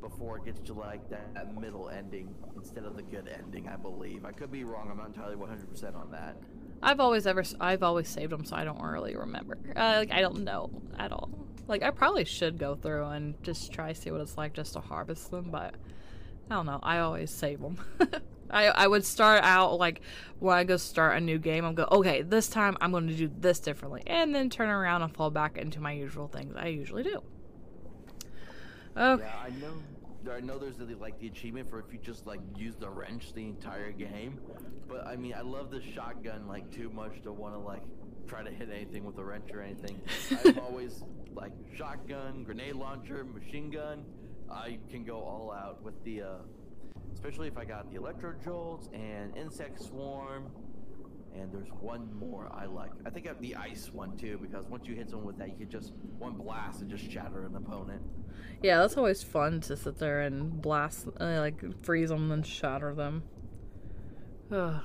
before 0.00 0.38
it 0.38 0.44
gets 0.44 0.60
to 0.60 0.72
like 0.72 1.08
that, 1.10 1.58
middle 1.60 1.88
ending 1.88 2.34
instead 2.56 2.84
of 2.84 2.96
the 2.96 3.02
good 3.02 3.28
ending. 3.28 3.68
I 3.68 3.76
believe 3.76 4.24
I 4.24 4.32
could 4.32 4.50
be 4.50 4.64
wrong. 4.64 4.88
I'm 4.90 4.98
not 4.98 5.08
entirely 5.08 5.36
100 5.36 5.70
percent 5.70 5.96
on 5.96 6.10
that. 6.12 6.36
I've 6.82 7.00
always 7.00 7.26
ever 7.26 7.42
I've 7.60 7.82
always 7.82 8.08
saved 8.08 8.32
them, 8.32 8.44
so 8.44 8.56
I 8.56 8.64
don't 8.64 8.80
really 8.80 9.16
remember. 9.16 9.58
Uh, 9.74 9.94
like 9.98 10.12
I 10.12 10.20
don't 10.20 10.44
know 10.44 10.70
at 10.98 11.12
all. 11.12 11.30
Like 11.66 11.82
I 11.82 11.90
probably 11.90 12.24
should 12.24 12.58
go 12.58 12.74
through 12.74 13.06
and 13.06 13.34
just 13.42 13.72
try 13.72 13.92
see 13.92 14.10
what 14.10 14.20
it's 14.20 14.36
like 14.36 14.54
just 14.54 14.74
to 14.74 14.80
harvest 14.80 15.30
them, 15.30 15.50
but 15.50 15.74
I 16.50 16.54
don't 16.54 16.66
know. 16.66 16.80
I 16.82 16.98
always 16.98 17.30
save 17.30 17.60
them. 17.60 17.78
I 18.50 18.66
I 18.68 18.86
would 18.86 19.04
start 19.04 19.42
out 19.42 19.78
like 19.78 20.00
when 20.38 20.56
I 20.56 20.64
go 20.64 20.76
start 20.76 21.16
a 21.16 21.20
new 21.20 21.38
game, 21.38 21.64
I'm 21.64 21.74
go 21.74 21.86
okay. 21.90 22.22
This 22.22 22.48
time 22.48 22.76
I'm 22.80 22.92
going 22.92 23.08
to 23.08 23.14
do 23.14 23.30
this 23.38 23.60
differently, 23.60 24.02
and 24.06 24.34
then 24.34 24.48
turn 24.48 24.68
around 24.68 25.02
and 25.02 25.14
fall 25.14 25.30
back 25.30 25.58
into 25.58 25.80
my 25.80 25.92
usual 25.92 26.28
things 26.28 26.54
I 26.56 26.68
usually 26.68 27.02
do. 27.02 27.22
Okay. 28.98 29.22
Yeah, 29.22 29.38
I 29.44 29.50
know. 29.60 29.72
I 30.32 30.40
know 30.40 30.58
there's 30.58 30.76
the, 30.76 30.84
like 30.96 31.18
the 31.20 31.28
achievement 31.28 31.70
for 31.70 31.78
if 31.78 31.92
you 31.92 31.98
just 31.98 32.26
like 32.26 32.40
use 32.56 32.74
the 32.74 32.90
wrench 32.90 33.32
the 33.32 33.44
entire 33.44 33.92
game, 33.92 34.40
but 34.88 35.06
I 35.06 35.16
mean 35.16 35.34
I 35.34 35.42
love 35.42 35.70
the 35.70 35.80
shotgun 35.80 36.48
like 36.48 36.70
too 36.70 36.90
much 36.90 37.22
to 37.22 37.32
want 37.32 37.54
to 37.54 37.60
like 37.60 37.82
try 38.26 38.42
to 38.42 38.50
hit 38.50 38.68
anything 38.74 39.04
with 39.04 39.16
a 39.18 39.24
wrench 39.24 39.50
or 39.52 39.62
anything. 39.62 40.00
I'm 40.44 40.58
always 40.58 41.02
like 41.34 41.52
shotgun, 41.76 42.42
grenade 42.42 42.74
launcher, 42.74 43.24
machine 43.24 43.70
gun. 43.70 44.04
I 44.50 44.78
can 44.90 45.04
go 45.04 45.20
all 45.20 45.52
out 45.52 45.82
with 45.82 46.02
the, 46.04 46.22
uh, 46.22 46.26
especially 47.14 47.48
if 47.48 47.56
I 47.56 47.64
got 47.64 47.90
the 47.90 47.96
electro 47.96 48.34
jolts 48.44 48.88
and 48.92 49.36
insect 49.36 49.82
swarm. 49.82 50.50
And 51.34 51.52
there's 51.52 51.68
one 51.80 52.12
more 52.18 52.50
I 52.52 52.64
like. 52.64 52.90
I 53.06 53.10
think 53.10 53.26
I 53.26 53.28
have 53.28 53.40
the 53.40 53.54
ice 53.54 53.90
one 53.92 54.16
too, 54.16 54.38
because 54.40 54.66
once 54.66 54.86
you 54.86 54.94
hit 54.94 55.10
someone 55.10 55.26
with 55.26 55.38
that, 55.38 55.50
you 55.50 55.56
could 55.56 55.70
just 55.70 55.92
one 56.18 56.32
blast 56.34 56.80
and 56.80 56.90
just 56.90 57.08
shatter 57.10 57.46
an 57.46 57.54
opponent. 57.54 58.02
Yeah, 58.62 58.78
that's 58.78 58.96
always 58.96 59.22
fun 59.22 59.60
to 59.62 59.76
sit 59.76 59.98
there 59.98 60.20
and 60.20 60.60
blast, 60.60 61.06
uh, 61.20 61.38
like 61.38 61.62
freeze 61.84 62.08
them 62.08 62.32
and 62.32 62.44
shatter 62.44 62.94
them. 62.94 63.22
Ugh. 64.50 64.80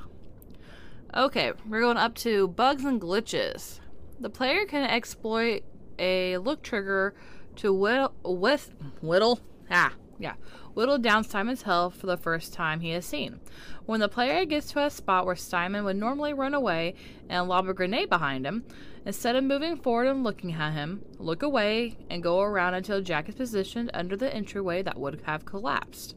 Okay, 1.16 1.54
we're 1.68 1.82
going 1.82 1.98
up 1.98 2.16
to 2.16 2.48
bugs 2.48 2.86
and 2.86 3.02
glitches. 3.02 3.80
The 4.20 4.30
player 4.30 4.66
can 4.66 4.90
exploit 4.90 5.64
a 5.98 6.38
look 6.38 6.62
trigger 6.62 7.16
to 7.58 7.74
whittle, 7.74 8.14
with, 8.24 8.74
whittle, 9.02 9.40
ah, 9.70 9.94
yeah, 10.24 10.36
whittle 10.74 10.98
down 10.98 11.26
Simon's 11.26 11.64
health 11.64 11.96
for 11.96 12.08
the 12.08 12.16
first 12.16 12.54
time 12.54 12.80
he 12.80 12.92
has 12.92 13.06
seen. 13.06 13.42
When 13.86 14.00
the 14.00 14.08
player 14.08 14.46
gets 14.46 14.72
to 14.72 14.86
a 14.86 14.90
spot 14.90 15.26
where 15.26 15.36
Simon 15.36 15.84
would 15.84 15.98
normally 15.98 16.34
run 16.34 16.54
away 16.54 16.96
and 17.28 17.50
lob 17.50 17.68
a 17.68 17.74
grenade 17.74 18.10
behind 18.10 18.46
him, 18.48 18.64
instead 19.06 19.36
of 19.36 19.44
moving 19.44 19.76
forward 19.76 20.08
and 20.08 20.24
looking 20.24 20.54
at 20.54 20.72
him, 20.72 21.04
look 21.20 21.44
away 21.44 21.98
and 22.10 22.24
go 22.24 22.40
around 22.40 22.74
until 22.74 23.02
Jack 23.02 23.28
is 23.28 23.36
positioned 23.36 23.92
under 23.94 24.16
the 24.16 24.34
entryway 24.34 24.82
that 24.82 24.98
would 24.98 25.22
have 25.26 25.44
collapsed. 25.44 26.16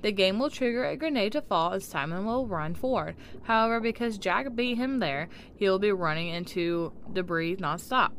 The 0.00 0.12
game 0.12 0.38
will 0.38 0.48
trigger 0.48 0.86
a 0.86 0.96
grenade 0.96 1.32
to 1.32 1.42
fall 1.42 1.74
and 1.74 1.82
Simon 1.82 2.24
will 2.24 2.46
run 2.46 2.74
forward. 2.74 3.16
However, 3.42 3.80
because 3.80 4.16
Jack 4.16 4.54
beat 4.54 4.78
him 4.78 4.98
there, 4.98 5.28
he 5.54 5.68
will 5.68 5.78
be 5.78 5.92
running 5.92 6.28
into 6.28 6.94
debris 7.12 7.56
nonstop. 7.56 8.12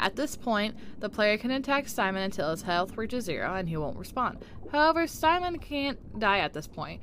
At 0.00 0.16
this 0.16 0.36
point, 0.36 0.76
the 0.98 1.08
player 1.08 1.38
can 1.38 1.50
attack 1.50 1.88
Simon 1.88 2.22
until 2.22 2.50
his 2.50 2.62
health 2.62 2.96
reaches 2.96 3.24
zero 3.24 3.54
and 3.54 3.68
he 3.68 3.76
won't 3.76 3.98
respond. 3.98 4.38
However, 4.70 5.06
Simon 5.06 5.58
can't 5.58 6.18
die 6.18 6.38
at 6.38 6.52
this 6.52 6.66
point, 6.66 7.00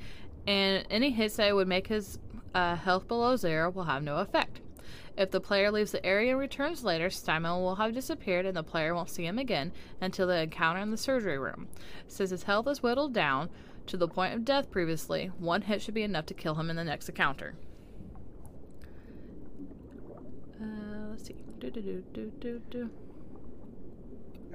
and 0.47 0.85
any 0.89 1.11
hits 1.11 1.37
that 1.37 1.55
would 1.55 1.67
make 1.67 1.87
his 1.87 2.19
uh, 2.53 2.75
health 2.75 3.07
below 3.07 3.35
zero 3.35 3.69
will 3.69 3.83
have 3.83 4.03
no 4.03 4.17
effect. 4.17 4.61
If 5.17 5.31
the 5.31 5.41
player 5.41 5.69
leaves 5.69 5.91
the 5.91 6.05
area 6.05 6.31
and 6.31 6.39
returns 6.39 6.83
later, 6.83 7.09
Simon 7.09 7.61
will 7.61 7.75
have 7.75 7.93
disappeared 7.93 8.45
and 8.45 8.55
the 8.55 8.63
player 8.63 8.95
won't 8.95 9.09
see 9.09 9.25
him 9.25 9.37
again 9.37 9.73
until 9.99 10.27
the 10.27 10.43
encounter 10.43 10.79
in 10.79 10.91
the 10.91 10.97
surgery 10.97 11.37
room. 11.37 11.67
Since 12.07 12.29
his 12.29 12.43
health 12.43 12.67
is 12.67 12.81
whittled 12.81 13.13
down 13.13 13.49
to 13.87 13.97
the 13.97 14.07
point 14.07 14.33
of 14.33 14.45
death 14.45 14.71
previously, 14.71 15.27
one 15.37 15.63
hit 15.63 15.81
should 15.81 15.93
be 15.93 16.03
enough 16.03 16.25
to 16.27 16.33
kill 16.33 16.55
him 16.55 16.69
in 16.69 16.77
the 16.77 16.85
next 16.85 17.09
encounter. 17.09 17.55
Uh, 20.61 21.09
let's 21.09 21.25
see. 21.25 21.48
Do, 21.59 21.69
do, 21.69 21.81
do, 21.81 22.03
do, 22.13 22.31
do, 22.39 22.61
do. 22.71 22.89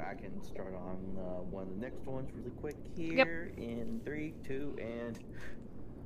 I 0.00 0.14
can 0.14 0.42
start 0.42 0.74
on 0.74 1.18
uh, 1.18 1.42
one 1.42 1.64
of 1.64 1.68
the 1.68 1.80
next 1.80 2.07
ones 2.07 2.30
really 2.34 2.50
quick 2.61 2.76
here 2.96 3.52
in 3.59 4.00
three, 4.07 4.32
two, 4.42 4.74
and 4.80 5.18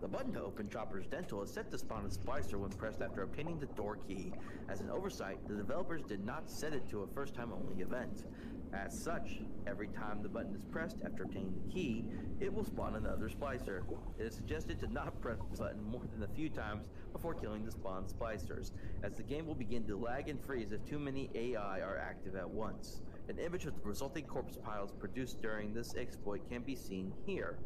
the 0.01 0.09
button 0.09 0.33
to 0.33 0.43
open 0.43 0.69
Chomper's 0.69 1.07
Dental 1.07 1.43
is 1.43 1.53
set 1.53 1.71
to 1.71 1.79
spawn 1.79 2.05
a 2.05 2.09
splicer 2.09 2.55
when 2.55 2.71
pressed 2.71 3.03
after 3.03 3.23
obtaining 3.23 3.59
the 3.59 3.67
door 3.67 3.99
key. 4.07 4.33
As 4.69 4.81
an 4.81 4.91
oversight, 4.91 5.39
the 5.49 5.55
developers 5.55 6.03
did 6.03 6.25
not 6.25 6.49
set 6.49 6.73
it 6.73 6.89
to 6.91 7.03
a 7.03 7.07
first-time 7.09 7.53
only 7.53 7.83
event. 7.83 8.25
As 8.73 8.97
such, 8.97 9.41
every 9.67 9.89
time 9.89 10.23
the 10.23 10.29
button 10.29 10.55
is 10.55 10.63
pressed 10.71 10.99
after 11.05 11.25
obtaining 11.25 11.55
the 11.55 11.73
key, 11.73 12.05
it 12.39 12.53
will 12.53 12.65
spawn 12.65 12.97
another 12.97 13.29
splicer. 13.29 13.83
It 14.19 14.27
is 14.27 14.35
suggested 14.35 14.79
to 14.81 14.93
not 14.93 15.21
press 15.21 15.39
the 15.51 15.57
button 15.57 15.83
more 15.83 16.03
than 16.13 16.23
a 16.23 16.35
few 16.35 16.49
times 16.49 16.91
before 17.13 17.35
killing 17.35 17.65
the 17.65 17.73
spawned 17.73 18.09
splicers, 18.09 18.73
as 19.03 19.17
the 19.17 19.23
game 19.23 19.47
will 19.47 19.55
begin 19.55 19.85
to 19.87 19.97
lag 19.97 20.29
and 20.29 20.41
freeze 20.41 20.71
if 20.73 20.85
too 20.85 20.99
many 20.99 21.31
AI 21.35 21.81
are 21.81 21.99
active 21.99 22.37
at 22.37 22.49
once. 22.49 23.01
An 23.29 23.39
image 23.39 23.67
of 23.67 23.75
the 23.75 23.89
resulting 23.89 24.25
corpse 24.25 24.57
piles 24.57 24.93
produced 24.93 25.43
during 25.43 25.75
this 25.75 25.95
exploit 25.97 26.49
can 26.49 26.63
be 26.63 26.77
seen 26.77 27.13
here. 27.27 27.59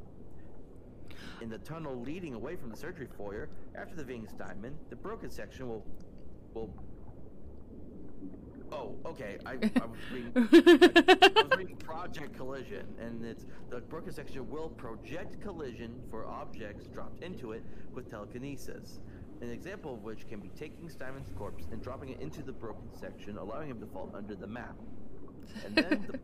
In 1.41 1.49
the 1.49 1.59
tunnel 1.59 2.01
leading 2.01 2.35
away 2.35 2.57
from 2.57 2.71
the 2.71 2.77
surgery 2.77 3.09
foyer, 3.17 3.49
after 3.75 3.95
the 3.95 4.05
Ving 4.05 4.29
Steinman, 4.29 4.77
the 4.91 4.97
broken 4.97 5.31
section 5.31 5.69
will 5.69 5.85
will 6.55 6.73
Oh, 8.73 8.97
okay. 9.05 9.37
I, 9.45 9.53
I 9.53 9.85
was 9.85 9.99
reading, 10.11 10.33
I 10.35 11.43
was 11.49 11.59
reading 11.59 11.77
Project 11.77 12.35
Collision, 12.35 12.87
and 12.99 13.23
it's 13.25 13.45
the 13.69 13.81
broken 13.81 14.13
section 14.13 14.49
will 14.49 14.71
project 14.71 15.43
collision 15.43 16.01
for 16.11 16.27
objects 16.27 16.87
dropped 16.87 17.23
into 17.23 17.53
it 17.53 17.63
with 17.93 18.11
telekinesis. 18.11 19.01
An 19.43 19.51
example 19.51 19.95
of 19.95 20.03
which 20.03 20.27
can 20.27 20.41
be 20.41 20.49
taking 20.59 20.89
Steinman's 20.89 21.33
corpse 21.37 21.67
and 21.71 21.83
dropping 21.83 22.11
it 22.11 22.21
into 22.21 22.43
the 22.43 22.53
broken 22.53 22.89
section, 22.99 23.37
allowing 23.37 23.69
him 23.69 23.81
to 23.81 23.87
fall 23.87 24.11
under 24.15 24.35
the 24.35 24.47
map. 24.47 24.77
And 25.67 25.75
then 25.75 26.07
the, 26.11 26.19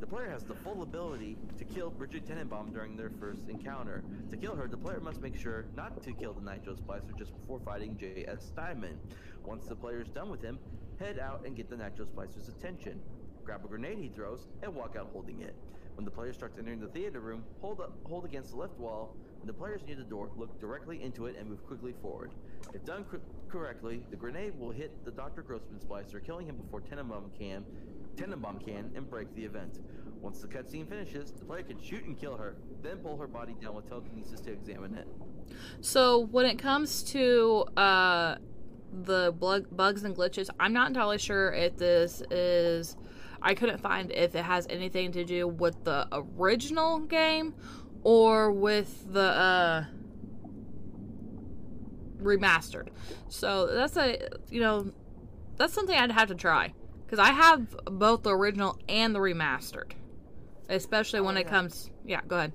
the 0.00 0.06
player 0.06 0.30
has 0.30 0.44
the 0.44 0.54
full 0.54 0.82
ability 0.82 1.36
to 1.58 1.64
kill 1.64 1.90
Brigid 1.90 2.26
Tenenbaum 2.26 2.72
during 2.72 2.96
their 2.96 3.10
first 3.18 3.48
encounter. 3.48 4.04
To 4.30 4.36
kill 4.36 4.54
her, 4.54 4.68
the 4.68 4.76
player 4.76 5.00
must 5.00 5.20
make 5.20 5.36
sure 5.36 5.66
not 5.74 6.02
to 6.04 6.12
kill 6.12 6.32
the 6.32 6.40
Nitro 6.40 6.74
Splicer 6.74 7.16
just 7.18 7.32
before 7.32 7.60
fighting 7.64 7.96
J.S. 7.98 8.46
Steinman. 8.46 8.98
Once 9.44 9.66
the 9.66 9.74
player 9.74 10.00
is 10.00 10.08
done 10.08 10.30
with 10.30 10.42
him, 10.42 10.58
head 11.00 11.18
out 11.18 11.44
and 11.44 11.56
get 11.56 11.68
the 11.68 11.76
Nitro 11.76 12.06
Splicer's 12.06 12.48
attention. 12.48 13.00
Grab 13.44 13.64
a 13.64 13.68
grenade 13.68 13.98
he 13.98 14.08
throws 14.08 14.46
and 14.62 14.74
walk 14.74 14.94
out 14.96 15.08
holding 15.12 15.40
it. 15.42 15.54
When 15.96 16.04
the 16.04 16.10
player 16.12 16.32
starts 16.32 16.58
entering 16.58 16.80
the 16.80 16.88
theater 16.88 17.18
room, 17.18 17.42
hold 17.60 17.80
up, 17.80 17.98
hold 18.04 18.24
against 18.24 18.52
the 18.52 18.56
left 18.56 18.78
wall. 18.78 19.16
When 19.40 19.48
the 19.48 19.52
player 19.52 19.74
is 19.74 19.82
near 19.84 19.96
the 19.96 20.04
door, 20.04 20.30
look 20.36 20.60
directly 20.60 21.02
into 21.02 21.26
it 21.26 21.36
and 21.36 21.48
move 21.48 21.64
quickly 21.66 21.92
forward. 22.00 22.30
If 22.72 22.84
done 22.84 23.04
cor- 23.04 23.20
correctly, 23.48 24.02
the 24.10 24.16
grenade 24.16 24.58
will 24.60 24.70
hit 24.70 25.04
the 25.04 25.10
Dr. 25.10 25.42
Grossman 25.42 25.80
Splicer, 25.80 26.24
killing 26.24 26.46
him 26.46 26.56
before 26.56 26.82
Tenenbaum 26.82 27.36
can, 27.36 27.64
Tenenbaum 28.18 28.64
can, 28.64 28.90
and 28.96 29.08
break 29.08 29.32
the 29.34 29.44
event. 29.44 29.78
Once 30.20 30.40
the 30.40 30.48
cutscene 30.48 30.88
finishes, 30.88 31.30
the 31.30 31.44
player 31.44 31.62
can 31.62 31.80
shoot 31.80 32.04
and 32.04 32.18
kill 32.18 32.36
her, 32.36 32.56
then 32.82 32.96
pull 32.98 33.16
her 33.16 33.28
body 33.28 33.54
down 33.62 33.74
with 33.74 33.88
telekinesis 33.88 34.40
to 34.40 34.52
examine 34.52 34.94
it. 34.96 35.06
So 35.80 36.18
when 36.18 36.44
it 36.44 36.58
comes 36.58 37.04
to 37.04 37.66
uh, 37.76 38.36
the 39.04 39.32
bug- 39.38 39.68
bugs 39.70 40.02
and 40.02 40.16
glitches, 40.16 40.50
I'm 40.58 40.72
not 40.72 40.88
entirely 40.88 41.18
sure 41.18 41.52
if 41.52 41.76
this 41.76 42.22
is. 42.30 42.96
I 43.40 43.54
couldn't 43.54 43.78
find 43.78 44.10
if 44.10 44.34
it 44.34 44.44
has 44.44 44.66
anything 44.68 45.12
to 45.12 45.24
do 45.24 45.46
with 45.46 45.84
the 45.84 46.08
original 46.10 46.98
game 46.98 47.54
or 48.02 48.50
with 48.50 49.12
the 49.12 49.20
uh, 49.20 49.84
remastered. 52.20 52.88
So 53.28 53.68
that's 53.68 53.96
a 53.96 54.28
you 54.50 54.60
know 54.60 54.92
that's 55.56 55.72
something 55.72 55.96
I'd 55.96 56.10
have 56.10 56.28
to 56.28 56.34
try 56.34 56.74
because 57.08 57.26
I 57.26 57.32
have 57.32 57.74
both 57.86 58.22
the 58.22 58.36
original 58.36 58.78
and 58.88 59.14
the 59.14 59.18
remastered, 59.18 59.92
especially 60.68 61.22
when 61.22 61.38
it 61.38 61.46
yeah. 61.46 61.50
comes. 61.50 61.90
Yeah, 62.04 62.20
go 62.26 62.36
ahead. 62.36 62.52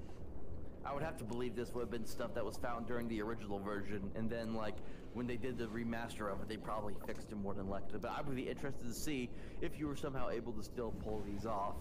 I 0.86 0.94
would 0.94 1.02
have 1.02 1.18
to 1.18 1.24
believe 1.24 1.56
this 1.56 1.74
would 1.74 1.82
have 1.82 1.90
been 1.90 2.06
stuff 2.06 2.36
that 2.36 2.46
was 2.46 2.58
found 2.58 2.86
during 2.86 3.08
the 3.08 3.22
original 3.22 3.58
version, 3.58 4.12
and 4.16 4.30
then 4.30 4.54
like 4.54 4.76
when 5.14 5.26
they 5.26 5.38
did 5.38 5.58
the 5.58 5.66
remaster 5.66 6.32
of 6.32 6.42
it, 6.42 6.50
they 6.50 6.58
probably 6.58 6.94
fixed 7.08 7.32
it 7.32 7.38
more 7.38 7.56
than 7.56 7.68
likely. 7.68 7.98
But 8.00 8.12
I 8.12 8.22
would 8.22 8.36
be 8.36 8.48
interested 8.48 8.88
to 8.88 8.94
see 8.94 9.30
if 9.62 9.80
you 9.80 9.88
were 9.88 9.96
somehow 9.96 10.30
able 10.30 10.54
to 10.54 10.64
still 10.64 10.92
pull 10.92 11.24
these 11.26 11.48
off 11.48 11.76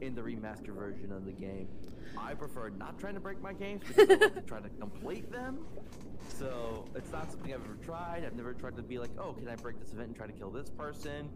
in 0.00 0.14
the 0.14 0.22
remaster 0.22 0.74
version 0.74 1.12
of 1.12 1.26
the 1.26 1.32
game. 1.32 1.68
I 2.18 2.34
prefer 2.34 2.70
not 2.70 2.98
trying 2.98 3.14
to 3.14 3.20
break 3.20 3.40
my 3.40 3.52
games 3.52 3.84
because 3.86 4.10
I 4.10 4.14
like 4.14 4.34
to 4.34 4.40
try 4.40 4.60
to 4.60 4.68
complete 4.80 5.30
them. 5.30 5.64
So 6.38 6.86
it's 6.94 7.12
not 7.12 7.30
something 7.30 7.52
I've 7.52 7.64
ever 7.64 7.76
tried. 7.84 8.24
I've 8.24 8.34
never 8.34 8.52
tried 8.52 8.76
to 8.76 8.82
be 8.82 8.98
like, 8.98 9.10
oh, 9.18 9.32
can 9.32 9.48
I 9.48 9.56
break 9.56 9.78
this 9.78 9.92
event 9.92 10.08
and 10.08 10.16
try 10.16 10.26
to 10.26 10.32
kill 10.32 10.50
this 10.50 10.70
person? 10.70 11.30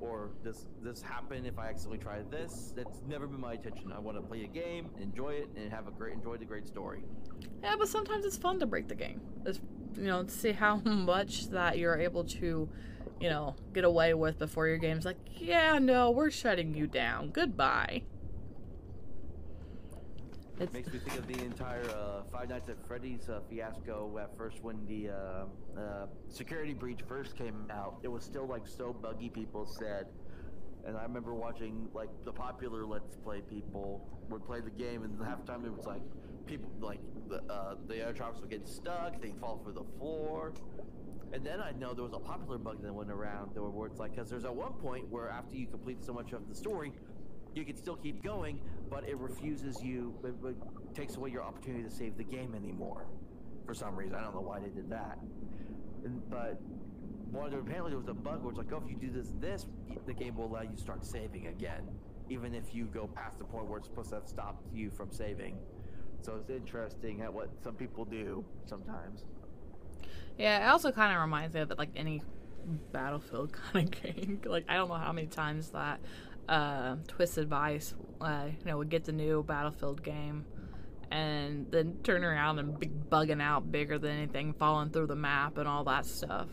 Or 0.00 0.30
does 0.44 0.66
this 0.82 1.02
happen 1.02 1.44
if 1.44 1.58
I 1.58 1.68
accidentally 1.68 1.98
try 1.98 2.20
this? 2.30 2.72
That's 2.76 3.00
never 3.08 3.26
been 3.26 3.40
my 3.40 3.54
intention. 3.54 3.92
I 3.92 3.98
want 3.98 4.16
to 4.16 4.22
play 4.22 4.44
a 4.44 4.46
game, 4.46 4.90
enjoy 5.00 5.30
it, 5.30 5.48
and 5.56 5.70
have 5.72 5.88
a 5.88 5.90
great 5.90 6.14
enjoy 6.14 6.36
the 6.36 6.44
great 6.44 6.66
story. 6.66 7.02
Yeah, 7.62 7.74
but 7.76 7.88
sometimes 7.88 8.24
it's 8.24 8.36
fun 8.36 8.60
to 8.60 8.66
break 8.66 8.88
the 8.88 8.94
game. 8.94 9.20
It's, 9.44 9.60
you 9.96 10.04
know, 10.04 10.22
to 10.22 10.30
see 10.30 10.52
how 10.52 10.76
much 10.84 11.48
that 11.48 11.78
you're 11.78 11.98
able 11.98 12.24
to, 12.24 12.68
you 13.20 13.28
know, 13.28 13.56
get 13.72 13.84
away 13.84 14.14
with 14.14 14.38
before 14.38 14.68
your 14.68 14.78
game's 14.78 15.04
like, 15.04 15.18
yeah, 15.36 15.78
no, 15.78 16.10
we're 16.10 16.30
shutting 16.30 16.74
you 16.74 16.86
down. 16.86 17.30
Goodbye. 17.30 18.02
It's, 20.60 20.72
Makes 20.72 20.92
me 20.92 20.98
think 20.98 21.18
of 21.18 21.28
the 21.28 21.44
entire 21.44 21.88
uh, 21.90 22.22
Five 22.32 22.48
Nights 22.48 22.68
at 22.68 22.84
Freddy's 22.88 23.28
uh, 23.28 23.38
fiasco 23.48 24.18
at 24.20 24.36
first 24.36 24.60
when 24.60 24.84
the 24.86 25.10
uh, 25.10 25.80
uh, 25.80 26.06
security 26.28 26.74
breach 26.74 26.98
first 27.06 27.36
came 27.36 27.68
out. 27.70 27.98
It 28.02 28.08
was 28.08 28.24
still 28.24 28.46
like 28.46 28.66
so 28.66 28.92
buggy, 28.92 29.28
people 29.28 29.66
said. 29.66 30.06
And 30.84 30.96
I 30.96 31.02
remember 31.04 31.32
watching 31.32 31.86
like 31.94 32.08
the 32.24 32.32
popular 32.32 32.84
Let's 32.84 33.14
Play 33.16 33.40
people 33.40 34.04
would 34.30 34.44
play 34.44 34.60
the 34.60 34.70
game, 34.70 35.04
and 35.04 35.16
half 35.24 35.46
the 35.46 35.52
time 35.52 35.64
it 35.64 35.76
was 35.76 35.86
like 35.86 36.02
people 36.46 36.70
like 36.80 37.00
the 37.28 37.40
uh, 37.52 37.76
the 37.86 37.96
air 37.96 38.14
would 38.40 38.50
get 38.50 38.66
stuck, 38.66 39.20
they'd 39.22 39.38
fall 39.38 39.60
through 39.62 39.74
the 39.74 39.98
floor. 39.98 40.54
And 41.32 41.44
then 41.44 41.60
I 41.60 41.70
know 41.72 41.94
there 41.94 42.04
was 42.04 42.14
a 42.14 42.18
popular 42.18 42.58
bug 42.58 42.82
that 42.82 42.92
went 42.92 43.10
around 43.10 43.50
there 43.54 43.62
were 43.62 43.70
words 43.70 44.00
like, 44.00 44.16
because 44.16 44.30
there's 44.30 44.46
at 44.46 44.54
one 44.54 44.72
point 44.72 45.08
where 45.08 45.28
after 45.28 45.56
you 45.56 45.66
complete 45.66 46.02
so 46.02 46.12
much 46.12 46.32
of 46.32 46.48
the 46.48 46.54
story, 46.54 46.90
you 47.54 47.64
can 47.64 47.76
still 47.76 47.96
keep 47.96 48.22
going, 48.22 48.60
but 48.90 49.08
it 49.08 49.16
refuses 49.18 49.82
you, 49.82 50.14
it, 50.24 50.94
takes 50.94 51.16
away 51.16 51.30
your 51.30 51.42
opportunity 51.42 51.84
to 51.84 51.90
save 51.90 52.16
the 52.16 52.24
game 52.24 52.54
anymore. 52.54 53.06
For 53.66 53.74
some 53.74 53.96
reason, 53.96 54.14
I 54.14 54.22
don't 54.22 54.34
know 54.34 54.40
why 54.40 54.60
they 54.60 54.68
did 54.68 54.90
that. 54.90 55.18
And, 56.04 56.22
but 56.30 56.60
one, 57.30 57.52
apparently 57.52 57.90
there 57.90 57.98
was 57.98 58.08
a 58.08 58.14
bug 58.14 58.42
where 58.42 58.50
it's 58.50 58.58
like, 58.58 58.72
oh, 58.72 58.82
if 58.84 58.90
you 58.90 58.96
do 58.96 59.12
this, 59.12 59.32
this, 59.40 59.66
the 60.06 60.14
game 60.14 60.36
will 60.36 60.46
allow 60.46 60.62
you 60.62 60.70
to 60.70 60.80
start 60.80 61.04
saving 61.04 61.48
again, 61.48 61.82
even 62.30 62.54
if 62.54 62.74
you 62.74 62.86
go 62.86 63.06
past 63.06 63.38
the 63.38 63.44
point 63.44 63.66
where 63.66 63.78
it's 63.78 63.88
supposed 63.88 64.10
to 64.10 64.16
have 64.16 64.28
stopped 64.28 64.64
you 64.72 64.90
from 64.90 65.12
saving. 65.12 65.58
So 66.22 66.36
it's 66.36 66.50
interesting 66.50 67.20
at 67.20 67.32
what 67.32 67.50
some 67.62 67.74
people 67.74 68.04
do 68.04 68.44
sometimes. 68.66 69.24
yeah, 70.38 70.66
it 70.66 70.70
also 70.70 70.90
kind 70.90 71.14
of 71.14 71.20
reminds 71.20 71.54
me 71.54 71.60
of 71.60 71.72
like 71.78 71.90
any 71.94 72.22
Battlefield 72.92 73.52
kind 73.72 73.88
of 73.88 74.02
game. 74.02 74.40
like 74.44 74.64
I 74.68 74.74
don't 74.74 74.88
know 74.88 74.94
how 74.94 75.12
many 75.12 75.26
times 75.26 75.70
that 75.70 76.00
uh, 76.48 76.96
Twisted 77.06 77.48
Vice, 77.48 77.94
uh, 78.20 78.46
you 78.46 78.64
know, 78.64 78.78
would 78.78 78.88
get 78.88 79.04
the 79.04 79.12
new 79.12 79.42
Battlefield 79.42 80.02
game. 80.02 80.44
And 81.10 81.70
then 81.70 81.96
turn 82.02 82.22
around 82.22 82.58
and 82.58 82.78
be 82.78 82.86
bugging 82.86 83.40
out 83.40 83.72
bigger 83.72 83.98
than 83.98 84.10
anything, 84.10 84.52
falling 84.52 84.90
through 84.90 85.06
the 85.06 85.16
map 85.16 85.56
and 85.56 85.66
all 85.66 85.84
that 85.84 86.04
stuff. 86.04 86.48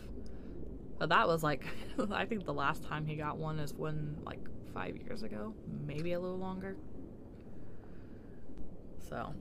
But 0.97 1.09
that 1.09 1.27
was 1.27 1.43
like, 1.43 1.65
I 2.11 2.25
think 2.25 2.45
the 2.45 2.53
last 2.53 2.83
time 2.83 3.05
he 3.05 3.15
got 3.15 3.37
one 3.37 3.59
is 3.59 3.73
when, 3.73 4.17
like, 4.25 4.39
five 4.73 4.95
years 4.97 5.23
ago, 5.23 5.53
maybe 5.85 6.13
a 6.13 6.19
little 6.19 6.37
longer. 6.37 6.77
So, 9.09 9.33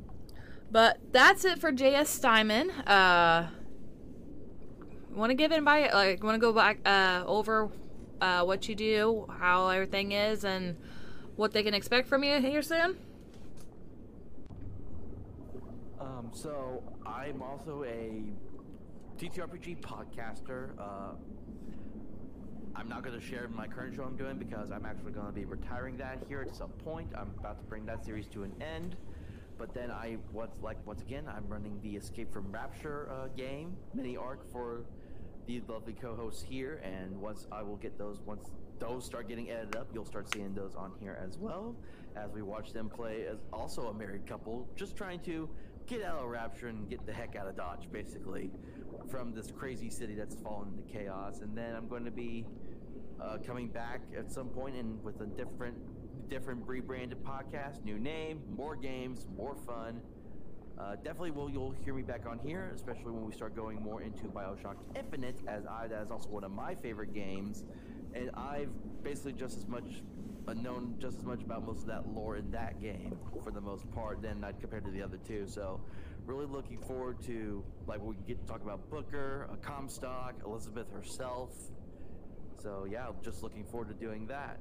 but 0.70 0.98
that's 1.12 1.44
it 1.44 1.60
for 1.60 1.70
J.S. 1.70 2.10
Steinman. 2.10 2.70
Uh, 2.70 3.48
want 5.14 5.30
to 5.30 5.34
give 5.34 5.52
anybody, 5.52 5.92
like, 5.92 6.24
want 6.24 6.34
to 6.34 6.40
go 6.40 6.52
back 6.52 6.80
uh, 6.84 7.22
over 7.26 7.70
uh, 8.20 8.44
what 8.44 8.68
you 8.68 8.74
do, 8.74 9.26
how 9.38 9.68
everything 9.68 10.12
is, 10.12 10.44
and 10.44 10.76
what 11.36 11.52
they 11.52 11.62
can 11.62 11.74
expect 11.74 12.08
from 12.08 12.24
you 12.24 12.40
here 12.40 12.62
soon? 12.62 12.96
Um, 16.00 16.30
so 16.32 16.82
I'm 17.06 17.42
also 17.42 17.84
a 17.84 18.22
TTRPG 19.18 19.80
podcaster. 19.80 20.70
Uh, 20.78 21.14
I'm 22.76 22.88
not 22.88 23.04
going 23.04 23.18
to 23.18 23.24
share 23.24 23.48
my 23.48 23.66
current 23.66 23.94
show 23.94 24.02
I'm 24.02 24.16
doing 24.16 24.36
because 24.36 24.70
I'm 24.70 24.84
actually 24.84 25.12
going 25.12 25.26
to 25.26 25.32
be 25.32 25.44
retiring 25.44 25.96
that 25.98 26.18
here 26.28 26.42
at 26.42 26.54
some 26.54 26.70
point. 26.70 27.08
I'm 27.16 27.30
about 27.38 27.58
to 27.58 27.64
bring 27.64 27.86
that 27.86 28.04
series 28.04 28.26
to 28.28 28.42
an 28.42 28.52
end. 28.60 28.96
But 29.56 29.72
then 29.72 29.90
I, 29.90 30.16
what's 30.32 30.60
like 30.60 30.84
once 30.84 31.00
again, 31.02 31.24
I'm 31.28 31.46
running 31.48 31.78
the 31.82 31.96
Escape 31.96 32.32
from 32.32 32.50
Rapture 32.50 33.08
uh, 33.12 33.28
game 33.36 33.76
mini 33.94 34.16
arc 34.16 34.50
for 34.50 34.84
the 35.46 35.62
lovely 35.68 35.92
co-hosts 35.92 36.42
here, 36.42 36.80
and 36.84 37.20
once 37.20 37.46
I 37.52 37.62
will 37.62 37.76
get 37.76 37.98
those, 37.98 38.20
once 38.26 38.50
those 38.78 39.04
start 39.04 39.28
getting 39.28 39.50
edited 39.50 39.76
up, 39.76 39.88
you'll 39.92 40.04
start 40.04 40.32
seeing 40.32 40.54
those 40.54 40.74
on 40.74 40.92
here 41.00 41.18
as 41.22 41.38
well, 41.38 41.76
as 42.16 42.30
we 42.32 42.42
watch 42.42 42.72
them 42.72 42.88
play 42.88 43.26
as 43.30 43.38
also 43.52 43.88
a 43.88 43.94
married 43.94 44.26
couple, 44.26 44.68
just 44.76 44.96
trying 44.96 45.20
to 45.20 45.48
get 45.86 46.02
out 46.02 46.18
of 46.18 46.28
Rapture 46.28 46.68
and 46.68 46.88
get 46.88 47.04
the 47.06 47.12
heck 47.12 47.36
out 47.36 47.46
of 47.46 47.56
Dodge, 47.56 47.88
basically, 47.92 48.50
from 49.10 49.34
this 49.34 49.50
crazy 49.50 49.90
city 49.90 50.14
that's 50.14 50.34
fallen 50.36 50.68
into 50.68 50.92
chaos. 50.92 51.40
And 51.40 51.56
then 51.56 51.74
I'm 51.74 51.88
going 51.88 52.04
to 52.04 52.10
be 52.10 52.46
uh, 53.20 53.38
coming 53.46 53.68
back 53.68 54.00
at 54.16 54.32
some 54.32 54.48
point 54.48 54.76
and 54.76 55.02
with 55.04 55.20
a 55.20 55.26
different, 55.26 55.76
different 56.28 56.66
rebranded 56.66 57.22
podcast, 57.22 57.84
new 57.84 57.98
name, 57.98 58.40
more 58.56 58.76
games, 58.76 59.26
more 59.36 59.54
fun. 59.54 60.00
Uh, 60.78 60.96
definitely 60.96 61.30
will 61.30 61.48
you'll 61.48 61.74
hear 61.84 61.94
me 61.94 62.02
back 62.02 62.26
on 62.26 62.38
here, 62.38 62.72
especially 62.74 63.12
when 63.12 63.24
we 63.24 63.32
start 63.32 63.54
going 63.54 63.80
more 63.80 64.02
into 64.02 64.24
Bioshock 64.24 64.74
Infinite, 64.96 65.36
as 65.46 65.64
I 65.66 65.86
that 65.86 66.02
is 66.02 66.10
also 66.10 66.28
one 66.28 66.42
of 66.42 66.50
my 66.50 66.74
favorite 66.74 67.14
games, 67.14 67.64
and 68.12 68.30
I've 68.34 68.70
basically 69.02 69.34
just 69.34 69.56
as 69.56 69.68
much 69.68 70.02
uh, 70.48 70.54
known 70.54 70.96
just 70.98 71.18
as 71.18 71.24
much 71.24 71.42
about 71.42 71.64
most 71.64 71.82
of 71.82 71.86
that 71.86 72.08
lore 72.08 72.36
in 72.36 72.50
that 72.50 72.80
game 72.80 73.16
for 73.44 73.52
the 73.52 73.60
most 73.60 73.88
part 73.92 74.20
than 74.20 74.42
I'd 74.42 74.60
compared 74.60 74.84
to 74.86 74.90
the 74.90 75.02
other 75.02 75.18
two. 75.24 75.46
So, 75.46 75.80
really 76.26 76.46
looking 76.46 76.78
forward 76.78 77.22
to 77.26 77.64
like 77.86 78.02
we 78.02 78.16
get 78.26 78.40
to 78.40 78.46
talk 78.46 78.62
about 78.62 78.90
Booker, 78.90 79.48
a 79.52 79.56
Comstock, 79.56 80.34
Elizabeth 80.44 80.90
herself. 80.92 81.50
So 82.60 82.86
yeah, 82.90 83.08
just 83.22 83.44
looking 83.44 83.64
forward 83.64 83.88
to 83.88 83.94
doing 83.94 84.26
that. 84.26 84.58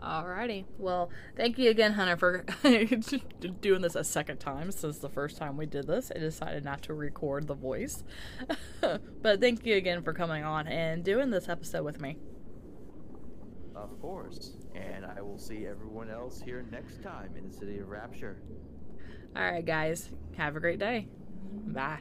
Alrighty. 0.00 0.64
Well, 0.78 1.10
thank 1.36 1.58
you 1.58 1.70
again, 1.70 1.92
Hunter, 1.92 2.16
for 2.16 2.44
doing 3.60 3.82
this 3.82 3.94
a 3.94 4.04
second 4.04 4.38
time 4.38 4.72
since 4.72 4.98
the 4.98 5.10
first 5.10 5.36
time 5.36 5.58
we 5.58 5.66
did 5.66 5.86
this. 5.86 6.10
I 6.14 6.18
decided 6.18 6.64
not 6.64 6.82
to 6.82 6.94
record 6.94 7.46
the 7.46 7.54
voice. 7.54 8.02
but 8.80 9.40
thank 9.40 9.66
you 9.66 9.76
again 9.76 10.02
for 10.02 10.14
coming 10.14 10.42
on 10.42 10.66
and 10.66 11.04
doing 11.04 11.30
this 11.30 11.48
episode 11.50 11.84
with 11.84 12.00
me. 12.00 12.16
Of 13.76 14.00
course. 14.00 14.56
And 14.74 15.04
I 15.04 15.20
will 15.20 15.38
see 15.38 15.66
everyone 15.66 16.10
else 16.10 16.40
here 16.40 16.64
next 16.70 17.02
time 17.02 17.34
in 17.36 17.48
the 17.50 17.54
City 17.54 17.78
of 17.78 17.88
Rapture. 17.88 18.40
Alright, 19.36 19.66
guys. 19.66 20.08
Have 20.36 20.56
a 20.56 20.60
great 20.60 20.78
day. 20.78 21.08
Bye. 21.66 22.00